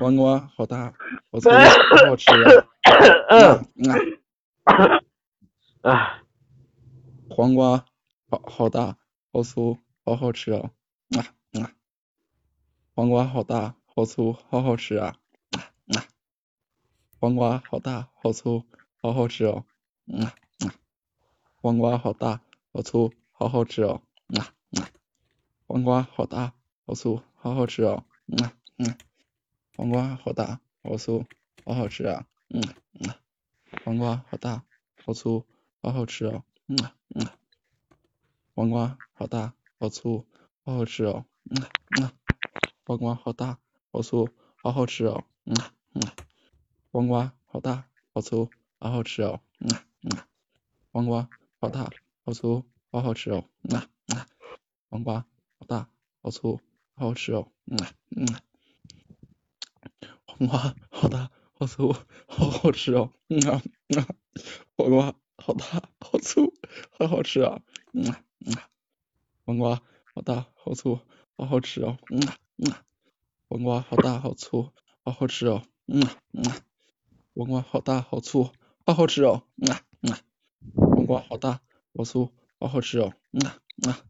[0.00, 0.94] 黄瓜好大，
[1.32, 3.64] 好粗，好好吃啊！
[3.74, 3.90] 嗯
[5.82, 6.22] 啊，啊，
[7.28, 7.84] 黄瓜
[8.30, 8.96] 好好大，
[9.32, 10.70] 好粗，好好吃啊！
[11.16, 11.18] 啊
[11.60, 11.72] 啊，
[12.94, 15.16] 黄瓜好大，好粗，好好吃啊！
[15.50, 15.58] 啊
[15.96, 16.06] 啊，
[17.18, 18.64] 黄瓜好大，好粗，
[19.04, 19.66] 好好吃哦！
[20.06, 20.72] 啊啊，
[21.56, 22.40] 黄瓜好大，
[22.72, 24.00] 好粗，好好吃哦！
[24.28, 24.88] 啊啊，
[25.66, 26.54] 黄瓜好大，
[26.86, 28.06] 好粗，好好吃哦！
[28.42, 28.96] 啊啊，
[29.76, 31.26] 黄瓜好大，好粗，
[31.66, 32.24] 好好吃啊！
[32.48, 32.62] 嗯
[32.94, 33.12] 嗯，
[33.84, 34.64] 黄瓜好大，
[35.04, 35.44] 好粗，
[35.82, 36.42] 好好吃哦！
[36.64, 36.78] 嗯
[37.14, 37.26] 嗯，
[38.54, 40.24] 黄瓜好大，好粗，
[40.64, 41.26] 好好吃哦！
[41.44, 41.62] 嗯
[42.00, 42.10] 嗯，
[42.86, 43.58] 黄瓜好大，
[43.92, 44.30] 好粗，
[44.62, 45.24] 好好吃哦！
[45.44, 45.54] 嗯
[45.92, 46.00] 嗯，
[46.90, 48.48] 黄瓜好大，好粗，
[48.84, 49.40] 好好吃哦！
[49.60, 49.70] 嗯
[50.02, 50.18] 嗯，
[50.92, 51.88] 黄瓜好大，
[52.22, 53.42] 好粗，好好吃哦！
[53.62, 53.80] 嗯
[54.10, 54.26] 嗯，
[54.90, 55.24] 黄瓜
[55.56, 55.88] 好大，
[56.20, 56.60] 好粗，
[56.94, 57.48] 好好吃哦！
[57.64, 57.78] 嗯
[58.14, 58.26] 嗯，
[60.36, 61.94] 黄瓜好大，好粗，
[62.28, 63.10] 好好吃哦！
[63.30, 63.40] 嗯
[63.96, 64.04] 嗯，
[64.76, 65.64] 黄瓜好大，
[65.98, 66.52] 好粗，
[66.90, 67.62] 好好吃啊！
[67.94, 68.54] 嗯嗯，
[69.46, 69.80] 黄瓜
[70.12, 71.00] 好大，好粗，
[71.38, 71.96] 好好吃哦！
[72.08, 72.20] 嗯
[72.58, 72.74] 嗯，
[73.48, 74.70] 黄瓜好大，好粗，
[75.02, 75.62] 好好吃哦！
[75.86, 76.44] 嗯嗯，
[77.34, 78.50] 黄瓜好大，好粗，
[78.86, 79.44] 好好吃哦！
[79.56, 80.20] 嗯啊嗯啊，
[80.76, 81.60] 黄瓜好大，
[81.96, 83.14] 好粗，好好吃哦！
[83.32, 84.04] 嗯啊嗯啊，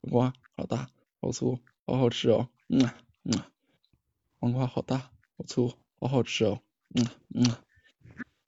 [0.00, 2.48] 黄瓜好大，好粗，好好吃哦！
[2.70, 3.52] 嗯啊嗯啊，
[4.38, 6.62] 黄瓜好大，好粗，好好吃哦！
[6.88, 7.62] 嗯啊嗯啊，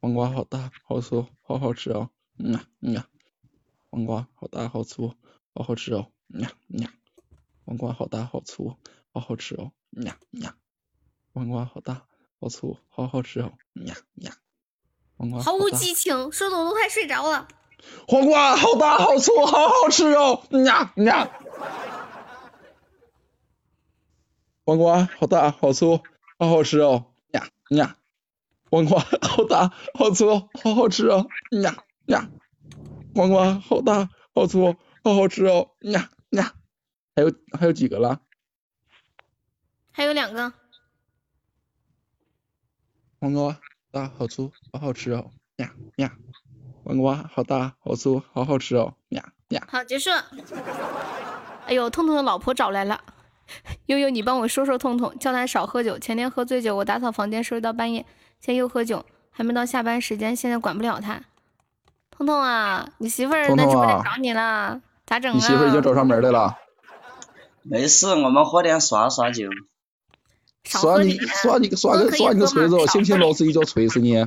[0.01, 2.11] 黄瓜好大，好粗，好好吃哦！
[2.39, 3.09] 嗯啊嗯啊，
[3.91, 5.15] 黄瓜好大，好粗，
[5.55, 6.13] 好好吃哦！
[6.31, 6.95] 嗯啊嗯啊，
[7.65, 8.77] 黄瓜好大，好粗，
[9.11, 9.73] 好好吃哦！
[9.91, 10.57] 嗯啊嗯啊，
[11.33, 12.07] 黄瓜好大，
[12.39, 13.53] 好粗，好好吃哦！
[13.75, 14.37] 嗯啊嗯啊，
[15.19, 17.49] 黄瓜毫无激情，说的我都快睡着了。
[18.07, 20.43] 黄瓜好大，好粗，好好吃哦！
[20.51, 21.31] 嗯呀嗯呀，
[24.65, 26.03] 黄瓜好大，好粗，
[26.39, 27.07] 好好吃哦！
[27.33, 27.97] 呀呀，
[28.71, 31.27] 黄瓜好大，好粗，好好吃哦！
[31.51, 32.31] 呀呀，
[33.15, 35.71] 黄瓜好大，好粗，好好吃哦！
[35.81, 36.55] 呀呀，
[37.17, 38.21] 还有还有几个了？
[39.91, 40.53] 还有两个，
[43.19, 43.61] 黄瓜
[43.99, 45.31] 大，好粗，好好吃哦！
[45.57, 46.13] 呀呀，
[46.85, 48.95] 黄瓜好大，好粗，好好吃哦！
[49.09, 50.11] 呀呀，好，结束。
[51.67, 53.01] 哎呦，痛痛的老婆找来了，
[53.87, 55.99] 悠悠，你帮我说说痛痛，叫他少喝酒。
[55.99, 58.07] 前天喝醉酒，我打扫房间收拾到半夜，
[58.39, 61.21] 现在又喝酒，还没到下班时间，现在管不了他。
[62.11, 65.35] 痛痛啊，你媳妇儿痛痛在直播间啊找你了，咋整啊？
[65.35, 66.57] 你媳妇儿已经找上门来了。
[67.65, 69.49] 没事，我们喝点耍耍酒。
[70.65, 72.87] 耍你少喝点，耍你个耍你个锤子！
[72.89, 74.17] 信不信老子一脚锤死你？
[74.17, 74.27] 少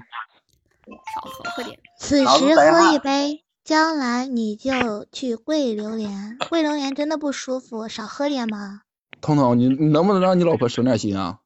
[1.21, 1.79] 喝喝点。
[1.99, 6.37] 此时喝一杯，将来你就去跪榴莲。
[6.49, 8.81] 跪榴莲真的不舒服，少喝点嘛。
[9.21, 11.37] 彤彤，你你能不能让你老婆省点心啊？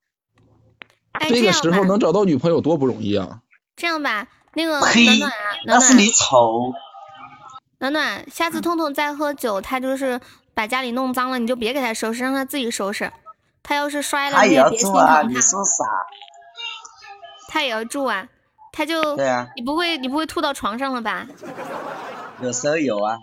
[1.12, 3.41] 哎，这个时候能找到女朋友多不容易啊！
[3.76, 5.32] 这样吧，那个暖暖啊，暖暖
[5.66, 6.74] 那是你丑。
[7.80, 10.20] 暖暖，下次痛痛再喝酒，他就是
[10.53, 13.12] 把家里弄脏了，你就别给他收拾，让他自己收拾。
[13.68, 14.92] 他要是摔了，你也别心！
[14.92, 15.24] 疼他。
[15.24, 15.84] 你说啥？
[17.50, 18.28] 他也要住啊，
[18.72, 21.26] 他就对啊，你不会你不会吐到床上了吧？
[22.42, 23.18] 有时候有啊。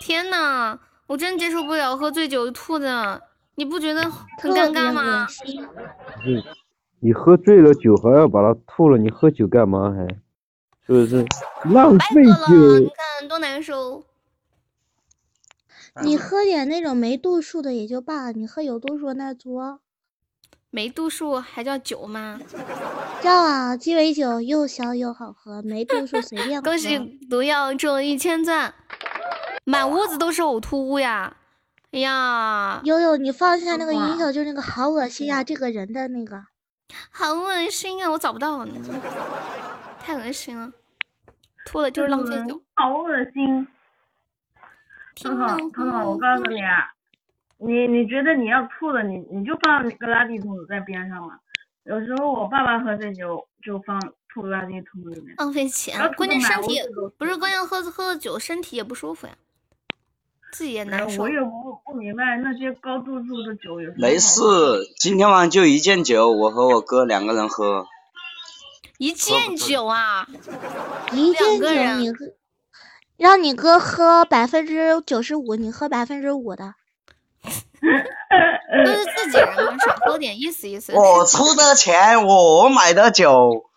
[0.00, 3.20] 天呐，我真接受不了喝醉酒吐的，
[3.56, 4.02] 你不觉得
[4.40, 5.26] 很尴尬吗
[7.00, 10.06] 你喝醉了酒还要把它吐了，你喝酒干嘛还？
[10.86, 11.26] 是不是？
[11.64, 12.92] 浪费白喝了，你酒。
[13.18, 14.02] 看多难受。
[16.02, 19.80] 你喝点那种没度数的也就罢了，你喝有度数的那作。
[20.70, 22.38] 没度数还叫酒吗？
[23.22, 26.70] 叫啊，鸡尾酒又香又好喝，没度数随便喝。
[26.70, 26.98] 恭喜
[27.30, 28.74] 毒药中一千钻，
[29.64, 31.36] 满屋子都是呕吐物呀！
[31.92, 36.44] 哎呀，悠悠，你放下那个音效，就是那个好恶心啊，这个人的那个。
[37.10, 38.10] 好恶心啊！
[38.10, 38.74] 我找不到呢，
[39.98, 40.70] 太恶心了，
[41.64, 42.60] 吐了就是浪费酒。
[42.74, 43.66] 好恶心。
[45.16, 46.92] 听彤彤，彤彤，我告诉你啊，
[47.58, 51.38] 你你觉得你要吐了，你你就放个垃圾桶在边上嘛。
[51.84, 53.98] 有时候我爸爸喝醉酒就放
[54.28, 55.34] 吐垃圾桶里面。
[55.38, 59.32] 浪费钱关键身体满屋子都是不是关键喝喝了酒身体也不舒服呀，
[60.52, 61.30] 自己也难受我。
[61.30, 64.42] 也不不明白那些高度数的酒有什么没事，
[64.98, 67.86] 今天晚上就一件酒，我和我哥两个人喝。
[68.98, 70.26] 一件酒啊，
[71.12, 72.26] 一件酒两个人你喝，
[73.16, 76.74] 让你哥喝百分之九十五，你喝百分之五的。
[78.84, 80.92] 都是自己人嘛，少喝点意思意思。
[80.92, 83.70] 我出的钱，我买的酒。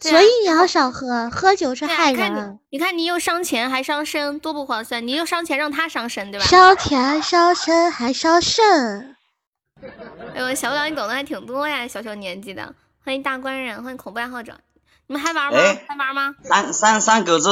[0.00, 5.06] 所以你要少喝，喝酒是害你看你人，，你看你又伤钱还伤身，多不划算！
[5.06, 6.44] 你又伤钱让他伤身，对吧？
[6.44, 9.16] 烧钱伤身还伤肾。
[10.34, 12.74] 哎呦，小小你懂得还挺多呀，小小年纪的。
[13.02, 14.58] 欢迎大官人，欢迎恐怖爱好者。
[15.06, 15.58] 你们还玩吗？
[15.58, 16.34] 哎还玩吗？
[16.42, 17.48] 三三三狗子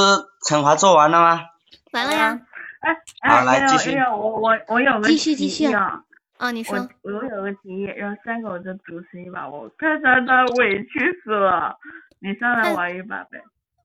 [0.48, 1.40] 惩罚做完了吗？
[1.92, 2.40] 完了呀。
[2.80, 2.96] 哎，
[3.28, 6.02] 好来继续我我我有个继续继续啊，
[6.38, 11.76] 啊，你说我我有个提议，让三狗子主持一把，我看他他委屈死了，
[12.18, 13.38] 你上来玩一把呗。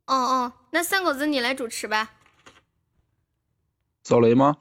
[0.08, 2.10] 哦哦，那三狗子你来主持吧。
[4.04, 4.56] 扫雷吗？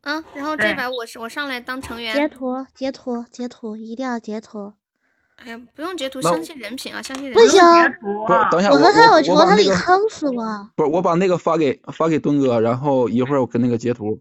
[0.00, 2.26] 嗯，然后这把我是我上来当成员截。
[2.26, 4.72] 图截图截图，一定要截图。
[5.42, 7.48] 哎呀，不用截图，相信人品啊，相信人不品。
[7.48, 7.60] 行，
[8.00, 10.70] 不是，等一下，我我和他有我仇，他得我把那个坑死我。
[10.76, 14.20] 不是，我把那个发给发给墩哥，然后一会儿我跟那个截图。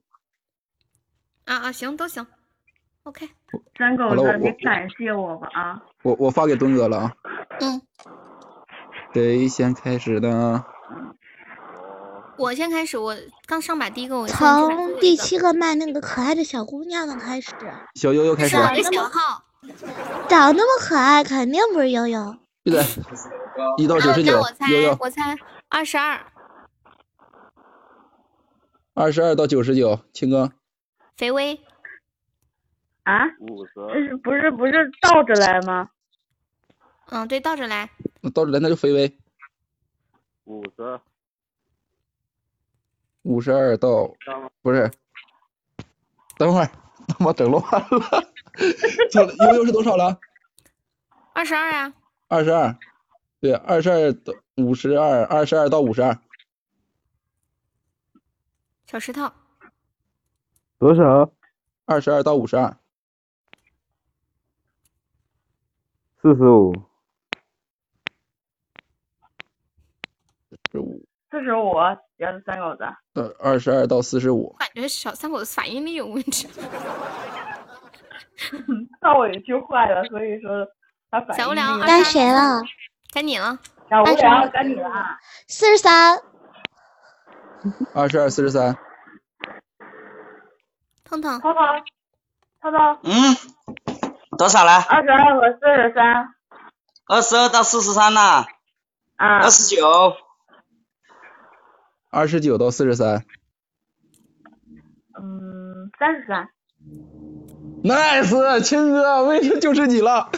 [1.46, 2.26] 啊啊，行都行。
[3.04, 3.28] OK，
[3.78, 5.82] 三狗子，你感谢我吧啊！
[6.04, 7.14] 我我发给墩哥了啊。
[7.60, 7.82] 嗯，
[9.14, 10.64] 谁先开始呢？
[12.38, 13.16] 我先开始，我
[13.48, 17.52] 刚上把第一个，我从第七个卖那个可爱的小姑娘的开始，
[17.96, 18.58] 小悠悠开始是。
[18.58, 19.44] 我的小号。
[20.30, 22.38] 长那么可爱，肯定不是悠悠。
[22.64, 22.82] 闭嘴。
[23.78, 25.36] 一到九十九我，猜悠悠，我猜
[25.68, 26.26] 二十二，
[28.94, 30.52] 二十二到九十九，青哥，
[31.18, 31.60] 肥威。
[33.04, 33.26] 啊？
[33.40, 33.74] 五十
[34.08, 35.90] 是不是不是倒着来吗？
[37.08, 37.90] 嗯，对，倒着来。
[38.22, 39.18] 那倒着来那就飞威，
[40.46, 41.00] 五十
[43.24, 44.10] 五十二到
[44.62, 44.90] 不是，
[46.38, 46.70] 等会儿
[47.10, 48.34] 他妈整乱了，
[49.12, 50.20] 错了，悠悠是多少了？
[51.34, 51.94] 二十二呀，
[52.28, 52.78] 二十二，
[53.40, 56.20] 对，二十二到五十二，二十二到五十二，
[58.86, 59.32] 小石头。
[60.78, 61.32] 多少？
[61.86, 62.78] 二十二到五十二，
[66.22, 66.74] 四十五。
[70.72, 71.74] 十五，四十五，
[72.18, 72.84] 要是三狗子。
[73.14, 76.48] 呃，二十二到四十五，感觉小三狗子反应力有问题。
[79.02, 80.68] 他委屈坏了，所以说
[81.12, 82.62] 他反应小无聊该谁了？
[83.14, 83.60] 该你了。
[83.90, 84.90] 小无聊该你了。
[85.48, 86.22] 四十三。
[87.94, 88.78] 二十二四十三，
[91.04, 91.60] 痛痛，涛涛，
[92.62, 93.36] 涛涛，嗯，
[94.38, 94.78] 多少了？
[94.84, 96.34] 二十二和四十三
[97.06, 98.22] 二十二到四十三了，
[99.18, 100.16] 啊二，十九。
[102.10, 103.26] 二十九到四十三
[105.20, 106.50] 嗯，三十三。
[107.84, 110.30] ，nice，青哥，为什么就是你了？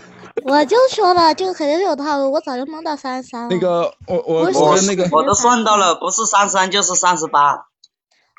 [0.46, 3.48] 我就说了，这个肯定是有套路，我早就蒙到三十三了。
[3.50, 7.68] 那个，我我我那个，我都算到了，不是三十三就是三十八。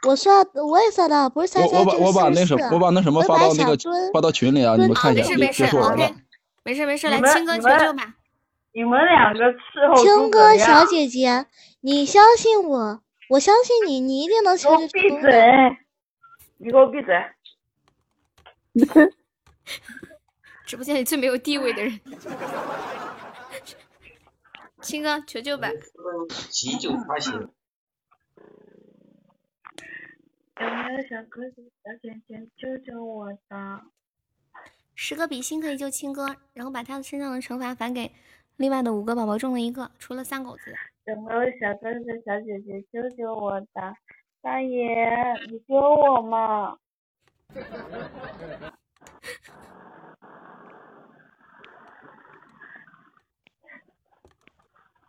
[0.09, 3.77] 我算我也算到，不是三我我把十三就是我把那44什么，我把那什么发到那个
[4.13, 6.15] 发到群里啊，你们看一下，别没事没事别说我了，OK，。
[6.65, 8.15] 没事没事，来亲哥求你们救吧。
[8.75, 11.47] 你们两个伺候青诸葛哥小，姐姐，
[11.83, 15.77] 你相信我，我相信你，你一定能给我求闭嘴！
[16.59, 17.15] 你给我闭嘴！
[20.67, 22.01] 直播间里最没有地位的人。
[24.81, 25.69] 青哥求救吧。
[26.51, 27.35] 急救发现。
[27.35, 27.41] 有
[30.69, 33.83] 没有小哥哥、小姐姐救救我的？
[34.95, 38.13] 十个比心可以救青哥，然后把他身上的惩罚返给
[38.57, 40.73] 另外的五个宝宝中了一个，除了三狗子。
[41.05, 43.97] 有没有小哥哥、小姐姐救救我的？
[44.41, 46.79] 大爷，你救我嘛！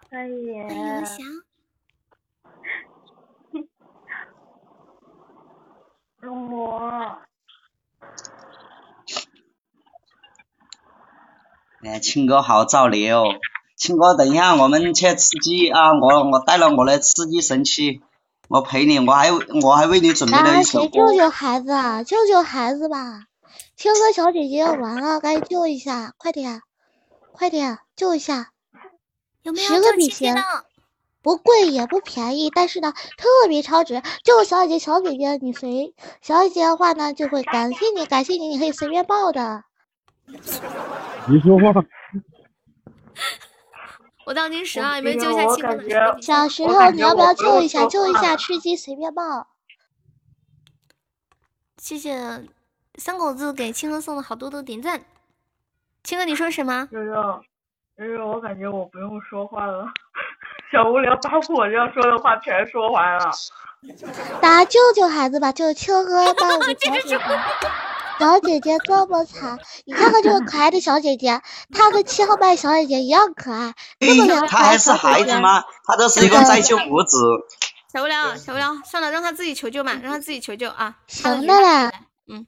[0.09, 0.67] 欢迎游
[1.05, 1.23] 侠。
[6.21, 7.19] 恶魔，
[11.83, 13.23] 哎，亲哥好造孽哦！
[13.75, 15.93] 亲哥，等一下我们去吃鸡啊！
[15.93, 18.01] 我我带了我的吃鸡神器，
[18.53, 19.31] 我陪你，我还
[19.63, 20.85] 我还为你准备了来，一首歌。
[20.85, 22.03] 谁救救孩子啊？
[22.03, 23.23] 救救孩子吧！
[23.75, 26.61] 听说小姐姐要完了，赶紧救一下，快点，
[27.31, 28.51] 快点救一下！
[29.41, 30.35] 有没有十个比心？
[31.23, 34.03] 不贵也不便宜，但是呢特别超值。
[34.23, 39.63] 救小姐姐，小姐姐你随小姐姐的话呢就会感谢你，感谢你，你可以随便报的。
[40.27, 41.73] 你说话。
[44.25, 46.21] 我倒计时了，我有没有救一下我亲哥的？
[46.21, 47.85] 小石我头，你要不要救一下？
[47.87, 49.47] 救一下，吃鸡随便报。
[51.77, 52.45] 谢谢
[52.95, 55.03] 三狗子给青哥送了好多的点赞。
[56.03, 56.87] 青哥，你说什么？
[56.91, 57.43] 悠悠，
[57.97, 59.85] 悠悠我感觉我不用说话了，
[60.71, 63.31] 小无聊把我要说的话全说完了。
[64.39, 65.51] 大家救救孩子吧！
[65.51, 66.73] 救青哥帮我们
[68.19, 71.41] 小姐姐，这么惨，你看看这个可爱的小姐姐，
[71.71, 75.23] 她跟七号麦小姐姐一样可爱，这么良他可爱还是孩。
[75.23, 75.63] 子吗？
[75.85, 77.17] 她都是一个嗯再救母子。
[77.91, 80.97] 小无聊，小无聊，算了，让她自己求救吧，让她自己求救啊。
[81.07, 81.91] 他行的啦，
[82.27, 82.45] 嗯，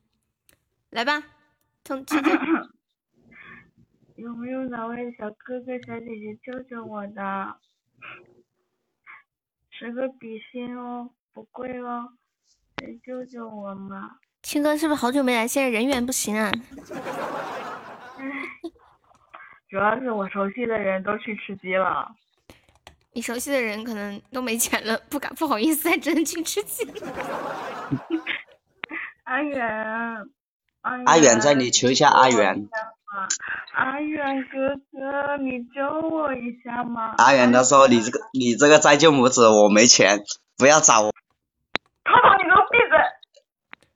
[0.89, 1.23] 来吧，
[1.83, 2.33] 从青青，
[4.15, 7.57] 有没有哪位小哥哥小姐姐救救我的？
[9.77, 12.13] 十个比心哦，不贵哦，
[12.77, 14.11] 谁救救我嘛？
[14.45, 15.47] 青哥是不是好久没来？
[15.47, 16.51] 现在人缘不行啊。
[19.67, 22.11] 主要是我熟悉的人都去吃鸡了。
[23.13, 26.87] 你熟悉的人可能都没钱了，不敢不好意思，还只能去吃鸡。
[29.23, 29.67] 阿远，
[30.81, 32.67] 阿阿远在你求一下阿远。
[33.73, 37.15] 阿远哥哥，你救我一下嘛！
[37.17, 40.23] 阿远他说你这个你这个再救母子我没钱，
[40.55, 41.11] 不要找我。
[42.03, 42.61] 彤彤，你给我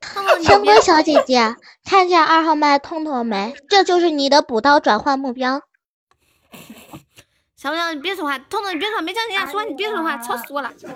[0.10, 0.24] 闭嘴！
[0.24, 1.56] 痛痛，你别青哥小姐姐，
[1.86, 3.56] 看见二号麦痛痛没？
[3.70, 5.62] 这就是你的补刀转换目标。
[7.56, 10.72] 小无聊，你别说话，痛痛你别说话，没叫你俩说话，你别说话，吵死我了。
[10.80, 10.88] 救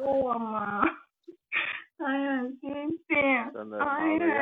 [0.00, 0.82] 我嘛！
[2.04, 2.70] 哎呀星
[3.06, 4.38] 星，真的阿忙得要远，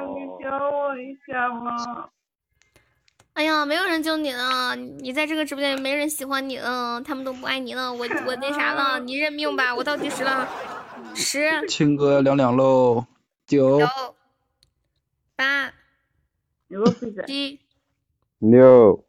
[0.00, 2.08] 死你哦救我一下嘛！
[3.34, 10.48] 哎呀，没有人救你了，你在这个直播间里没人喜欢你了，他们都不爱你了，我我那啥了，你认命吧，我倒计时了，
[11.14, 11.66] 十。
[11.68, 13.06] 青哥两两喽，
[13.46, 13.80] 九。
[13.80, 13.86] 九。
[15.34, 15.72] 八！
[17.26, 17.60] 七。
[18.38, 19.04] 六。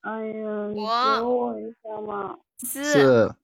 [0.00, 2.38] 哎呀，你我一下嘛！
[2.58, 2.84] 四。
[2.84, 3.34] 四。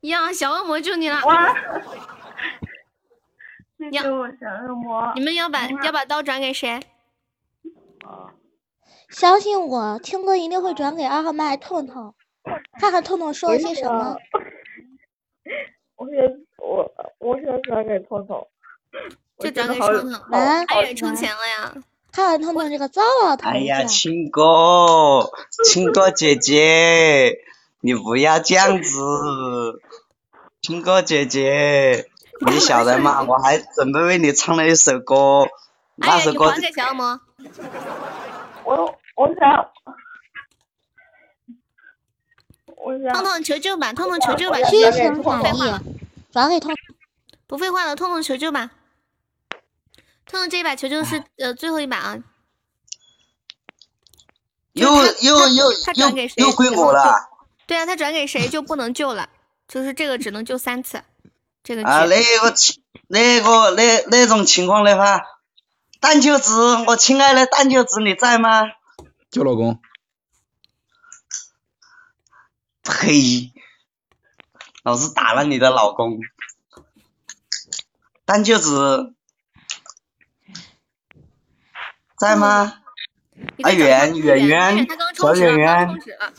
[0.00, 1.54] 呀，小恶魔救你了，哇！
[3.78, 4.02] 谢呀。
[4.02, 5.12] 谢我小恶魔。
[5.14, 5.20] 你。
[5.20, 6.80] 们要把要把刀转给谁？
[9.08, 12.14] 相信我，青哥一定会转给二号麦痛痛，
[12.80, 14.16] 看看痛痛说了些什么。
[15.96, 16.16] 我想
[16.62, 18.46] 我我想转 给彤彤，
[19.40, 21.74] 就转给彤彤，来阿远充钱了呀。
[22.12, 25.30] 看看痛痛这个糟老头哎呀，子， 亲哥，
[25.64, 27.38] 亲哥姐姐，
[27.80, 29.00] 你不要这样子，
[30.60, 32.06] 亲哥姐姐，
[32.46, 33.22] 你晓得吗？
[33.26, 35.48] 我还准备为你唱了一首歌，
[35.96, 37.20] 那首歌你还给小恶魔。
[38.64, 39.70] 我我想
[42.76, 45.52] 我痛想痛求救吧，痛痛求救吧，虚不情假
[46.32, 46.74] 意，转给痛
[47.46, 48.70] 不废话了，痛痛求救吧。
[50.24, 52.18] 痛痛这一把求救是呃最后一把啊，
[54.72, 54.88] 又
[55.20, 57.28] 又又他转给谁又又归我了
[57.66, 59.28] 对啊，他转给谁就不能救了，
[59.68, 61.02] 就是这个只能救三次，
[61.62, 62.06] 这个啊！
[62.06, 65.22] 那个情那个那那种情况的话，
[66.00, 68.62] 蛋舅子，我亲爱的蛋舅子，你在吗？
[69.30, 69.80] 救老公，
[72.82, 73.52] 呸！
[74.82, 76.18] 老子打了你的老公，
[78.24, 79.14] 蛋舅子
[82.18, 82.80] 在吗？
[83.56, 84.46] 你再啊圆找圆圆
[84.76, 86.32] 圆他刚充值了，小圆圆刚充值了。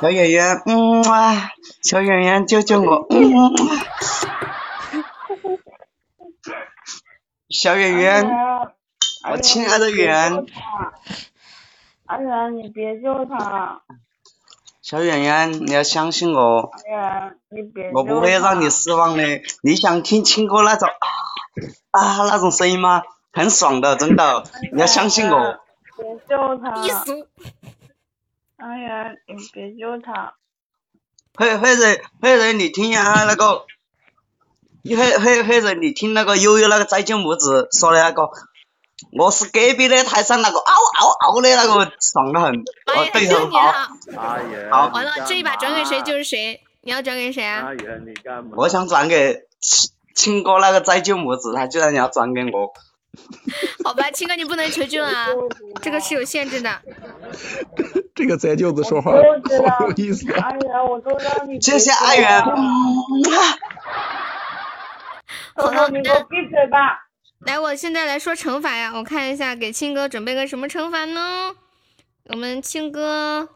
[0.00, 1.50] 小远远，嗯啊，
[1.82, 3.50] 小远远救救我，嗯啊，
[7.48, 8.26] 小远远，
[9.30, 10.44] 我亲爱的远，
[12.06, 13.82] 阿远，你别救他！
[14.84, 16.70] 小圆圆，你要相信我，
[17.94, 19.40] 我不会让你失望的。
[19.62, 20.86] 你想听亲哥那种
[21.90, 23.02] 啊啊那种声音吗？
[23.32, 24.44] 很爽的，真的，
[24.74, 25.58] 你要相信我。
[25.96, 26.72] 别救他！
[28.58, 30.34] 哎呀，你别救他！
[31.34, 33.64] 或或者或者你听一下那个，或
[34.84, 38.28] 或或者你听那个悠悠那个再见母子说的那个，
[39.12, 42.52] 我是隔壁的台上那个嗷嗷嗷的那个爽的很，
[42.86, 43.60] 王哦，对爷就你头
[44.70, 44.88] 好。
[44.88, 46.60] 完了，这一把转给谁就是谁。
[46.82, 47.62] 你要转给谁啊？
[47.66, 48.52] 阿爷，你干嘛？
[48.56, 52.72] 我想转给亲亲哥那个摘救母子，他居然要转给我。
[53.84, 55.28] 好吧，青哥你不能求救啊，
[55.80, 56.82] 这个是有限制的。
[58.14, 60.50] 这个摘舅子说话好有意思啊！
[60.50, 62.44] 哎呀，我都让你谢谢阿元。
[65.90, 67.03] 你给我闭嘴吧！
[67.46, 71.54] 来，我现在来说惩罚呀，我看一下给青哥准备个什么惩罚呢？
[72.24, 73.48] 我们青哥，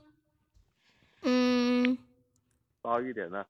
[1.23, 1.97] 嗯，
[2.83, 3.47] 骚一点的，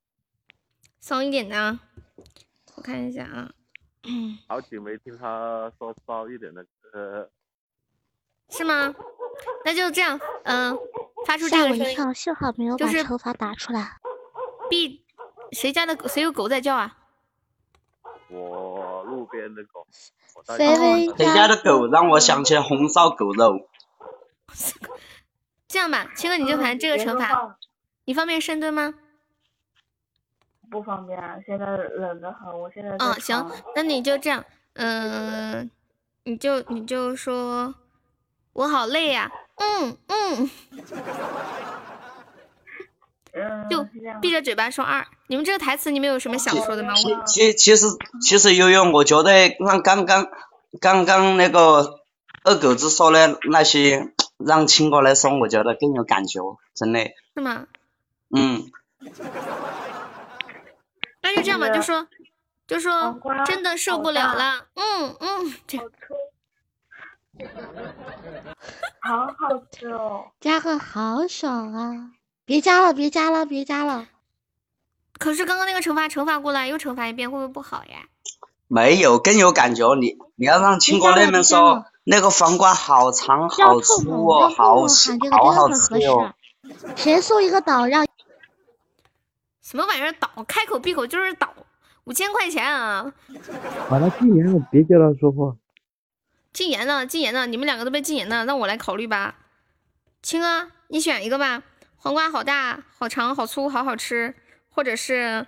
[1.01, 1.79] 骚一点的，
[2.77, 3.51] 我看一下啊，
[4.47, 7.29] 好久没听他说骚一点的，歌，
[8.51, 8.95] 是吗？
[9.65, 10.79] 那就这样，嗯、
[11.27, 13.97] 发出这吓个声音，我一跳，幸好没有把就是惩罚打出来。
[14.71, 15.05] 闭，
[15.51, 16.07] 谁家的狗？
[16.07, 16.97] 谁有狗在叫啊？
[18.29, 18.78] 我
[19.29, 19.87] 路边的狗，
[20.57, 23.69] 谁家的狗让我想起了红烧狗肉。
[25.69, 27.57] 这样吧，青哥你就反正这个惩罚，话
[28.07, 28.95] 你方便深蹲吗？
[30.71, 34.45] 不方便啊，现在冷得很，我现在在嗯，行，那你就这样，
[34.75, 35.71] 嗯、
[36.25, 37.75] 你就你就说，
[38.55, 41.78] 我好累呀、嗯嗯，嗯，
[43.71, 43.87] 就
[44.21, 45.07] 闭着嘴巴说二。
[45.27, 46.95] 你们这个台词你们有什么想说的吗？
[46.95, 47.87] 其其其实
[48.23, 50.29] 其实悠悠，我觉得让刚刚
[50.81, 52.01] 刚刚那个
[52.45, 56.41] 二狗子说的那些，让青哥来说，我觉得更有感觉，
[56.75, 57.01] 真的。
[57.35, 57.67] 是吗？
[58.35, 58.71] 嗯，
[61.23, 62.07] 那就这样吧，就说
[62.67, 65.79] 就说真的受不了了，嗯嗯，这
[69.01, 70.33] 好， 好好吃哦！
[70.41, 72.11] 加个好爽啊！
[72.49, 74.09] 别加了，别加了，别加了！
[75.19, 78.09] 可是刚刚那个惩罚惩罚过来又惩罚一遍，会不会不好呀？
[78.69, 79.95] 没有更有感觉。
[79.97, 86.07] 你你要让青哥那边说，那个黄瓜好长好粗哦，好吃喊这个真的好好吃很合适。
[86.09, 86.35] 啊。
[86.97, 88.07] 谁送一个岛让
[89.61, 90.31] 什么玩意儿岛？
[90.49, 91.53] 开口闭口就是岛，
[92.05, 93.13] 五千块钱啊！
[93.91, 95.55] 把他禁言了，别叫他说话。
[96.55, 99.35] 禁言了，禁言了，你们两个都被禁言了，让我来考虑吧。
[100.23, 101.63] 青哥，你选一个吧。
[102.01, 104.33] 黄瓜好大、好长、好粗、好好吃，
[104.71, 105.45] 或者是，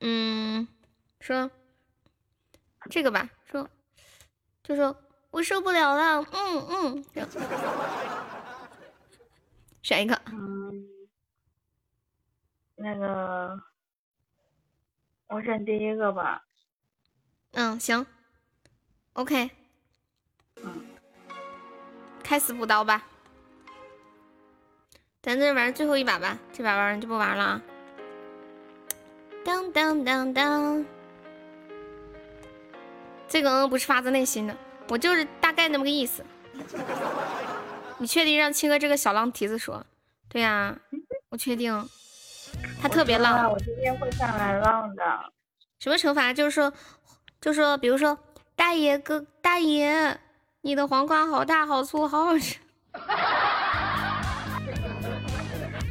[0.00, 0.66] 嗯，
[1.20, 1.48] 说
[2.90, 3.68] 这个吧，说
[4.64, 4.96] 就说
[5.30, 7.04] 我受不了了，嗯嗯，
[9.82, 10.20] 选一个。
[10.26, 10.88] 嗯，
[12.74, 13.62] 那个，
[15.28, 16.44] 我选第一个吧。
[17.52, 18.04] 嗯，行
[19.12, 19.50] ，OK，
[20.56, 20.84] 嗯，
[22.24, 23.06] 开始补刀吧。
[25.22, 27.62] 咱这玩最后一把吧，这把玩就不玩了啊。
[29.44, 30.84] 当当当当，
[33.28, 34.56] 这个嗯不是发自内心的，
[34.88, 36.24] 我就是大概那么个意思。
[37.98, 39.86] 你确定让青哥这个小浪蹄子说？
[40.28, 40.76] 对呀、
[41.28, 41.88] 我确定，
[42.80, 43.48] 他特别浪。
[43.48, 45.32] 我今天会上来浪的。
[45.78, 46.32] 什么惩罚？
[46.34, 46.72] 就是说，
[47.40, 48.18] 就说，比如说，
[48.56, 50.18] 大爷哥，大爷，
[50.62, 52.56] 你的黄瓜好大、好粗、好好吃。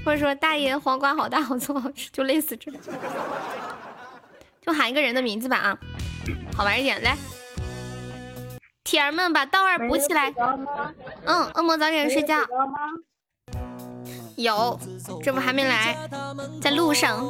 [0.03, 2.71] 或者说，大爷，黄瓜好大、好粗、好吃，就类似这，
[4.61, 5.77] 就喊一个人的名字吧啊，
[6.55, 7.01] 好玩一点。
[7.03, 7.15] 来，
[8.83, 10.33] 铁儿们把道儿补起来。
[11.25, 12.35] 嗯，恶魔早点睡觉。
[14.37, 14.79] 有，
[15.23, 15.95] 这不还没来，
[16.61, 17.23] 在路上。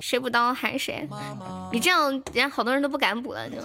[0.00, 1.08] 谁补刀喊谁，
[1.72, 3.56] 你这样人家好多人都不敢补了就。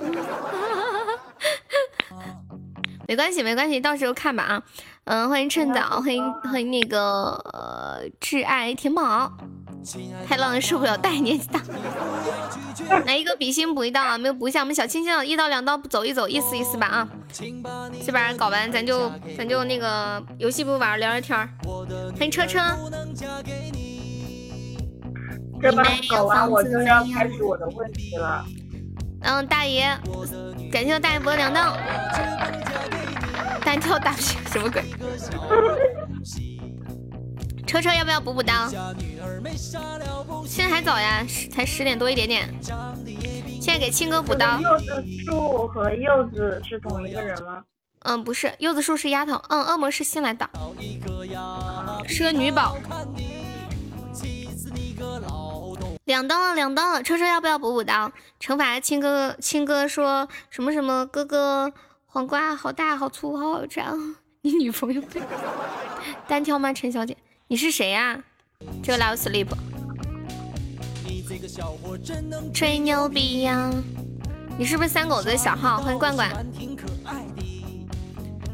[3.07, 4.63] 没关系，没关系，到时候看吧啊。
[5.05, 9.31] 嗯，欢迎趁早，欢迎欢迎那个呃挚爱甜宝，
[10.25, 11.61] 太浪人受不了，大爷年纪大。
[13.05, 17.09] 来一个比心补一刀啊，没有补一下，我们小青青一刀两刀走一走，意思意思吧啊。
[18.05, 21.49] 这把搞完，咱就咱就那个游戏不玩，聊聊天儿。
[22.17, 22.59] 欢迎车车。
[25.61, 28.45] 这把搞完我就要开始我的问题了。
[29.23, 29.97] 嗯，大爷，
[30.71, 31.75] 感谢我大爷补了两刀。
[33.63, 34.83] 单挑大皮什么鬼？
[37.65, 38.67] 车车要不要补补刀？
[40.45, 42.53] 现在还早呀，十才十点多一点点。
[43.61, 44.59] 现在给青哥补刀。
[44.59, 47.63] 柚子树和柚子是同一个人吗？
[48.01, 50.49] 嗯，不是，柚子树是丫头，嗯，恶魔是新来的，
[52.05, 52.77] 是个女宝。
[56.05, 58.11] 两刀了，两刀了，车车要不要补补刀？
[58.37, 61.05] 惩罚青哥，青哥说什么什么？
[61.05, 61.71] 哥哥，
[62.05, 64.15] 黄瓜好大，好粗，好好长。
[64.43, 65.21] 你女朋友被
[66.27, 66.73] 单挑吗？
[66.73, 67.15] 陈小姐，
[67.47, 68.21] 你是谁呀、
[68.83, 69.47] 这个 Love Sleep，
[71.07, 73.71] 你这个小伙真能吹牛逼呀！
[74.57, 75.77] 你是不是三狗子的小号？
[75.77, 76.29] 欢迎罐罐，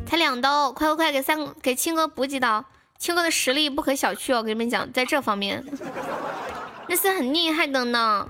[0.06, 2.64] 才两刀，快快快给三给青哥补几刀！
[3.00, 5.66] 青哥的实力不可小觑哦，我跟你们讲，在这方面
[6.90, 8.28] 那是很厉害的呢。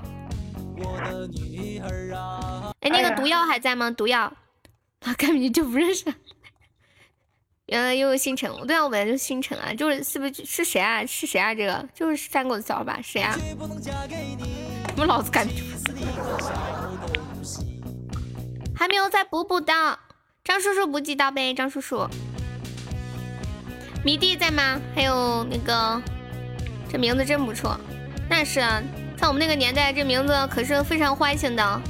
[2.81, 3.89] 哎，那个毒药还在吗？
[3.89, 4.21] 毒药，
[5.05, 6.13] 啊根本就不认识。
[7.67, 11.05] 原来又是星辰，对啊，我本来就是星辰啊，就是是不是是谁啊？
[11.05, 11.53] 是谁啊？
[11.55, 13.01] 这个就是山狗的小伙伴？
[13.01, 13.37] 谁啊？
[14.87, 15.53] 怎么老子感觉
[18.75, 19.99] 还没有再补补的？
[20.43, 21.53] 张叔叔补几刀呗？
[21.53, 22.07] 张叔叔，
[24.03, 24.81] 迷弟在吗？
[24.95, 26.01] 还有那个，
[26.91, 27.79] 这名字真不错。
[28.29, 28.81] 那是啊，
[29.17, 31.81] 在我们那个年代，这名字可是非常欢庆的。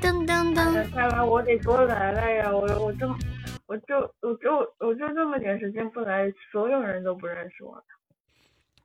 [0.00, 0.90] 噔噔噔！
[0.90, 2.50] 看来我得多来来呀！
[2.50, 3.14] 我我这么，
[3.66, 7.80] 我就我就我就这么点时间不来，所有人都不认识我。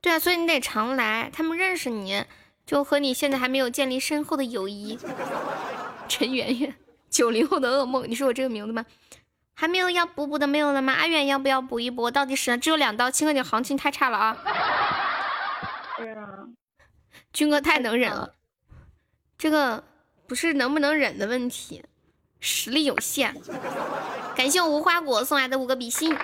[0.00, 2.22] 对啊，所以你得常来，他们认识你，
[2.66, 4.98] 就和你现在还没有建立深厚的友谊。
[6.06, 6.74] 陈圆圆，
[7.08, 8.84] 九零后的噩梦，你是我这个名字吗？
[9.58, 10.92] 还没有要补补的没有了吗？
[10.92, 12.10] 阿远要不要补一补？
[12.10, 14.36] 倒计时只有两刀，亲哥你行情太差了啊！
[15.96, 16.44] 对啊，
[17.32, 18.34] 军哥太能忍了，
[19.38, 19.82] 这个
[20.26, 21.82] 不是能不能忍的问题，
[22.38, 23.34] 实力有限。
[24.36, 26.14] 感谢我无花果送来的五个比心，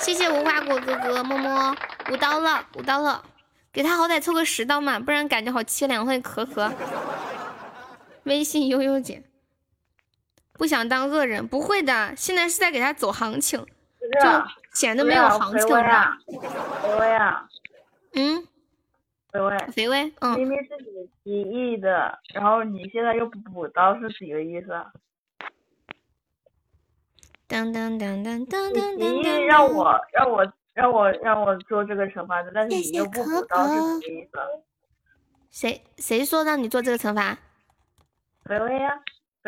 [0.00, 1.74] 谢谢无花果哥哥，么么，
[2.12, 3.24] 五刀了，五刀了，
[3.72, 6.04] 给他好歹凑个十刀嘛，不然感觉好凄凉。
[6.04, 6.70] 欢迎可可，
[8.24, 9.22] 微信悠悠姐。
[10.58, 16.16] 不想当恶人，不会的，现在是在给他走行情，就显得没有行情了。
[16.82, 17.48] 肥威啊，
[18.14, 18.46] 嗯，
[19.30, 24.68] 肥威，肥威，嗯，明明是你提议的，然后你现在又不补刀，是几个意思？
[27.46, 28.98] 当当当当当当当。
[28.98, 34.38] 你提议让我让我让我让我做这个惩罚的，但是你又不补刀，是什么意思？
[35.50, 37.38] 谁谁说让你做这个惩罚？
[38.44, 38.98] 肥威呀。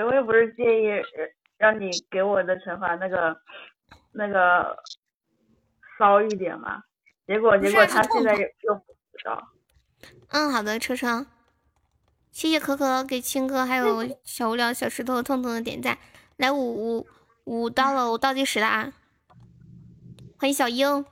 [0.05, 0.87] 我也不是介意
[1.57, 3.37] 让你给我的惩罚那个
[4.13, 4.77] 那个
[5.99, 6.83] 骚一点嘛，
[7.27, 9.49] 结果结果他现在又不知道。
[10.29, 11.27] 嗯，好的，车车，
[12.31, 15.99] 谢谢可可给青哥还有小无聊小石头痛痛的点赞，
[16.37, 16.59] 来五
[16.99, 17.07] 五
[17.45, 18.93] 五到了，我倒计时了啊！
[20.39, 21.05] 欢迎小英，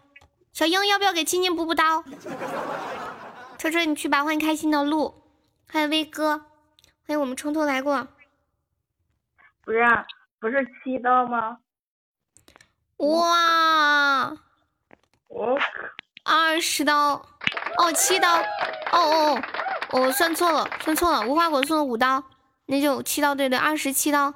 [0.53, 2.05] 小英要不要给青青补补刀？
[3.59, 5.23] 车车你去吧，欢迎开心的路，
[5.69, 6.39] 欢迎威哥，
[7.07, 8.07] 欢迎我们从头来过。
[9.67, 9.81] 不是，
[10.39, 11.59] 不是七刀吗？
[12.99, 14.31] 哇！
[15.27, 15.59] 我
[16.23, 17.15] 二十刀，
[17.77, 18.45] 哦，七刀，哦
[18.93, 19.43] 哦
[19.91, 22.23] 哦，我算错了，算错了，无花果送了五刀，
[22.67, 24.33] 那就七刀，对对，二十七刀，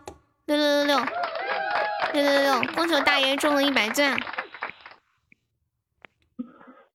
[0.46, 0.98] 六六六六，
[2.12, 4.12] 六六六六，恭喜我大爷中了一百钻。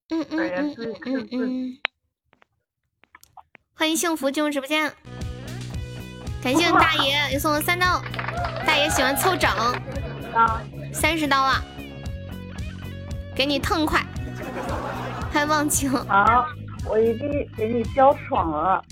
[0.10, 1.80] 嗯嗯嗯嗯嗯嗯，
[3.74, 4.94] 欢迎幸福进入直播间。
[6.46, 8.00] 感谢大爷又送了三刀，
[8.68, 9.50] 大爷喜欢凑整，
[10.94, 11.60] 三十刀了，
[13.36, 14.06] 给你痛快，
[15.34, 16.06] 还忘记了。
[16.08, 16.46] 好，
[16.88, 18.86] 我一定给你交爽了。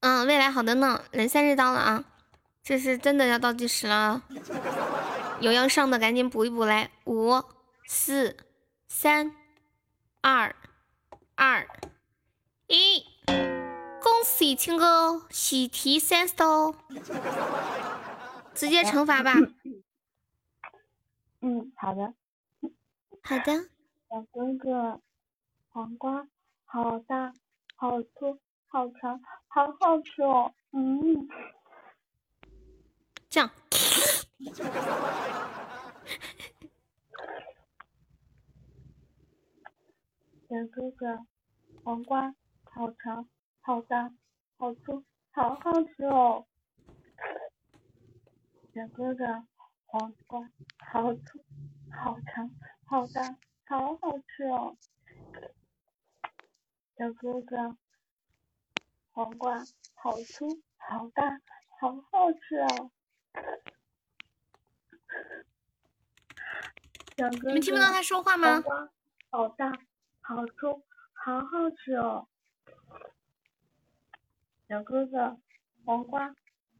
[0.00, 2.04] 嗯，未来好的呢，来三十刀了啊，
[2.62, 4.22] 这是真的要倒计时了，
[5.38, 7.42] 有要上的赶紧补一补来，五、
[7.84, 8.34] 四、
[8.88, 9.32] 三、
[10.22, 10.56] 二、
[11.34, 11.68] 二。
[12.74, 13.06] 一，
[14.02, 16.72] 恭喜青哥喜提三十刀，
[18.52, 19.32] 直接惩罚吧。
[21.40, 22.14] 嗯，好的，
[23.22, 23.70] 好的。
[24.08, 25.00] 小哥哥，
[25.68, 26.26] 黄瓜
[26.64, 27.32] 好大，
[27.76, 30.52] 好粗，好长，好好吃哦。
[30.72, 31.28] 嗯，
[33.28, 33.50] 这样。
[40.48, 41.24] 小哥哥，
[41.84, 42.34] 黄瓜。
[42.74, 43.28] 好长，
[43.60, 44.12] 好大，
[44.58, 46.44] 好粗，好好吃哦！
[48.74, 49.46] 小哥哥，
[49.86, 50.50] 黄瓜
[50.90, 51.44] 好粗，
[51.92, 52.50] 好长，
[52.84, 54.76] 好大，好好吃哦！
[56.98, 57.76] 小哥哥，
[59.12, 59.64] 黄瓜
[59.94, 61.40] 好粗，好大，
[61.78, 62.90] 好好吃哦！
[67.16, 68.60] 小哥哥，你们听不到他说话吗？
[68.60, 68.90] 黄瓜
[69.30, 69.70] 好大，
[70.22, 72.26] 好粗，好好吃哦！
[74.68, 75.36] 小哥哥，
[75.84, 76.34] 黄瓜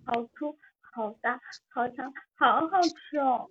[0.04, 1.38] 好粗、好大、
[1.68, 3.50] 好长，好好吃哦！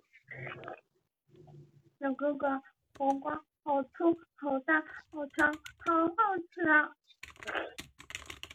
[2.00, 2.60] 小哥哥，
[2.98, 4.80] 黄瓜好粗、好大、
[5.10, 6.14] 好长，好好
[6.52, 6.92] 吃啊！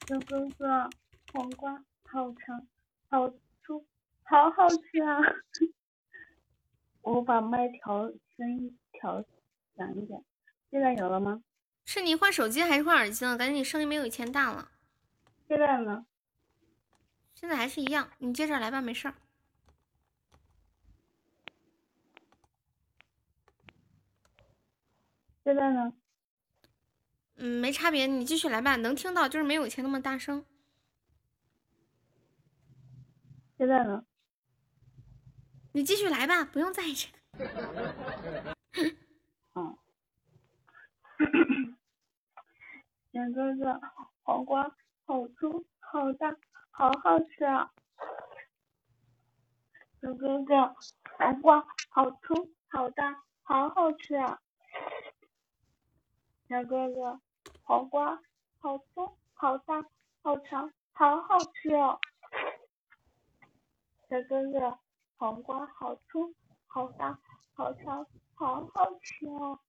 [0.07, 0.89] 小哥哥，
[1.31, 1.73] 黄瓜
[2.03, 2.67] 好长、
[3.09, 3.29] 好
[3.63, 3.85] 粗、
[4.23, 5.19] 好好吃啊！
[7.01, 9.23] 我把麦调声音调
[9.77, 10.21] 响一点，
[10.69, 11.41] 现在有了吗？
[11.85, 13.37] 是你换手机还是换耳机了？
[13.37, 14.71] 感觉你声音没有以前大了。
[15.49, 16.05] 现在呢？
[17.33, 19.15] 现在还是一样，你接着来吧，没事儿。
[25.43, 25.91] 现在呢？
[27.37, 30.45] 嗯，没差别，你继续来吧，能听到，就是没有以前那么大声。
[33.57, 34.05] 现在呢？
[35.71, 38.55] 你继续来吧，不用在意这个。
[39.55, 39.75] 嗯。
[43.11, 43.81] 小哥哥，
[44.21, 44.69] 黄瓜
[45.09, 46.37] 好粗好大，
[46.69, 47.71] 好好吃啊！
[49.99, 50.75] 小哥哥，
[51.17, 54.39] 黄瓜好粗好大，好好吃啊！
[56.47, 57.19] 小哥哥，
[57.63, 58.21] 黄瓜
[58.59, 59.83] 好粗好大
[60.21, 61.99] 好长，好好吃哦！
[64.11, 64.77] 小哥哥，
[65.17, 66.35] 黄瓜好粗
[66.67, 67.19] 好大
[67.55, 68.05] 好长，
[68.35, 69.59] 好好吃哦！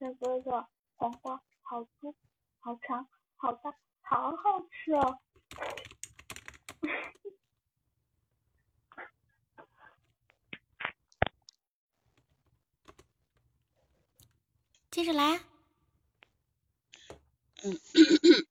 [0.00, 0.66] 小哥哥，
[0.96, 2.14] 黄瓜好粗
[2.60, 3.06] 好长
[3.44, 5.18] 好大，好好吃哦！
[14.90, 15.40] 接着来。
[17.64, 17.78] 嗯，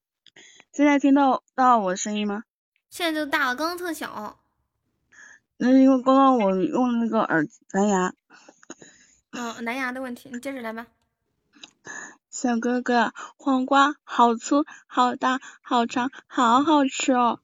[0.71, 2.43] 现在听到到我的声音吗？
[2.91, 4.39] 现在就大了，刚刚特小。
[5.57, 8.13] 那是因为刚刚我用那个耳蓝牙。
[9.31, 10.85] 嗯，蓝牙的问题，你接着来吧。
[12.33, 17.39] 小哥哥，黄瓜好粗好大好长，好好吃哦。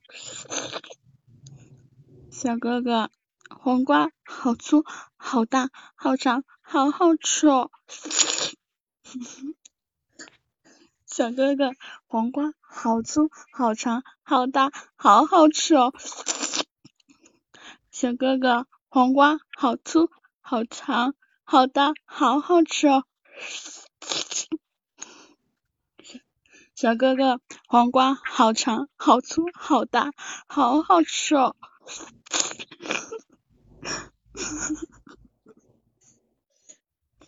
[2.32, 3.08] 小哥哥，
[3.48, 4.84] 黄瓜好粗
[5.16, 7.70] 好大好长，好好吃哦。
[11.06, 11.70] 小哥哥，
[12.08, 15.94] 黄瓜好粗好长好大，好好吃哦。
[17.92, 20.10] 小哥哥，黄瓜好粗
[20.40, 21.14] 好长
[21.44, 23.04] 好大，好好吃哦。
[26.80, 30.12] 小哥哥，黄瓜好长好粗好大，
[30.46, 31.54] 好好吃哦。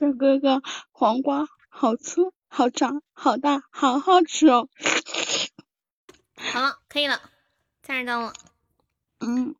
[0.00, 4.70] 小哥哥，黄瓜好粗好长好大，好好吃哦。
[6.38, 7.20] 好了，可以了，
[7.82, 8.32] 三十张了。
[9.20, 9.54] 嗯，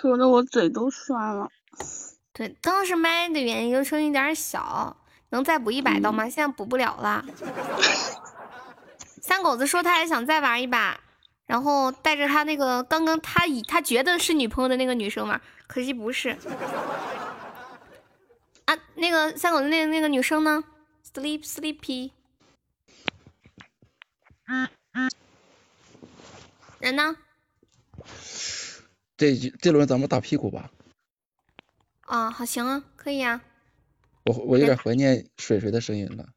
[0.00, 1.50] 说的我嘴都酸了。
[2.32, 4.96] 对，刚刚是麦的原因，就声音有点小，
[5.28, 6.28] 能再补一百刀吗？
[6.28, 7.24] 现在补不了了。
[9.26, 11.00] 三狗子说他还想再玩一把，
[11.46, 16.38] 然后带着他那个刚刚他以他觉得是女朋友的那个女生玩，可惜不是。
[18.66, 20.62] 啊，那个三狗子那那个女生呢
[21.12, 22.12] ？Sleep Sleepy。
[26.78, 27.16] 人呢？
[29.16, 30.70] 这这轮咱们打屁股吧。
[32.02, 33.42] 啊，好行啊，可以啊。
[34.24, 36.28] 我我有点怀念水水的声音了。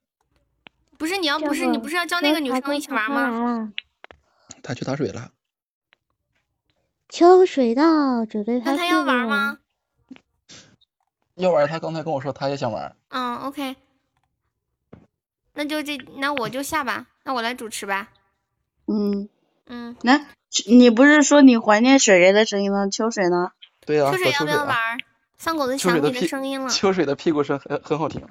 [1.00, 3.72] 不是你要不是你不是要叫那个女生一起玩吗？
[4.62, 5.32] 他去打水了。
[7.08, 9.60] 秋水到，只对那他要玩吗？
[11.36, 12.98] 要玩，他刚才跟我说他也想玩。
[13.08, 13.78] 嗯，OK。
[15.54, 18.10] 那就这，那我就下吧，那我来主持吧。
[18.86, 19.30] 嗯
[19.68, 20.26] 嗯，那
[20.68, 22.90] 你不是说你怀念水人的声音吗？
[22.90, 23.52] 秋水呢？
[23.86, 24.76] 对呀、秋水要不要玩？
[25.38, 26.70] 三狗子想你的声音了。
[26.70, 28.28] 秋水的屁股声很很好听，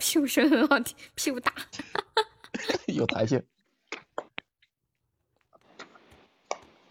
[0.00, 1.54] 屁股声很好听，屁股大。
[2.88, 3.40] 有弹性。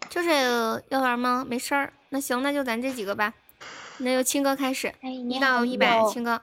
[0.08, 0.30] 就是
[0.88, 1.44] 要玩吗？
[1.46, 3.34] 没事儿，那行，那就咱这几个吧。
[3.98, 6.40] 那就青哥开始，一到一百，青哥。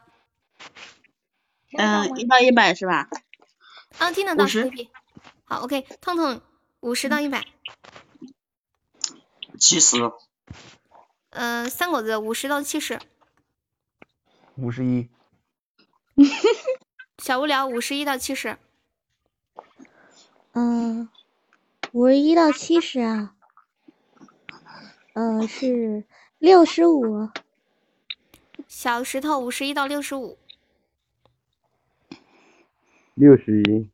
[1.78, 3.10] 嗯，一到一百是吧？
[3.98, 4.46] 啊，听得到。
[4.46, 4.72] 五十
[5.46, 6.42] 好，OK，痛痛
[6.82, 7.46] 五十到一百。
[9.60, 10.12] 七十，
[11.32, 13.00] 呃，三狗子五十到七十，
[14.56, 15.10] 五十一，
[17.20, 18.58] 小无聊五十一到七十，
[20.54, 21.10] 嗯，
[21.92, 23.36] 五十一到七十啊，
[25.14, 26.06] 呃是
[26.40, 27.30] 六十五，
[28.68, 30.40] 小石头五十一到六十五，
[33.14, 33.92] 六十一，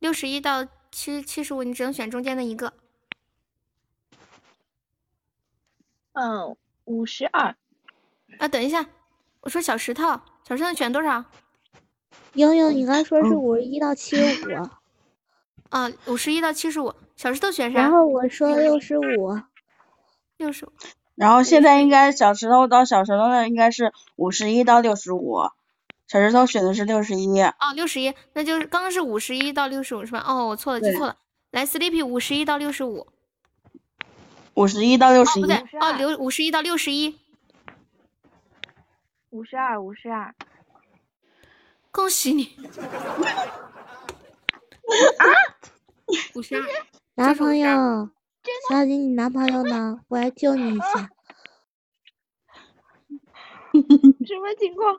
[0.00, 2.72] 六十一到七七十五，你只能选中间的一个。
[6.14, 7.56] 嗯，五十二。
[8.38, 8.84] 啊，等一下，
[9.42, 11.24] 我说小石头，小石头选多少？
[12.34, 14.68] 悠悠，你刚才说是五十一到七十五，
[15.70, 17.80] 啊，五十一到七十五，小石头选啥？
[17.80, 19.40] 然后我说六十五，
[20.36, 20.72] 六十五。
[21.14, 25.38] 然后现在应该小石头到小石头那应该是五十一到六十五，
[26.08, 27.40] 小石头选的是六十一。
[27.40, 30.24] 哦，六十一，那就是刚刚是五十一到六十五是吧？
[30.26, 31.16] 哦，我错了，记错了。
[31.52, 33.06] 来，Sleepy 五十一到六十五。
[34.54, 37.16] 五十一到六十一哦不对，哦六五十一到六十一。
[39.34, 40.32] 五十二，五十二。
[41.90, 42.44] 恭喜你！
[45.18, 45.26] 啊，
[46.36, 46.62] 五十二，
[47.16, 47.68] 男朋友，
[48.70, 49.98] 小姐，你男朋友呢？
[50.06, 50.86] 我来救你一下。
[53.74, 54.94] 什么情况？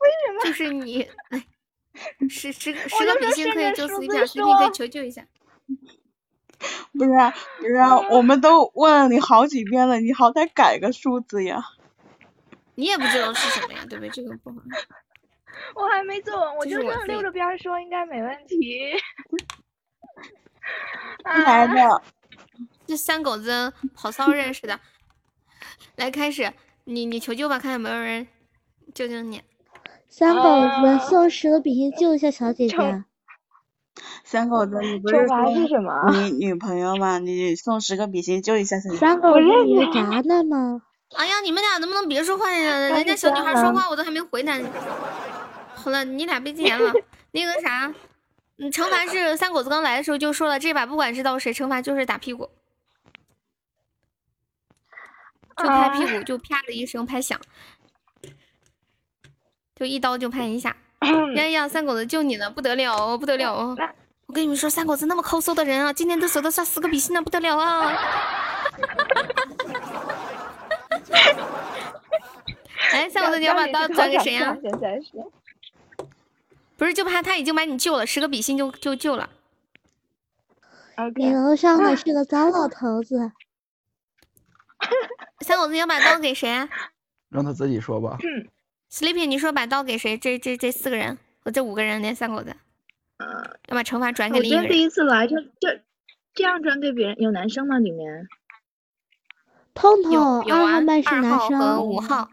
[0.00, 0.44] 为什么？
[0.44, 1.46] 就是你，哎，
[2.28, 5.24] 十十个十个比心可以救死一条，视频可以求救一下。
[6.92, 11.62] 不是啊不是啊，我们都问了你好几遍了，你好歹改个数字呀。
[12.74, 14.10] 你也不知道是什么呀，对不对？
[14.10, 14.56] 这个不好。
[15.76, 18.92] 我还没做完，我就这样溜着边说，应该没问题。
[21.24, 22.02] 来的，
[22.86, 24.80] 这三狗子跑骚认识的。
[25.96, 26.52] 来，开始，
[26.84, 28.26] 你你求救吧，看有没有人
[28.94, 29.42] 救救你。
[30.08, 33.04] 三狗子送十个比心救一下小姐姐。
[34.24, 37.18] 三狗子，你不是说是什么你女朋友吗？
[37.18, 39.00] 你送十个比心救一下小姐姐。
[39.00, 40.82] 三狗子，你是渣男吗？
[41.16, 42.78] 哎呀，你们俩能不能别说话呀？
[42.90, 44.52] 人家小女孩说话我都还没回呢。
[45.74, 46.92] 好了，你俩别禁言了。
[47.32, 47.92] 那个啥，
[48.58, 52.50] 嗯，惩罚是三狗子刚来的时候就说了，这把不管是到谁，惩罚就是打屁股，
[55.56, 57.40] 就拍屁股，就啪的一声拍响，
[59.74, 60.76] 就一刀就拍一下。
[61.34, 63.76] 呀呀，三狗子救你了，不得了哦，不得了哦！
[64.26, 67.92] 我跟你们说，三狗子那么抠搜的人啊，今天都舍得刷四个比心了，不得了啊！
[72.92, 75.12] 哎，三狗子，你要把刀转给谁呀、现在是
[76.76, 79.30] 不是，就怕他已经把你救了，十个比心就就救了。
[81.16, 83.32] 你楼上的是个糟老头子。
[85.40, 86.68] 三狗子，你要把刀给谁啊
[87.30, 88.18] 让他自己说吧。
[88.90, 90.18] ？Sleepy，你说把刀给谁？
[90.18, 92.54] 这这这四个人和这五个人连三狗子，
[93.68, 94.86] 要把惩罚转给我今天第另一个人。
[94.86, 95.80] 一次来，就就
[96.34, 97.78] 这样转给别人，有男生吗？
[97.78, 98.28] 里面？
[99.74, 101.86] 痛痛，有有啊二号麦，是男二号和生。
[101.86, 102.30] 五号。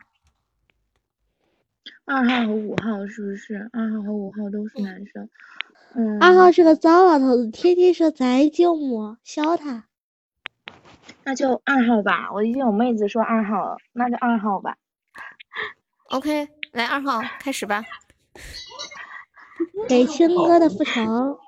[2.05, 3.69] 二号和五号是不是？
[3.71, 5.29] 二号和五号都是男生。
[5.95, 9.85] 嗯，二号是个糟老头子，天天说咱舅母，削他。
[11.23, 12.31] 那就二号吧。
[12.33, 14.77] 我已经有妹子说二号了，那就二号吧。
[16.09, 17.83] OK，来二号开始吧。
[19.87, 21.39] 给青哥的复仇。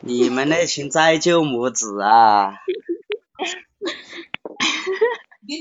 [0.00, 2.52] 你们那群灾舅母子啊！
[5.46, 5.56] 你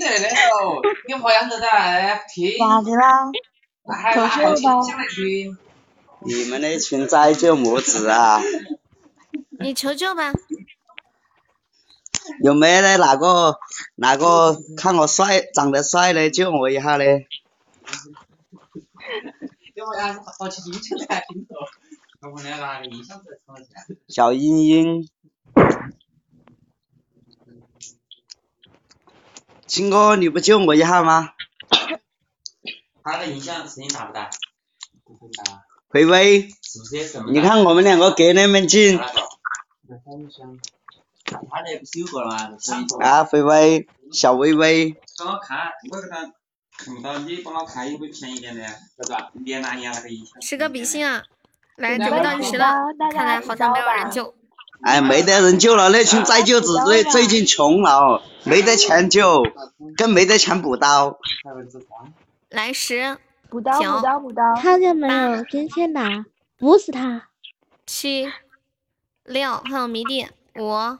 [1.07, 3.31] 你好像是在听，咋的啦？
[6.25, 8.41] 你们那群灾舅母子啊！
[9.59, 10.33] 你求救吧。
[12.43, 13.57] 有没得哪个
[13.95, 17.27] 哪个看我帅长得帅的救我一下嘞？
[24.07, 25.07] 小英英，
[29.65, 31.33] 亲哥，你不救我一下吗？
[33.03, 34.29] 他的音响声音大不大？
[35.03, 35.63] 不很大。
[35.91, 37.21] 微微，是不是也是？
[37.31, 39.05] 你看我们两个隔那么近他
[41.61, 42.57] 那不是有个吗？
[43.01, 46.33] 啊，微微，小微微，帮我看，我给他
[46.77, 49.31] 看不到，你帮我看有没有便宜点的，是吧？
[49.33, 50.41] 连拿年那个音响。
[50.41, 51.23] 十个比心啊！
[51.77, 52.65] 来，大准备倒计时了
[53.13, 54.33] 看来好像没有人救。
[54.81, 59.43] 哎，没得人救了，那群灾舅子最最近穷了，没得钱救，
[59.95, 61.19] 更没得钱补刀。
[62.49, 63.17] 来十
[63.49, 64.55] 补刀，九补刀，补刀。
[64.55, 65.43] 看见没有？
[65.43, 66.25] 真欠打，
[66.57, 67.29] 补死他！
[67.85, 68.31] 七、
[69.23, 70.27] 六，还有迷弟，
[70.57, 70.97] 五、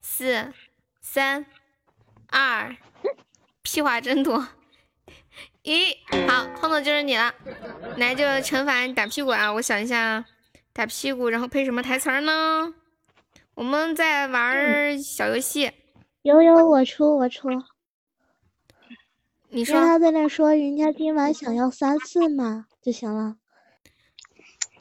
[0.00, 0.52] 四、
[1.00, 1.46] 三、
[2.30, 2.76] 二，
[3.62, 4.48] 屁话真多。
[5.66, 5.96] 一，
[6.28, 7.34] 好，彤彤就是你了，
[7.96, 9.52] 来就惩罚你打屁股啊！
[9.52, 10.24] 我想一下，
[10.72, 12.72] 打屁股，然后配什么台词儿呢？
[13.56, 15.72] 我们在玩儿小游戏，
[16.22, 17.48] 有有，我出我出。
[19.48, 23.34] 你说他在那说人家今晚想要三次嘛就行了。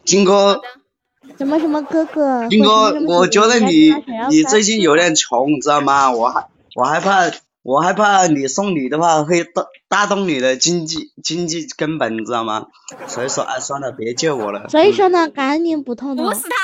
[0.04, 0.62] 金哥，
[1.40, 3.92] 什么什么哥哥，金哥我觉得你
[4.30, 6.12] 你最近有点穷，知道吗？
[6.12, 7.32] 我还我害怕，
[7.66, 12.68] 我害怕你送礼的话会大大动你的经济经济根本，你知道吗？
[13.08, 14.70] 所以说，哎，算了，别救我了。
[14.70, 16.34] 所以说呢，赶紧补痛痛补。
[16.36, 16.56] 死他！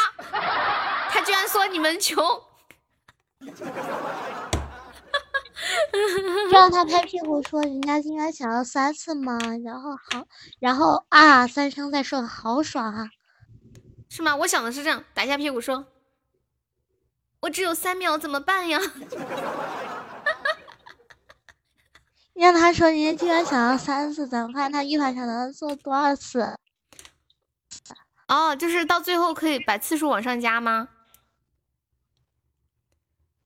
[1.09, 2.23] 他居然说你们穷，
[6.51, 10.27] 让他拍屁股说人家今晚想要三次嘛，然后好，
[10.59, 13.09] 然后啊三声再说好爽啊！
[14.07, 14.35] 是吗？
[14.35, 15.87] 我想的是这样，打一下屁股说，
[17.39, 18.79] 我只有三秒，怎么办呀？
[22.33, 26.55] 让他说你居然想要三次，咱们看他一晚上能做多少次？
[28.27, 30.87] 哦，就是到最后可以把次数往上加吗？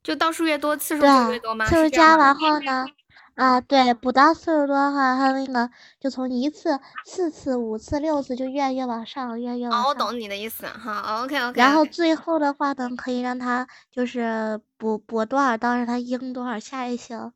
[0.04, 2.86] 就倒数越多，次数越多吗？，次数加完后呢，
[3.34, 11.60] 啊，对，补到次数多的话，他那个就从一次、四次、五次、六次就越来越往上，越来越往哦，我懂你的意思，好，OK OK。
[11.60, 17.34] 然后最后的话呢，可以让他就是补补多少刀，让他赢多少下也行。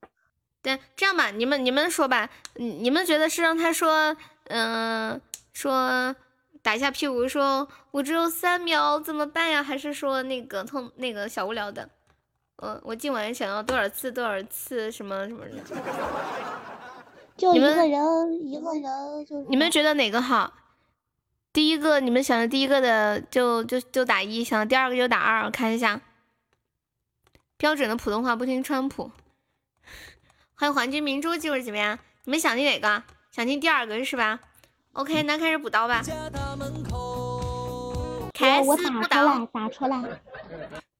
[0.62, 4.16] 对，这样吧，你们你们说吧，你你们觉得是让他说，
[4.46, 5.20] 嗯、
[5.54, 6.16] 说
[6.62, 9.64] 打一下屁股，说我只有三秒怎么办呀？
[9.64, 11.90] 还是说那个痛那个小无聊的，
[12.58, 15.56] 呃，我今晚想要多少次多少次什么什么的，
[17.38, 20.54] 就一你们个人，一个人就是你们觉得哪个好？
[21.54, 26.02] 第一个你们想的第一个的就就就打一，想的第二个就打二，我看一下。
[27.58, 29.12] 标准的普通话不听川普。
[30.60, 33.02] 欢迎黄金明珠进入直播间，你们想听哪个？
[33.32, 34.38] 想听第二个是吧
[34.92, 36.04] ？OK，那开始补刀吧。
[38.34, 39.48] 开我始补刀打出来，。
[39.54, 40.04] 打出来。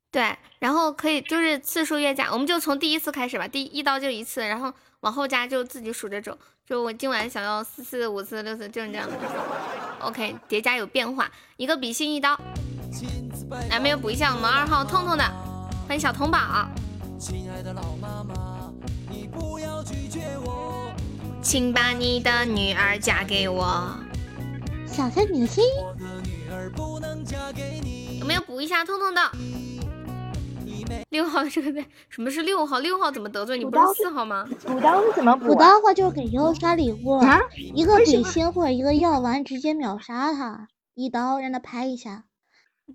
[0.10, 6.38] 对，然后可以就是次数越加，我们就从第一次开始吧，第一刀就一次，然后往后加就自己数着走。
[6.66, 9.18] 就我今晚想要四次、五次、六次，就是这样的。
[10.00, 12.40] OK，叠加有变化，一个比心一刀。
[13.70, 15.24] 来，没有补一下我们二号痛痛的，
[15.86, 16.70] 欢迎小童宝。
[21.42, 23.98] 请把你的女儿嫁给我。
[24.86, 25.64] 小仙女心，
[28.20, 29.22] 有没有补一下痛痛的？
[31.10, 32.80] 六号这个在什么是六号？
[32.80, 33.66] 六号怎么得罪你？
[33.66, 34.48] 不是四号吗？
[34.66, 35.70] 补刀是怎么补补啊？
[35.70, 37.40] 刀的话就是给优刷礼物，啊
[37.74, 42.26] 一个比心或者一个药丸直接秒杀他，一刀让他拍一下，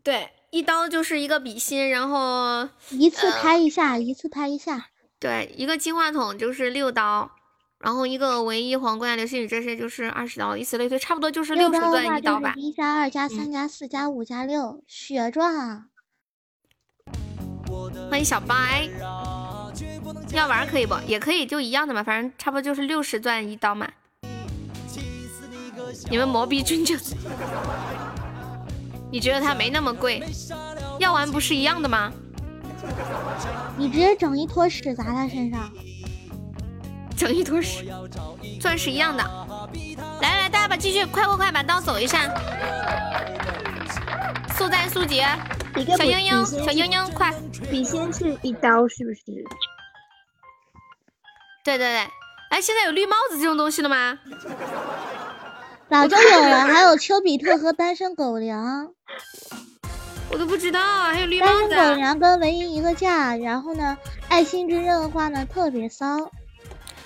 [0.02, 4.86] 对，一刀就是一个比心，然后一次呃拍一下，一次拍一下。
[5.25, 7.31] 对，一个金话筒就是六刀，
[7.79, 12.53] 然后一个唯一皇冠流星雨这些就是二十刀，以此类推，差不多就是六十段刀的话一刀吧。
[12.59, 15.85] 一加二加三加四加五加六，血赚啊！
[18.11, 18.87] 欢迎小白，
[20.35, 20.95] 药丸可以不？
[21.07, 23.91] 也可以，就一样的嘛，反正差不多就是六十钻一刀嘛。
[26.11, 26.97] 你们魔逼君就，
[29.11, 30.23] 你觉得它没那么贵？
[30.99, 32.13] 药丸不是一样的吗？
[33.77, 35.70] 你直接整一坨屎砸他身上，
[37.16, 37.86] 整一坨屎，
[38.61, 39.24] 钻石一样的。
[40.20, 42.32] 来来，大家把继续快快快把刀走一下，
[44.56, 45.27] 速战速决。
[45.98, 47.35] 小英英，小英英，快！
[47.69, 49.23] 笔仙是一刀是不是？
[51.65, 52.09] 对对对，
[52.51, 54.16] 哎，现在有绿帽子这种东西了吗？
[55.90, 56.61] 早就有了。
[56.61, 58.93] 还有丘比特和单身狗粮，
[60.31, 61.91] 我都不知道，还有绿帽子啊。
[61.91, 63.37] 狗粮跟唯一一个价。
[63.37, 63.97] 然后呢，
[64.29, 66.31] 爱心之刃的话呢，特别骚。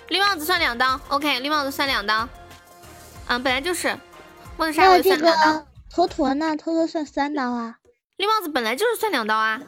[0.09, 2.29] 绿帽子算两刀，OK，绿帽子算两刀。
[3.27, 3.95] 嗯，本来就是，
[4.57, 5.53] 莫德还有这莎我也算两刀。
[5.53, 7.77] 个坨坨呢，坨坨算三刀啊。
[8.17, 9.61] 绿帽子本来就是算两刀啊。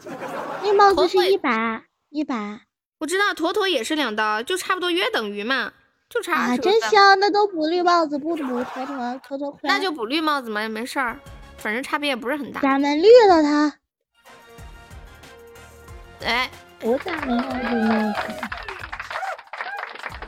[0.63, 2.61] 绿帽子是一百一百
[2.99, 5.73] 我知道，坨坨也是两刀，就差不多约等于嘛，
[6.09, 6.61] 就差啊，20分。
[6.61, 7.21] 真香！
[7.21, 9.61] 那都补绿帽子，不补坨坨，坨坨亏。
[9.65, 11.19] 那就补绿帽子嘛，也没事儿，
[11.61, 12.61] 反正差别也不是很大。
[12.61, 13.75] 咱们绿了他。
[16.25, 16.51] 哎
[16.83, 18.19] 我咋没有绿帽子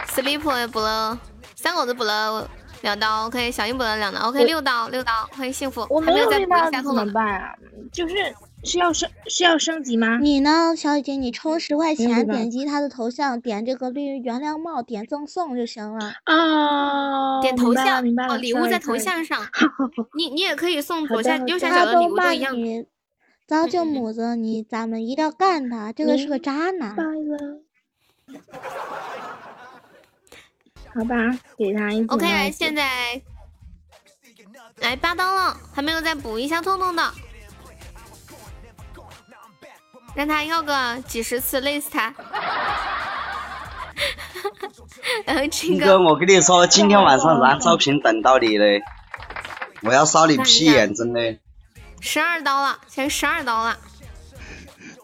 [0.09, 1.18] ？，sleep 也补了，
[1.56, 2.48] 三狗子补了
[2.82, 7.06] 两刀，OK，小英补了两刀，OK，六刀六刀，欢迎幸福，我没有还没有再补绿帽子怎。
[7.06, 7.54] 么办啊？
[7.92, 8.34] 就是
[8.64, 10.18] 是要升是要升级吗？
[10.18, 11.12] 你呢，小姐姐？
[11.14, 16.12] 你充十块钱，点击他的头像，点这个绿原谅帽，点赠送就行了。
[16.26, 19.40] 哦，点头像明白了哦，礼物在头像上。
[20.16, 22.56] 你你也可以送好左下右下角的他都骂礼物都一样。
[22.56, 22.86] 你
[23.47, 26.97] 糟践母子，你咱们一定要干他，这个是个渣男。
[30.94, 31.16] 好吧，
[31.56, 33.20] 给他一顶 OK，来，现在
[34.80, 37.02] 来八刀了，还没有再补一下痛痛的，
[40.14, 42.14] 让他要个几十次，累死他。
[45.24, 45.43] 然后
[45.80, 48.82] 哥，我跟你说，今天晚上燃烧瓶等到你嘞，
[49.82, 51.39] 我要烧你屁眼，真的。
[52.01, 53.78] 十二刀了，现在十二刀了。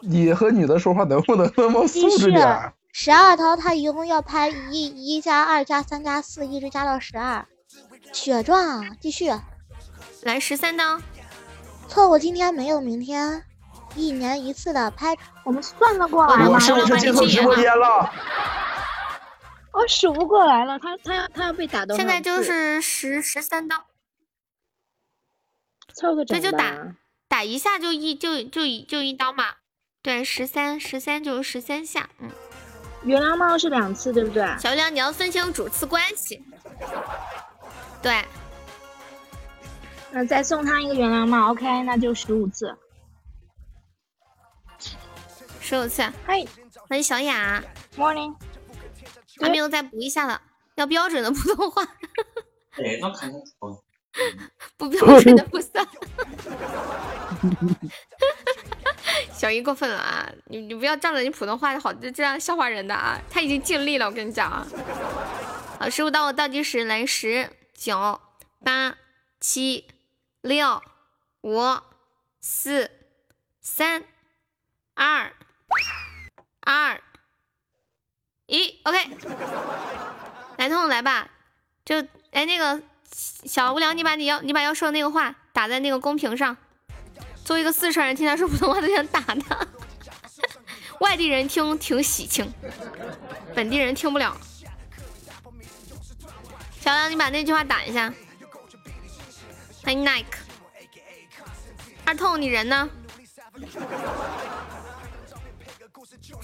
[0.01, 2.73] 你和女的说话能不能那么素质点？
[2.93, 7.47] 十二刀，他一共要拍一一加二加三加四，一直加到十二，
[8.13, 8.91] 血赚啊！
[9.01, 9.33] 继续，
[10.23, 11.01] 来十三刀，
[11.89, 13.45] 错过今天没有明天，
[13.95, 15.17] 一年一次的拍。
[15.45, 16.51] 我们算得过来吗？
[16.51, 18.13] 我是不是进错直播间了？
[19.73, 23.85] 我数不过来了，他他要他要被打到现在就是十十三刀，
[25.95, 26.75] 凑个整吧这就打
[27.29, 29.45] 打一下就一就就一就一刀嘛。
[30.03, 32.31] 对，十三十三就是十三下，嗯。
[33.05, 34.45] 原谅帽是两次，对不对？
[34.59, 36.45] 小亮，你要分清主次关系。
[38.03, 38.25] 对，
[40.11, 42.77] 那再送他一个原谅帽，OK，那就十五次。
[45.69, 46.01] 十五次。
[46.25, 46.43] 嗨，
[46.89, 47.63] 欢迎小雅。
[47.95, 48.35] Morning。
[49.39, 50.41] 还没有再补一下了，
[50.77, 51.87] 要标准的普通话，
[54.79, 55.87] 不标准的不算。
[59.31, 60.33] 小姨过分了啊！
[60.47, 63.21] 你你不要仗着你普通话好就这样笑话人的啊！
[63.29, 64.67] 他已经尽力了，我跟你讲啊。
[65.79, 68.19] 好，师傅当我倒计时，来十九
[68.65, 68.97] 八
[69.39, 69.87] 七
[70.41, 70.81] 六
[71.43, 71.61] 五
[72.41, 72.91] 四
[73.61, 74.03] 三
[74.95, 75.31] 二
[76.61, 77.01] 二
[78.47, 79.11] 一，OK。
[80.57, 81.29] 来痛来吧，
[81.85, 81.97] 就
[82.33, 86.57] 哎那个小无聊，你把你要你把要说的那个话打在那个公屏上。
[87.45, 89.67] 作为一个四川人，听他说普通话都想打他。
[91.01, 92.53] 外地人听挺喜庆，
[93.55, 94.37] 本地人听不了。
[96.81, 98.13] 小杨，你把那句话打一下。
[99.85, 100.25] 欢迎 Nike。
[102.05, 102.91] 二痛，你人呢？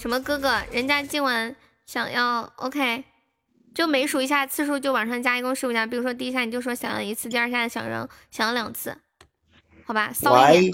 [0.05, 0.61] 什么哥哥？
[0.71, 1.55] 人家今晚
[1.87, 3.03] 想要 OK，
[3.73, 5.87] 就每数一下次数就往上加一共十五下。
[5.87, 8.95] 比如说第一下你就说想要一次，第二下想要想要两次，
[9.83, 10.13] 好吧？
[10.13, 10.73] 骚一喂点。，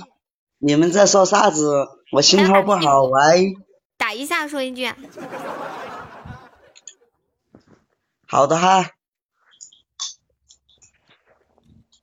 [0.57, 1.87] 你们在说啥子？
[2.11, 3.53] 我信号不好，喂。
[3.95, 4.91] 打一下说一句。
[8.27, 8.85] 好的哈，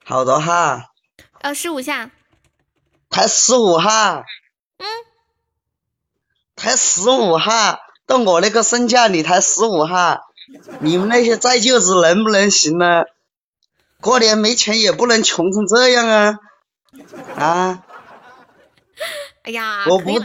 [0.02, 0.92] 好的哈，
[1.42, 2.10] 呃，十五下。
[3.10, 4.24] 才十五哈，嗯，
[6.59, 10.20] 才十五哈，到我那个身价你才十五哈，
[10.80, 13.05] 你们那些再舅子能不能行呢？
[14.01, 16.39] 过年没钱也不能穷成这样啊！
[17.36, 17.82] 啊，
[19.43, 20.20] 哎呀，我不。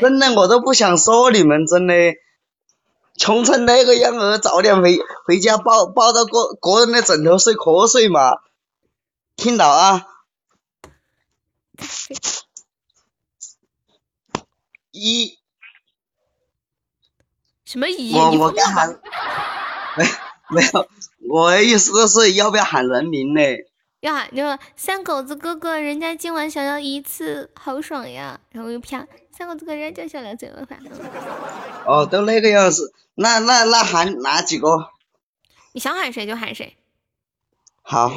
[0.00, 1.94] 真的我都不想说你们，真的，
[3.18, 8.38] 穷成那个样儿，早点回回家抱抱到个个人的枕头睡瞌睡嘛，
[9.36, 10.06] 听到啊？
[14.94, 15.40] 一，
[17.64, 18.14] 什么一？
[18.14, 18.88] 我我该喊，
[19.98, 20.04] 没
[20.50, 20.88] 没有，
[21.28, 23.40] 我的意思是要不要喊人名呢？
[23.98, 28.38] 要喊就说三狗子哥哥，人家今晚想要一次，好爽呀！
[28.50, 29.04] 然后又啪，
[29.36, 30.78] 三狗子哥哥，人家就想要这个饭。
[31.86, 34.68] 哦，都那个样子，那那那喊哪几个？
[35.72, 36.76] 你想喊谁就喊谁。
[37.82, 38.12] 好。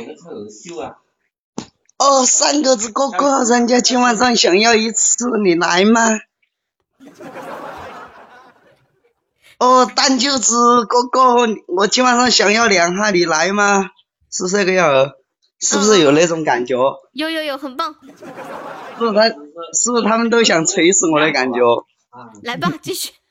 [1.97, 6.19] 哦，三狗子哥哥，人家今晚上想要一次，你来吗？
[9.59, 13.89] 哦，蛋舅子哥哥，我今晚上想要两哈，你来吗？
[14.31, 15.13] 是不是这个样儿？
[15.59, 16.75] 是不是有那种感觉？
[17.13, 18.11] 有有有，很棒，是
[18.99, 19.23] 不是他？
[19.29, 21.59] 是不是他们都想锤死我的感觉？
[22.43, 23.13] 来吧，继续。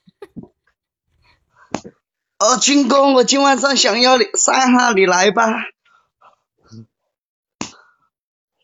[2.39, 5.53] 哦，军哥，我今晚上想要三哈，你来吧。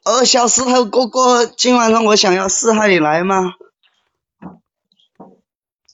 [0.05, 3.55] 哦，小石头哥哥，今晚上我想要四哈，你来吗？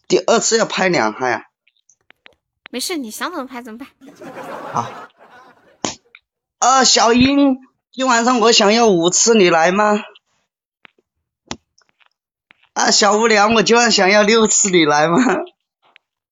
[0.08, 1.44] 第二次要拍两下呀？
[2.70, 3.86] 没事，你想怎么拍怎么拍。
[4.72, 5.08] 好。
[6.58, 7.58] 呃，小英，
[7.92, 10.02] 今晚上我想要五次，你来吗？
[12.72, 15.18] 啊，小无聊，我今晚想要六次，你来吗？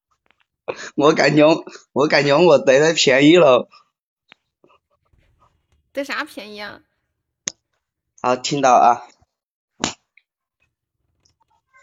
[0.96, 1.46] 我感觉，
[1.92, 3.68] 我感觉我得了便宜了。
[5.92, 6.80] 得啥便宜啊？
[8.20, 9.06] 好，听到啊。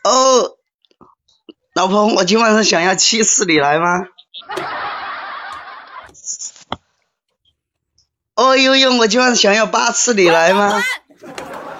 [0.04, 0.58] 哦，
[1.74, 4.06] 老婆，我今晚上想要七次，你来吗？
[8.36, 10.84] 哦呦呦，我今晚上想要八次，你来吗？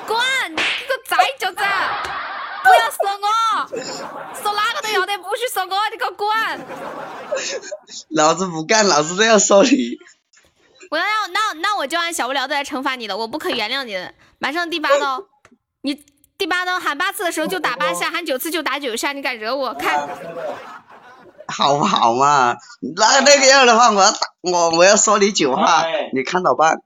[0.08, 0.18] 滚！
[0.52, 1.58] 你个崽脚子！
[2.64, 3.28] 不要说我，
[4.42, 6.30] 说哪个都要得，不许说我，你给我滚！
[8.10, 9.98] 老子不干，老子都要说你。
[10.90, 14.14] 我要那那我就按小无聊的来惩罚你了，我不可原谅你的。
[14.40, 15.26] 马上第八刀，
[15.82, 16.04] 你
[16.38, 19.74] 第八刀喊八次的时候就打八下，喊九次就打九下，你敢惹我？
[19.74, 20.10] 看，
[21.48, 22.58] 好不好嘛？
[22.96, 26.78] 那那个样的话，我要打我我要说你九下，你看着办。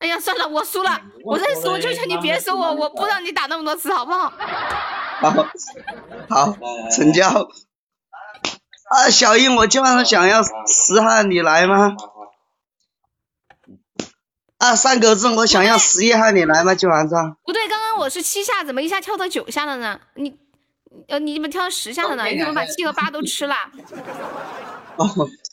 [0.00, 4.32] 哎呀，算了，我输了，我认输，求求你别说我，我不让你打那么多次，好不好？
[5.20, 5.30] 好，
[6.30, 6.54] 好，
[6.90, 7.28] 成交。
[7.28, 11.96] 啊，小英，我今晚上想要十哈，你来吗？
[14.58, 16.74] 啊，三狗子，我想要十一号，你来吗？
[16.74, 17.36] 今晚上？
[17.44, 20.00] 不对，刚刚我是七下，怎么一下跳到九下了呢？
[20.14, 20.36] 你，
[21.06, 22.24] 呃，你怎么跳到十下了呢？
[22.24, 23.54] 你怎么把七和八都吃了？
[24.98, 25.06] 哦，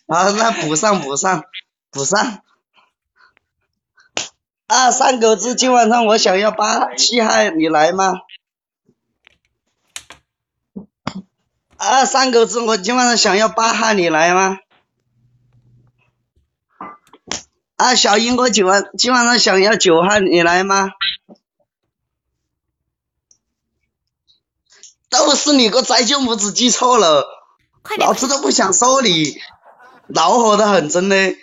[0.08, 1.44] 好，那补上补上
[1.92, 2.42] 补上。
[4.66, 8.14] 啊，三狗子，今晚上我想要八七号，你来吗？
[11.78, 14.58] 啊，三狗子，我今晚上想要八号，你来吗？
[17.76, 20.92] 啊，小英，哥今晚今晚上想要九号，你来吗？
[25.10, 27.26] 都是你个崽舅母子记错了，
[27.98, 29.38] 老子都不想说你。
[30.08, 31.36] 恼火的很，真的。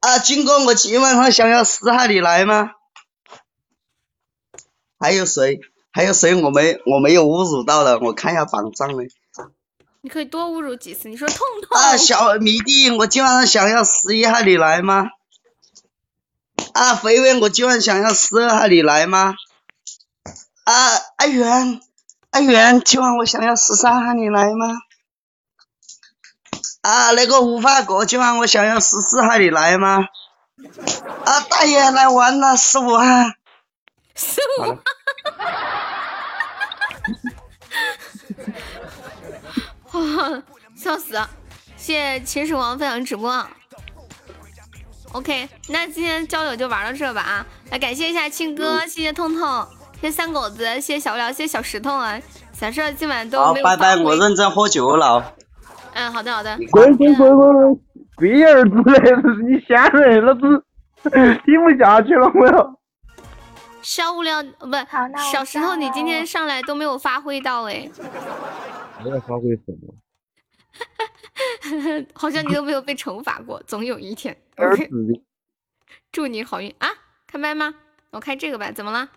[0.00, 2.70] 啊，金哥，我今晚上想要十号，你来吗？
[4.98, 5.60] 还有谁？
[5.90, 6.34] 还有谁？
[6.34, 9.02] 我没我没有侮辱到了，我看一下榜上呢。
[10.06, 11.08] 你可以多侮辱几次。
[11.08, 11.76] 你说痛痛。
[11.76, 15.08] 啊，小迷弟，我今晚上想要十一号，你来吗？
[16.74, 19.34] 啊，肥肥，我今晚想要十二号，你来吗？
[20.62, 21.80] 啊，阿元，
[22.30, 24.78] 阿元，今晚我想要十三号，你来吗？
[26.82, 30.04] 啊，那个无花果，今晚我想要十四号，你来吗？
[31.24, 33.04] 啊，大爷来玩了，十五号。
[34.14, 34.78] 十五。
[39.96, 40.42] 哇，
[40.76, 41.18] 笑死！
[41.76, 43.46] 谢谢秦始皇分享直播。
[45.12, 47.46] OK，那今天交友就玩到这吧啊！
[47.70, 49.66] 来感谢一下庆哥，谢谢痛痛，
[50.00, 52.20] 谢谢三狗子，谢谢小廖，谢谢小石头啊！
[52.52, 55.34] 小石头今晚都，没有拜拜，我认真喝酒了。
[55.94, 56.58] 嗯，好的好的。
[56.70, 57.80] 滚滚滚滚滚！
[58.16, 59.12] 龟儿子嘞，
[59.48, 60.40] 你先人，老子
[61.44, 62.76] 听不下去了，我要。
[63.86, 64.72] 小无聊，呃不，
[65.32, 67.88] 小石头，你今天上来都没有发挥到哎，
[69.04, 69.94] 没有发挥什么？
[72.12, 74.36] 好像你都没有被惩罚过，总有一天。
[74.58, 74.90] 儿 OK。
[76.10, 76.88] 祝你好运啊！
[77.28, 77.72] 开麦吗？
[78.10, 79.08] 我开这个吧，怎么了？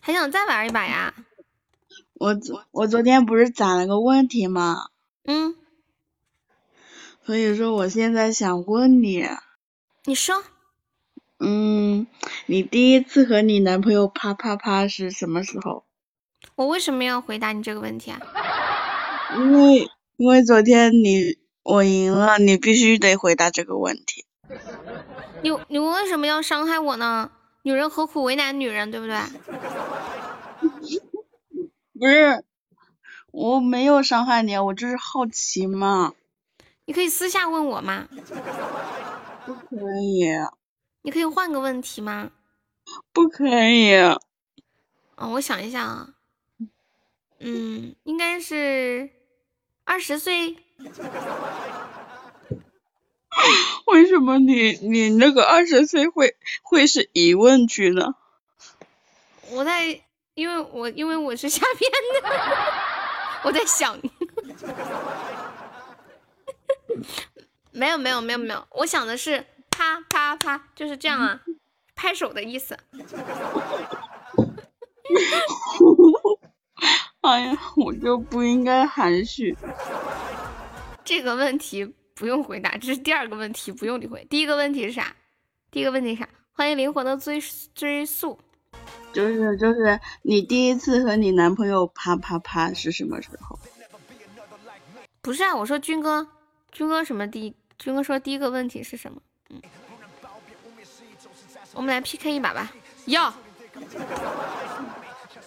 [0.00, 1.12] 还想再玩一把呀？
[2.14, 4.76] 我昨我昨天不是攒了个问题吗？
[5.24, 5.56] 嗯，
[7.24, 9.24] 所以说我现在想问你，
[10.04, 10.42] 你说，
[11.38, 12.06] 嗯，
[12.46, 15.84] 你第一次和你男朋友啪啪啪是什么时候？
[16.56, 18.20] 我为什么要回答你这个问题啊？
[19.38, 24.24] 因为因为昨天你我赢了，你必须得回答这个问题。
[25.42, 27.30] 你你为什么要伤害我呢？
[27.62, 29.16] 女人何苦为难女人，对不对？
[31.98, 32.44] 不是，
[33.30, 36.12] 我没有伤害你，我就是好奇嘛。
[36.92, 38.06] 你可以私下问我吗？
[39.46, 40.26] 不可以，
[41.00, 42.30] 你可以换个问题吗？
[43.14, 43.94] 不可以。
[43.94, 46.08] 哦、我想一下啊，
[47.38, 49.08] 嗯，应该是
[49.84, 50.58] 二十岁。
[53.86, 58.16] 为什么你你那个二十岁会会是疑问句呢？
[59.48, 60.02] 我在，
[60.34, 61.90] 因为我因为我是瞎编
[62.22, 62.28] 的，
[63.44, 63.98] 我在想，
[67.72, 71.40] 没有没有没有没有，我想的是啪啪啪，就是这样啊，
[71.94, 72.76] 拍手的意思。
[77.22, 79.56] 哎呀，我就不应该含蓄。
[81.04, 84.24] 这个问题不用回答，这是第二个问题，不用理会。
[84.28, 85.14] 第一个问题是啥？
[85.70, 86.28] 第一个问题是啥？
[86.52, 87.40] 欢迎灵魂的追
[87.74, 88.38] 追溯。
[89.12, 93.58] 就是就是你第一次和你男朋友啪啪啪是什么时候？
[95.20, 96.26] 不是啊，我说军哥，
[96.72, 97.54] 军哥什么第一？
[97.78, 99.20] 军哥说第一个问题是什么？
[99.50, 99.60] 嗯，
[101.74, 102.72] 我们来 PK 一把吧。
[103.04, 103.32] 要，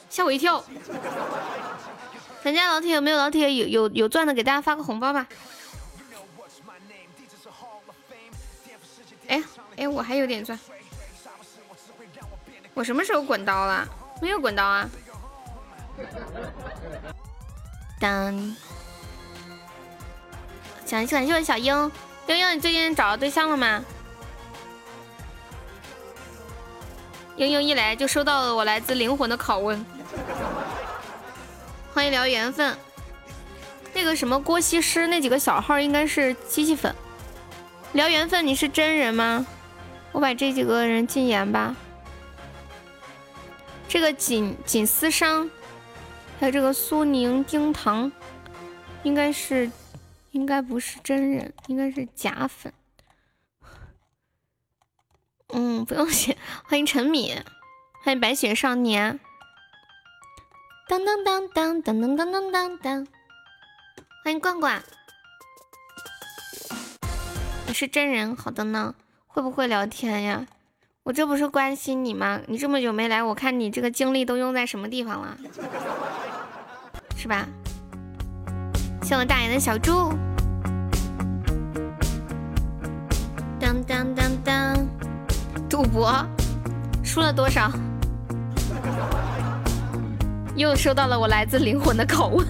[0.09, 0.63] 吓我一跳。
[2.43, 5.27] 咱家老铁有没有老铁有有有钻的，给大家发个红包吧。
[9.27, 9.43] 哎
[9.77, 10.57] 哎，我还有点钻。
[12.75, 13.87] 我什么时候滚刀了？
[14.21, 14.87] 没有滚刀啊。
[17.99, 18.55] 当，
[20.87, 21.91] 感谢感谢我小英，
[22.27, 23.83] 英英，你最近找到对象了吗？
[27.35, 29.83] 英英一来就收到了我来自灵魂的拷问。
[31.91, 32.77] 欢迎聊缘分。
[33.93, 36.95] 那个什么郭西施那几个小号应该是机器粉。
[37.93, 39.45] 聊缘分，你是真人吗？
[40.11, 41.75] 我把这几个人禁言吧。
[43.89, 45.49] 这个锦锦丝商，
[46.39, 48.11] 还有这个苏宁丁糖，
[49.03, 49.69] 应该是，
[50.35, 52.73] 应该不是真人，应该是假粉。
[55.47, 56.37] 嗯，不用谢。
[56.65, 57.41] 欢迎陈敏，
[58.03, 59.17] 欢迎白雪少年。
[60.89, 63.07] 当当当当当当当当当当，
[64.25, 64.83] 欢迎罐罐。
[67.67, 68.93] 你是真人，好的呢。
[69.27, 70.45] 会不会聊天呀？
[71.03, 72.41] 我这不是关心你吗？
[72.47, 75.37] 你这么久没来，我看你这个精力都用在什么地方了，
[77.15, 77.47] 是吧？
[79.05, 80.11] 谢我大爷的小猪。
[83.59, 84.87] 当当当当，
[85.69, 86.11] 赌博
[87.03, 87.71] 输了多少？
[90.55, 92.47] 又收到了我来自灵魂的拷问，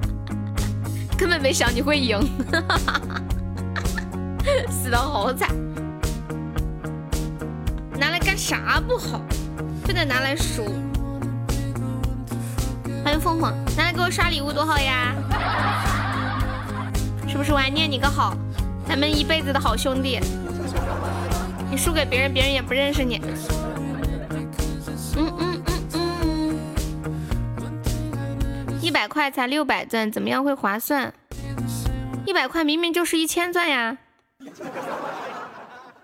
[1.18, 2.18] 根本没想你会赢，
[4.70, 5.50] 死的好惨。
[7.98, 9.20] 拿来干啥不好，
[9.84, 10.64] 非得拿来输。
[13.18, 15.14] 凤凰，拿来给我刷礼物多好呀！
[17.26, 18.36] 是不是我还念你个好？
[18.86, 20.20] 咱们一辈子的好兄弟，
[21.70, 23.20] 你输给别人，别人也不认识你。
[25.16, 26.58] 嗯嗯嗯
[27.94, 31.14] 嗯，一百块才六百钻，怎么样会划算？
[32.26, 33.96] 一百块明明就是一千钻呀！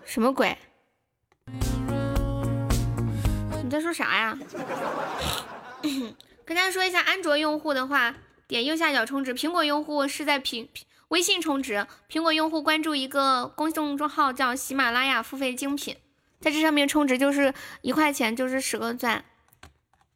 [0.05, 0.57] 什么鬼？
[3.63, 4.39] 你在说啥呀？
[6.47, 8.15] 跟大家说一下，安卓用户的话，
[8.47, 10.69] 点右下角充值；苹果用户是在苹
[11.09, 11.85] 微信充值。
[12.09, 15.97] 苹果用户关注一个公众账号叫喜马拉雅付费精品，
[16.41, 17.53] 在这上面充值就是
[17.83, 19.25] 一块钱就是十个钻。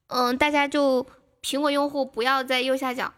[0.07, 1.05] 嗯，大家就
[1.43, 3.13] 苹果用户不要在右下角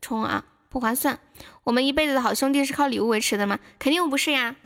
[0.00, 1.20] 充啊，不划算。
[1.62, 3.60] 我们一辈子的好兄弟是靠礼物维持的吗？
[3.78, 4.56] 肯定不是呀。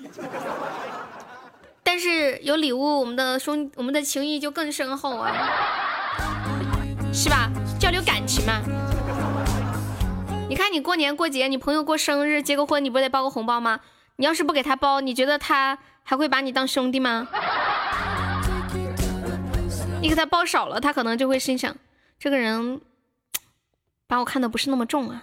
[1.82, 5.30] 但是有礼物，我们的兄我们的情谊就更深厚啊，
[7.12, 7.50] 是吧？
[7.78, 8.60] 交流感情嘛。
[10.48, 13.80] 你看你过年过节，你朋友过生日、结个婚，你不得包个红包吗？
[14.16, 17.28] 你要是不给他包，你觉得他还会把你当兄弟吗？
[20.02, 21.76] 你给他包少了，他可能就会心想，
[22.18, 22.80] 这个人
[24.06, 25.22] 把我看的不是那么重啊。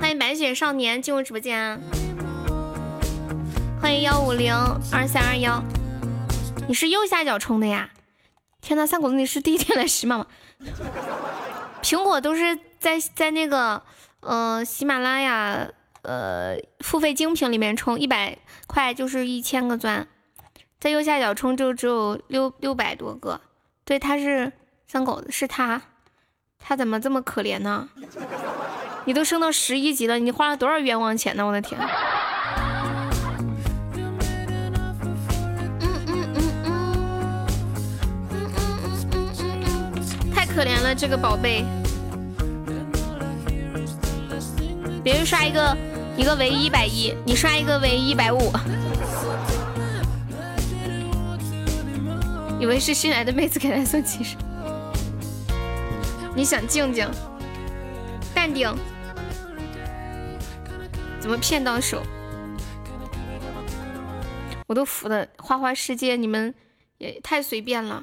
[0.00, 1.80] 欢迎白雪少年进入直播间，
[3.80, 4.54] 欢迎幺五零
[4.92, 5.62] 二三二幺，
[6.68, 7.90] 你是右下角充的呀？
[8.60, 10.26] 天呐，三狗子，你是第一天来喜马吗？
[11.80, 13.80] 苹果都是在在那个
[14.20, 15.68] 呃喜马拉雅
[16.02, 18.36] 呃付费精品里面充一百
[18.66, 20.08] 块就是一千个钻，
[20.80, 23.40] 在右下角充就只有六六百多个。
[23.84, 24.52] 对，他是
[24.88, 25.80] 三狗子，是他，
[26.58, 27.88] 他怎么这么可怜呢？
[29.04, 31.46] 你都升到十一级了，你花了多少冤枉钱呢？
[31.46, 31.80] 我的天！
[40.56, 41.62] 可怜了，这个宝贝。
[45.04, 45.76] 别人刷一个
[46.16, 48.50] 一个为一百一，你刷一个为一百五，
[52.58, 54.34] 以为是新来的妹子给他送骑士。
[56.34, 57.06] 你想静静，
[58.34, 58.74] 淡定。
[61.20, 62.02] 怎么骗到手？
[64.66, 65.26] 我都服了！
[65.36, 66.54] 花花世界，你们
[66.96, 68.02] 也太随便了。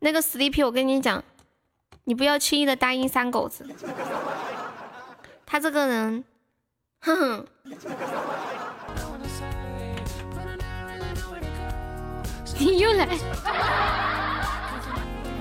[0.00, 1.24] 那个 Sleepy，我跟你讲，
[2.04, 3.66] 你不要轻易的答应三狗子。
[5.44, 6.24] 他这个人，
[7.00, 7.46] 哼哼。
[12.60, 13.08] 你又来，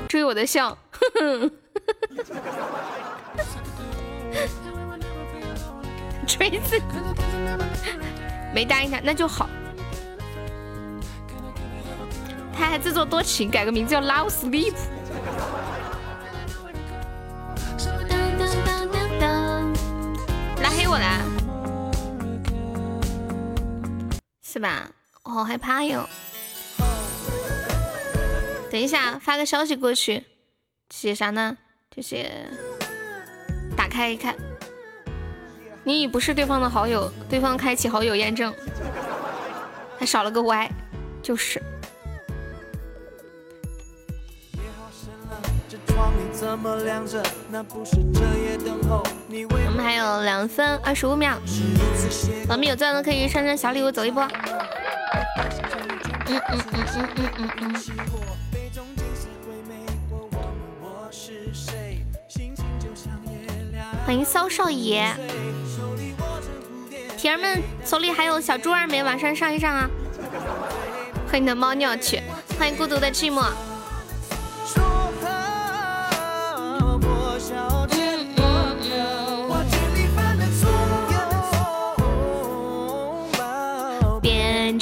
[0.08, 1.48] 追我的笑，哼哼。
[6.28, 6.80] 锤子，
[8.54, 9.50] 没答应他，那就好。
[12.58, 14.74] 他还自作多情，改个名字叫 Love Sleep。
[20.62, 21.22] 拉黑我啦？
[24.44, 24.90] 是吧？
[25.24, 26.10] 我好害怕哟。
[28.72, 30.26] 等一下，发个消息过去，
[30.90, 31.56] 写啥呢？
[31.96, 32.32] 就写
[33.78, 34.36] 打开一看。
[35.84, 38.54] 你已不是对方的好友，对方开启好友验证，
[40.00, 40.72] 还少了个 Y，
[41.22, 41.62] 就是。
[46.40, 46.56] 我
[49.76, 51.36] 们还有两分二十五秒，
[52.48, 54.22] 宝们有钻的可以上上小礼物走一波。
[56.28, 57.74] 嗯嗯嗯嗯嗯嗯嗯。
[64.06, 65.12] 欢迎骚少爷。
[67.18, 69.04] 铁儿们手里还有小猪儿没？
[69.04, 69.90] 晚上上一上啊！
[71.32, 72.22] 和你的猫尿去！
[72.60, 73.44] 欢迎孤独的寂寞。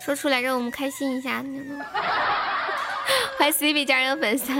[0.00, 1.44] 说出来让我们开心一下。
[3.38, 4.50] 欢迎 C B 加入粉丝。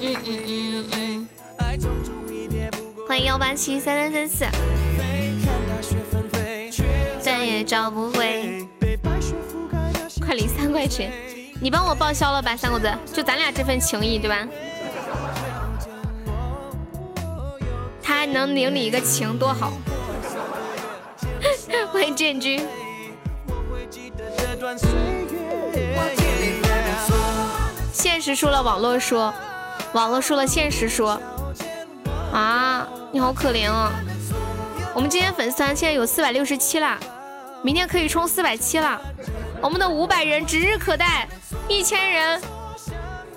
[0.00, 1.28] 嗯嗯嗯嗯。
[3.08, 4.44] 欢迎幺八七三三三四。
[7.20, 8.66] 再也找不回。
[10.34, 11.10] 领三块钱，
[11.62, 14.46] 你帮我报销了吧，三狗子，就咱俩这份情谊，对吧？
[18.02, 19.72] 他还能领你一个情，多好！
[21.92, 22.66] 欢迎建军。
[27.92, 29.32] 现实输了，网络说；
[29.92, 31.20] 网络输了，现实说。
[32.32, 33.92] 啊，你好可怜啊！
[34.94, 36.98] 我们今天粉丝团现在有四百六十七了，
[37.62, 39.00] 明天可以冲四百七了。
[39.62, 41.28] 我们的五百人指日可待，
[41.68, 42.40] 一千人，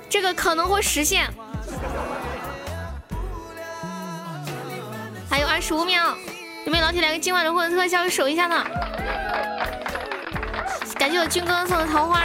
[0.09, 1.27] 这个可能会实现。
[5.29, 6.15] 还有二十五秒，
[6.65, 8.63] 有没有老铁来个今晚的获得特效守一下呢？
[10.97, 12.23] 感谢我军哥送的桃花，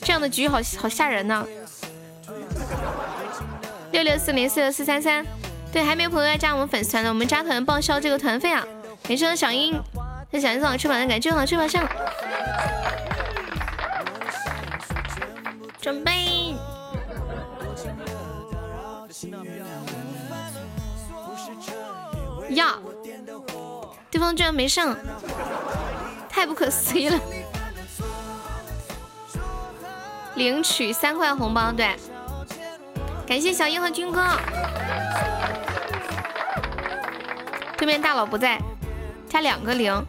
[0.00, 1.46] 这样的局好好吓人呢。
[3.92, 5.24] 六六四零四六四三三，
[5.70, 8.64] 对，还没有朋友要加我们粉丝团的，我们加团报销这个团费啊！
[9.02, 9.78] 感谢小英，
[10.30, 11.86] 谢小英送我翅膀的感觉，好翅膀上，
[15.78, 16.54] 准备。
[22.50, 22.78] 呀，
[24.12, 24.94] 对方居然没上，
[26.28, 27.18] 太不可思议了！
[30.34, 31.96] 领取三块红包，对，
[33.26, 34.22] 感谢小英和军哥。
[37.78, 38.60] 对面大佬不在，
[39.30, 40.06] 加两个零。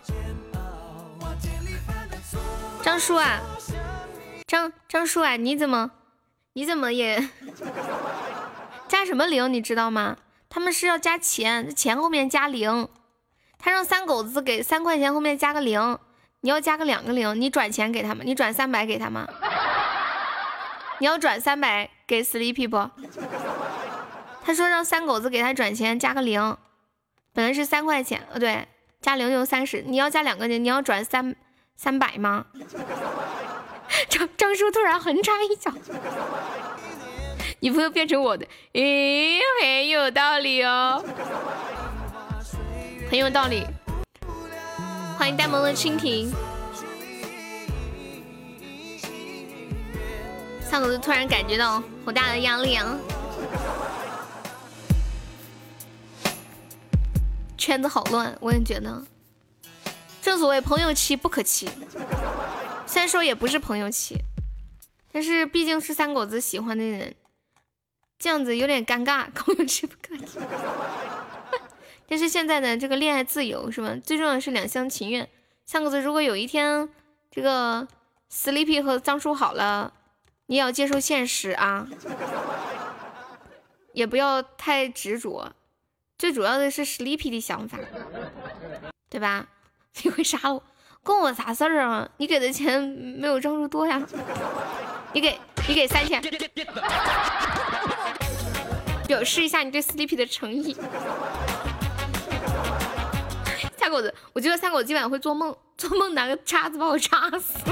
[2.81, 3.39] 张叔啊，
[4.45, 5.91] 张张叔啊，你怎么
[6.51, 7.29] 你怎么也
[8.89, 9.51] 加什么零？
[9.53, 10.17] 你知道吗？
[10.49, 12.89] 他们是要加钱，钱后面加零。
[13.63, 15.97] 他让三狗子给三块钱后面加个零，
[16.41, 19.25] 你要加个两个零，你转钱给他们，你转三百给他们。
[20.99, 22.89] 你要转三百给 Sleepy 不？
[24.43, 26.57] 他说让三狗子给他转钱加个零，
[27.33, 28.67] 本来是三块钱，呃对，
[28.99, 29.81] 加零就三十。
[29.81, 31.33] 你要加两个零，你要转三
[31.77, 32.47] 三百吗？
[34.09, 35.71] 张张叔突然横插一脚。
[37.61, 41.01] 女朋友变成我的，诶，很有道理哦，
[43.13, 43.63] 很有道理。
[45.19, 46.33] 欢迎呆萌的蜻蜓。
[50.67, 52.97] 三狗子突然感觉到好大的压力啊！
[57.55, 59.05] 圈子好乱，我也觉得。
[60.19, 61.69] 正所谓朋友妻不可欺，
[62.87, 64.17] 虽然说也不是朋友妻，
[65.11, 67.13] 但是毕竟是三狗子喜欢的人。
[68.17, 70.39] 这样子有点尴尬，朋友 妻不可欺。
[72.13, 73.97] 但是现在的这个恋爱自由是吧？
[74.03, 75.27] 最重要的是两厢情愿。
[75.65, 76.87] 三狗子，如果有一天
[77.31, 77.87] 这个
[78.31, 79.91] Sleepy 和张叔好了，
[80.45, 81.87] 你也要接受现实啊，
[83.93, 85.53] 也不要太执着。
[86.15, 87.79] 最主要的是 Sleepy 的想法，
[89.09, 89.47] 对吧？
[90.03, 90.61] 你会杀我，
[91.01, 92.07] 关我啥事儿啊？
[92.17, 93.99] 你给的钱没有张叔多呀？
[95.13, 96.21] 你给，你给三千。
[99.07, 100.77] 表示一下你对 Sleepy 的诚意。
[103.83, 107.59] 三狗子，我觉得三狗今晚会做梦， 做梦拿个叉子把我叉死。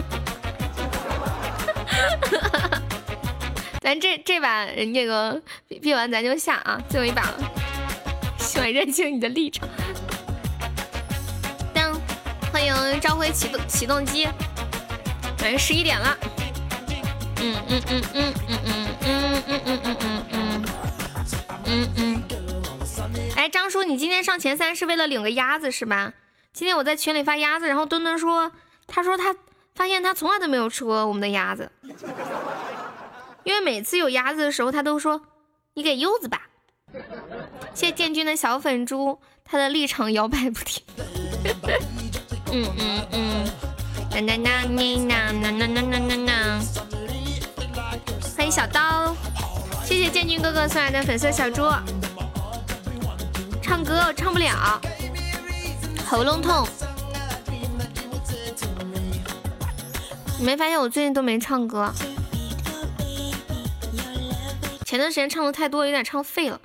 [3.79, 5.41] 咱这这把那个
[5.81, 7.39] 闭完咱就下啊，最后一把了。
[8.37, 9.65] 希望认清你的立场。
[11.73, 11.93] 当
[12.51, 14.25] 欢迎召回启动启动机。
[15.41, 16.17] 晚上十一点了。
[17.37, 20.65] 嗯嗯嗯嗯嗯嗯嗯嗯嗯嗯嗯嗯。
[21.65, 22.21] 嗯嗯，
[23.41, 26.13] 哎，张叔，你今天上前三是为了领个鸭子是吧？
[26.53, 28.51] 今天我在群里发鸭子，然后墩墩说，
[28.85, 29.35] 他说他
[29.73, 31.71] 发现他从来都没有吃过我们的鸭子，
[33.43, 35.19] 因为每次有鸭子的时候，他都说
[35.73, 36.49] 你给柚子吧。
[37.73, 40.83] 谢谢建军的小粉猪，他的立场摇摆不停。
[42.51, 43.43] 嗯嗯嗯，
[44.11, 46.61] 呐呐呐呐呐呐呐呐，
[48.37, 49.15] 欢迎小刀。
[49.83, 51.63] 谢谢建军哥哥送来的粉色小猪。
[53.71, 54.81] 唱歌唱不了，
[56.05, 56.67] 喉咙痛。
[60.37, 61.89] 你没发现我最近都没唱歌？
[64.85, 66.59] 前段时间唱的太多，有点唱废了。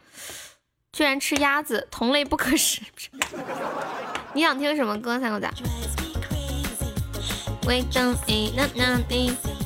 [0.92, 2.82] 居然吃鸭子，同类不可食。
[4.32, 5.20] 你想听什么歌？
[5.20, 5.46] 三狗子。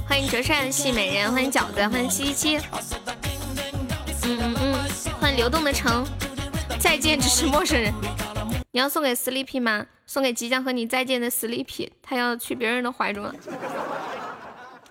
[0.06, 2.56] 欢迎折扇戏美人，欢迎饺子，欢迎七七七。
[4.24, 4.78] 嗯嗯嗯，
[5.18, 6.06] 欢迎流动的城，
[6.81, 7.92] 再见只是陌生人。
[8.73, 9.86] 你要送给 Sleepy 吗？
[10.07, 13.34] 送给即将和你再见的 Sleepy，他要去别人的怀中了，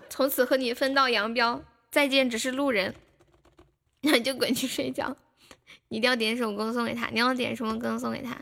[0.09, 1.61] 从此和你分道扬镳。
[1.91, 2.93] 再见只是路人，
[4.01, 5.17] 那你就滚去睡觉。
[5.87, 8.37] 你一定要点一首歌送给他，你要点什么歌送给他？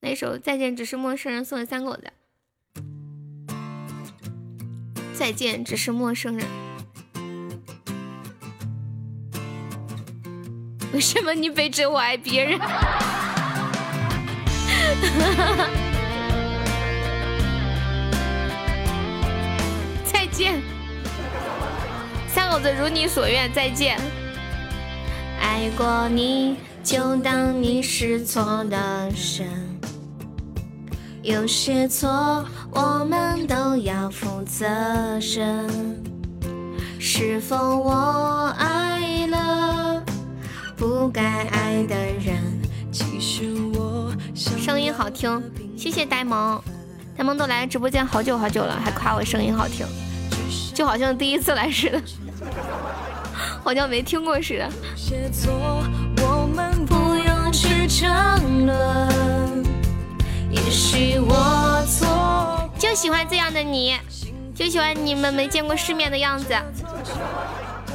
[0.00, 2.12] 那首再见只是陌生人送给三狗子。
[5.14, 6.46] 再见，只是陌生人。
[10.92, 12.58] 为什么你背着我爱别人？
[20.04, 20.60] 再见，
[22.28, 23.96] 三狗子如你所愿，再见。
[25.40, 28.76] 爱过你就当你是错的
[29.38, 29.48] 人，
[31.22, 34.66] 有些错我们都要负责
[35.20, 36.02] 任。
[36.98, 40.02] 是否我爱了
[40.80, 42.58] 不该爱的人？
[42.90, 45.42] 其实我声音好听，
[45.76, 46.58] 谢谢呆萌。
[47.14, 49.86] 呆萌都来直播间好久好久了，还夸我声音好听，
[50.74, 52.00] 就好像第一次来似的，
[53.62, 54.70] 好像没听过似的。
[56.22, 59.62] 我们不用去争论，
[60.50, 62.70] 也许我错。
[62.78, 63.96] 就喜欢这样的你，
[64.54, 66.54] 就喜欢你们没见过世面的样子。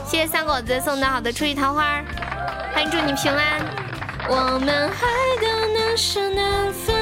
[0.07, 1.99] 谢谢三狗子送的好的初级桃花，
[2.73, 3.59] 欢迎祝你平安。
[4.29, 5.01] 我们爱
[5.41, 6.95] 的难舍难分，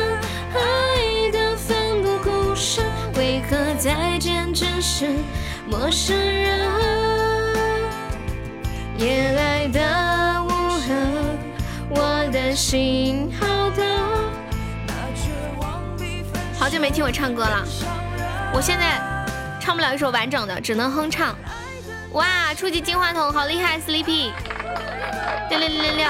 [0.53, 5.09] 爱的奋不顾身，为何再见只是
[5.69, 6.65] 陌生人？
[8.97, 11.13] 也爱的无痕，
[11.89, 13.85] 我的心好疼。
[16.57, 17.65] 好久没听我唱歌了，
[18.53, 18.97] 我现在
[19.59, 21.35] 唱不了一首完整的，只能哼唱。
[22.13, 24.31] 哇，初级金话筒好厉害，Sleepy，
[25.49, 26.07] 六六六六六，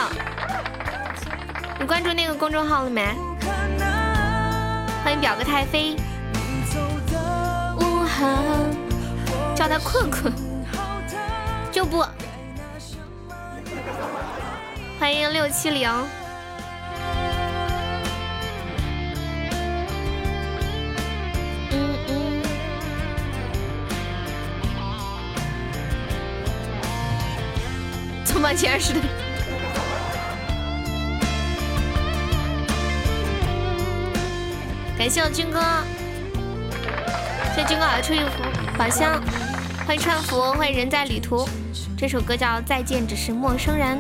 [1.79, 3.05] 你关注那个公众号了没？
[5.01, 5.95] 欢迎表哥太妃，
[7.79, 8.75] 无痕，
[9.55, 10.33] 叫他困困，
[11.71, 12.05] 就不。
[14.99, 15.89] 欢迎六七零，
[28.53, 28.99] 充满钱似的。
[34.97, 35.59] 感谢我军哥，
[37.55, 38.43] 谢谢军哥好的初一福
[38.77, 39.21] 宝箱，
[39.87, 41.47] 欢迎川福，欢迎人在旅途。
[41.97, 43.97] 这首歌叫《再见只是陌生人》。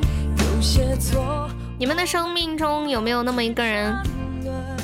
[1.77, 3.93] 你们的生命中有没有那么一个人，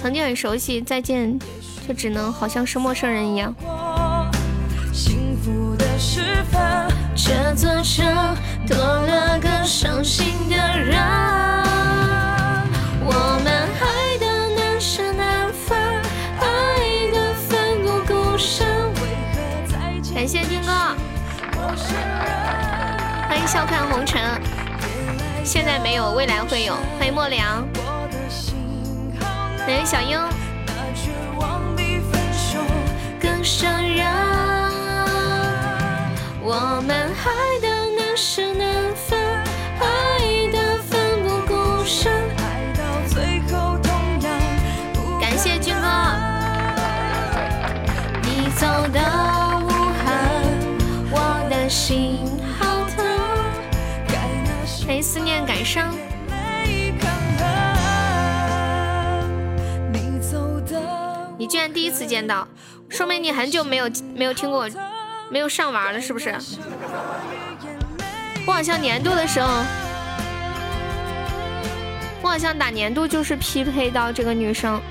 [0.02, 1.40] 曾经很熟悉，再见
[1.86, 3.54] 却只能好像是陌生人一样？
[4.92, 6.60] 幸福的时分，
[7.16, 8.29] 这座城
[8.70, 10.96] 多了个伤心的人。
[13.02, 14.26] 我们爱的
[14.56, 15.76] 难舍难分，
[16.40, 16.46] 爱
[17.12, 18.68] 的奋不顾身。
[20.14, 20.72] 感谢军哥，
[23.28, 24.22] 欢迎笑看红尘。
[25.44, 26.76] 现在没有，未来会有。
[27.00, 27.68] 欢迎莫良，
[29.66, 30.20] 欢迎小英。
[33.20, 34.06] 更伤人。
[36.42, 37.60] 我们爱
[61.40, 62.46] 你居然第一次见到，
[62.90, 64.70] 说明你很久没有没有听过。
[65.32, 66.36] 没有上玩了是不是？
[68.48, 69.64] 我好像年度的时候，
[72.24, 74.82] 我好像打年度就是匹配到这个女生，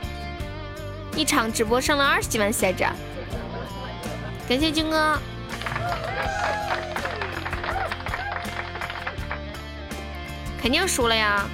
[1.16, 2.84] 一场直播上了二十几万血值，
[4.48, 5.18] 感谢军哥，
[10.62, 11.48] 肯定输了呀。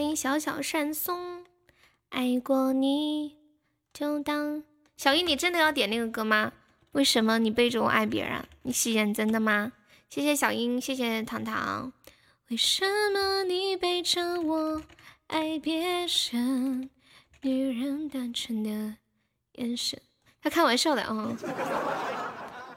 [0.00, 1.44] 欢迎小小闪送，
[2.08, 3.36] 爱过你
[3.92, 4.64] 就当
[4.96, 6.54] 小英，你真的要点那个歌吗？
[6.92, 8.42] 为什么你背着我爱别人？
[8.62, 9.72] 你是认真的吗？
[10.08, 11.92] 谢谢小英，谢谢糖糖。
[12.48, 14.82] 为什么你背着我
[15.26, 16.88] 爱别人？
[17.42, 18.96] 女人单纯的
[19.56, 20.00] 眼神，
[20.40, 21.36] 他开玩笑的啊。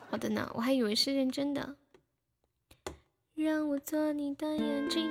[0.10, 1.77] 好的呢，我还以为是认真的。
[3.34, 5.10] 让我做你的眼睛。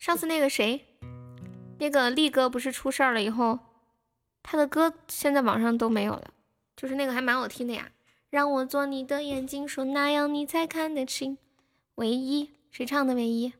[0.00, 0.86] 上次那个谁，
[1.78, 3.58] 那个力哥不是出事儿了以后，
[4.42, 6.32] 他的歌现在网上都没有了，
[6.74, 7.90] 就是那个还蛮好听的呀。
[8.30, 11.36] 让我做你的眼睛，说那样你才看得清。
[11.96, 13.52] 唯一，谁唱的唯一？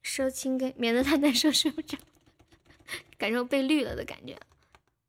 [0.00, 1.98] 说情给，免得他难受睡不着，
[3.18, 4.34] 感受被绿了的感觉。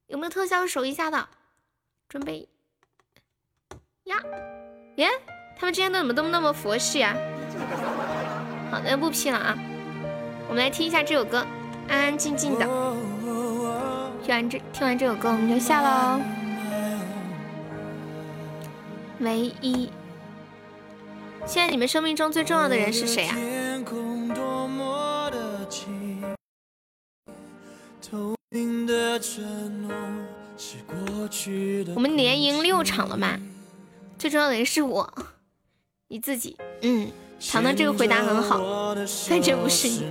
[0.07, 1.29] 有没有特效守一下的？
[2.09, 2.49] 准备
[4.03, 4.21] 呀，
[4.97, 5.07] 耶！
[5.55, 7.15] 他们之间都怎么都那么佛系啊？
[8.69, 9.57] 好的，不批了啊。
[10.49, 11.45] 我们来听一下这首歌，
[11.87, 12.65] 安安静静的。
[14.23, 16.19] 听完这听完这首歌，我们就下喽。
[19.19, 19.91] 唯一，
[21.45, 23.37] 现在你们生命中最重要的人是谁啊？
[31.93, 33.37] 我们连赢六场了吗？
[34.17, 35.13] 最重要的人是我，
[36.07, 36.57] 你自己。
[36.81, 37.11] 嗯，
[37.51, 38.95] 糖糖这个回答很好，
[39.29, 40.03] 但这不是你。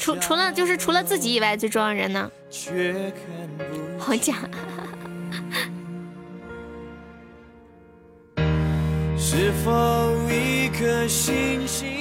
[0.00, 2.30] 除除了就是除了自己以外，最重要的人呢？
[3.98, 4.36] 好假。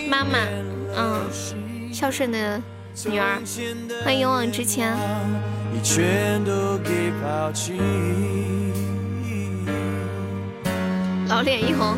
[0.07, 0.39] 妈妈，
[0.95, 1.30] 嗯，
[1.93, 2.61] 孝顺的
[3.05, 3.41] 女儿，
[4.03, 4.95] 欢迎勇往直前。
[11.33, 11.97] 老脸一红。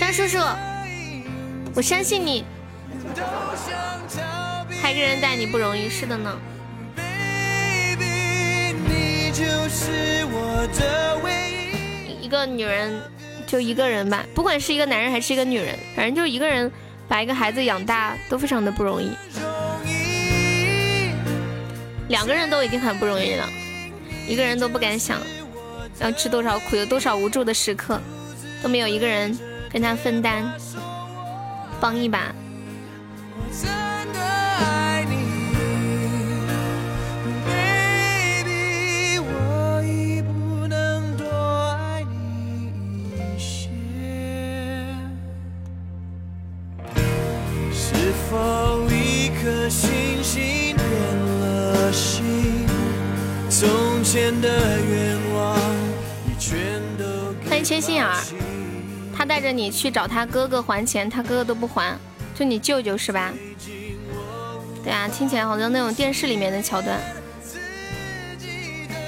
[0.00, 0.38] 张叔叔，
[1.74, 2.46] 我相信你，
[4.80, 6.34] 还一个人带你不容易，是的呢。
[12.18, 12.98] 一个女人
[13.46, 16.72] 就一个人吧，不管是一个男人还是一个女人，反正就一个人
[17.06, 19.10] 把一个孩子养大都非常的不容易。
[22.08, 23.48] 两个人都已经很不容易了，
[24.28, 25.20] 一个人都不敢想
[26.00, 28.00] 要吃多少苦，有多少无助的时刻，
[28.62, 29.36] 都没有一个人
[29.72, 30.44] 跟他分担，
[31.80, 32.34] 帮一把。
[57.48, 58.14] 欢迎缺心眼儿，
[59.16, 61.96] 他带着你去找他哥哥还钱，他哥哥都不还，
[62.34, 63.32] 就你舅舅是吧？
[64.84, 67.00] 对啊，听起来好像那种电视里面的桥段。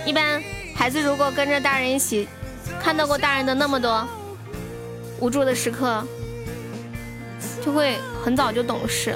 [0.07, 0.42] 一般
[0.75, 2.26] 孩子如果跟着大人一起，
[2.83, 4.08] 看到过大人的那么多
[5.20, 6.02] 无助的时刻，
[7.65, 9.15] 就会很早就懂事，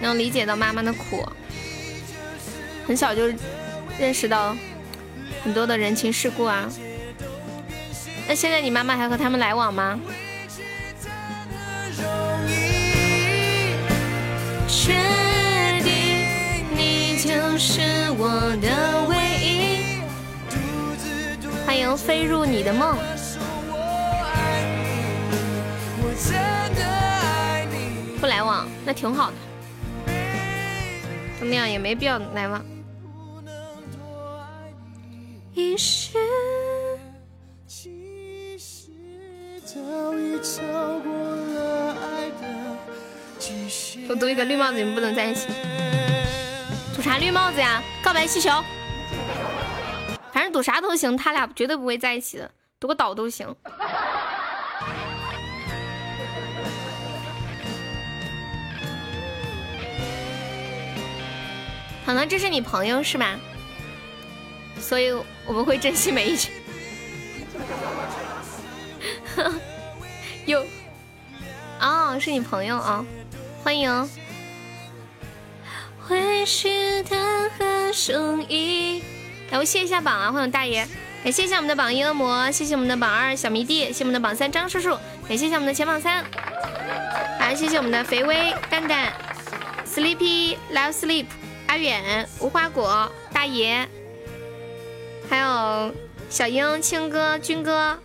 [0.00, 1.24] 能理解到妈妈的苦，
[2.86, 3.32] 很小就
[4.00, 4.56] 认识到
[5.44, 6.66] 很多的人情世故啊。
[8.26, 10.00] 那现在你妈妈还和他们来往吗？
[14.66, 14.94] 确
[15.82, 17.82] 定你就是
[18.16, 19.14] 我的唯
[19.44, 20.00] 一。
[21.66, 22.96] 欢迎飞入你的梦。
[28.18, 29.36] 不来往，那挺好的。
[31.42, 32.64] 那样也没必要来往。
[35.60, 36.16] 一时。
[44.08, 45.46] 我读一个绿帽子，你们不能在一起。
[46.96, 47.82] 赌啥绿帽子呀？
[48.02, 48.50] 告白气球。
[50.32, 52.50] 反正赌啥都行，他俩绝对不会在一起的。
[52.80, 53.54] 赌个岛都行。
[62.06, 63.38] 可能这是你朋友是吧？
[64.90, 65.12] 所以
[65.46, 66.50] 我们会珍惜每一句。
[70.46, 70.66] 有，
[71.78, 73.06] 哦，是你朋友啊，
[73.62, 74.10] 欢迎。
[76.08, 79.00] 会是他和声音，
[79.52, 80.84] 来我谢一下榜啊，欢迎大爷，
[81.22, 86.24] 感谢一下我们的榜一恶魔，谢谢我们的榜二小迷弟，谢谢我们的榜三张叔叔，感谢一下我们的前榜三，
[87.38, 89.12] 好，谢谢我们的肥威蛋蛋
[89.86, 91.26] ，Sleepy Love Sleep，
[91.68, 93.88] 阿远无花果大爷，
[95.30, 95.94] 还有
[96.28, 98.00] 小英青哥军哥。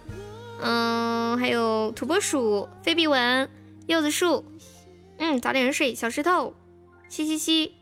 [0.61, 3.49] 嗯，还有土拨鼠、飞比文、
[3.87, 4.45] 柚子树，
[5.17, 5.93] 嗯，早点睡。
[5.95, 6.55] 小石头，
[7.09, 7.75] 嘻嘻嘻，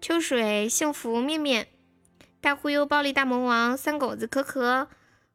[0.00, 1.68] 秋水、幸福、面面、
[2.40, 4.88] 大忽悠、暴力大魔王、三狗子、可可，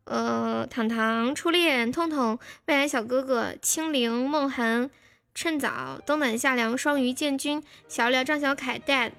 [0.03, 4.91] 呃，糖糖、初恋、痛痛、未来小哥哥、清灵、梦痕、
[5.33, 9.13] 趁早、冬暖夏凉、双鱼、建军、小廖、张小凯、Dad，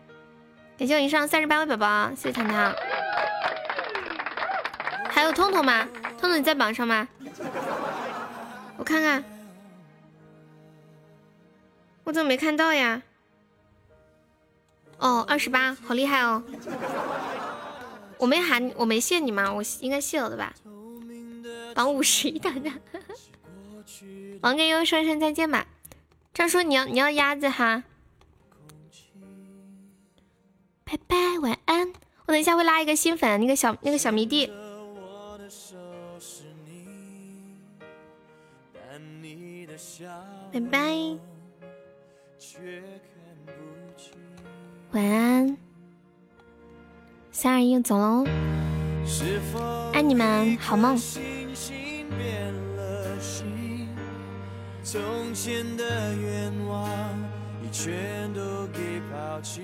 [0.79, 2.75] 感谢我以上三十八位宝宝，谢谢糖糖。
[5.13, 5.87] 还有痛痛吗？
[6.19, 7.09] 痛痛你在榜上吗？
[8.77, 9.23] 我看看，
[12.05, 13.03] 我怎么没看到呀？
[14.99, 16.43] 哦，二十八，好厉害哦！
[18.19, 19.53] 我没喊，我没谢你吗？
[19.53, 20.55] 我应该谢了的吧？
[21.75, 22.73] 榜五十一大家，
[24.43, 25.67] 王根优说一声再见吧。
[26.35, 27.83] 张叔，你要你要鸭子哈？
[30.85, 31.93] 拜拜，晚安。
[32.27, 34.53] 我等一下会拉一个新粉，那个小那个小迷弟。
[40.53, 40.79] 拜拜，
[44.91, 45.57] 晚安。
[47.31, 48.25] 三二一，走喽！
[49.93, 50.99] 爱你们，好梦。
[54.83, 56.89] 从前的愿望，
[57.63, 59.63] 已全都给抛弃。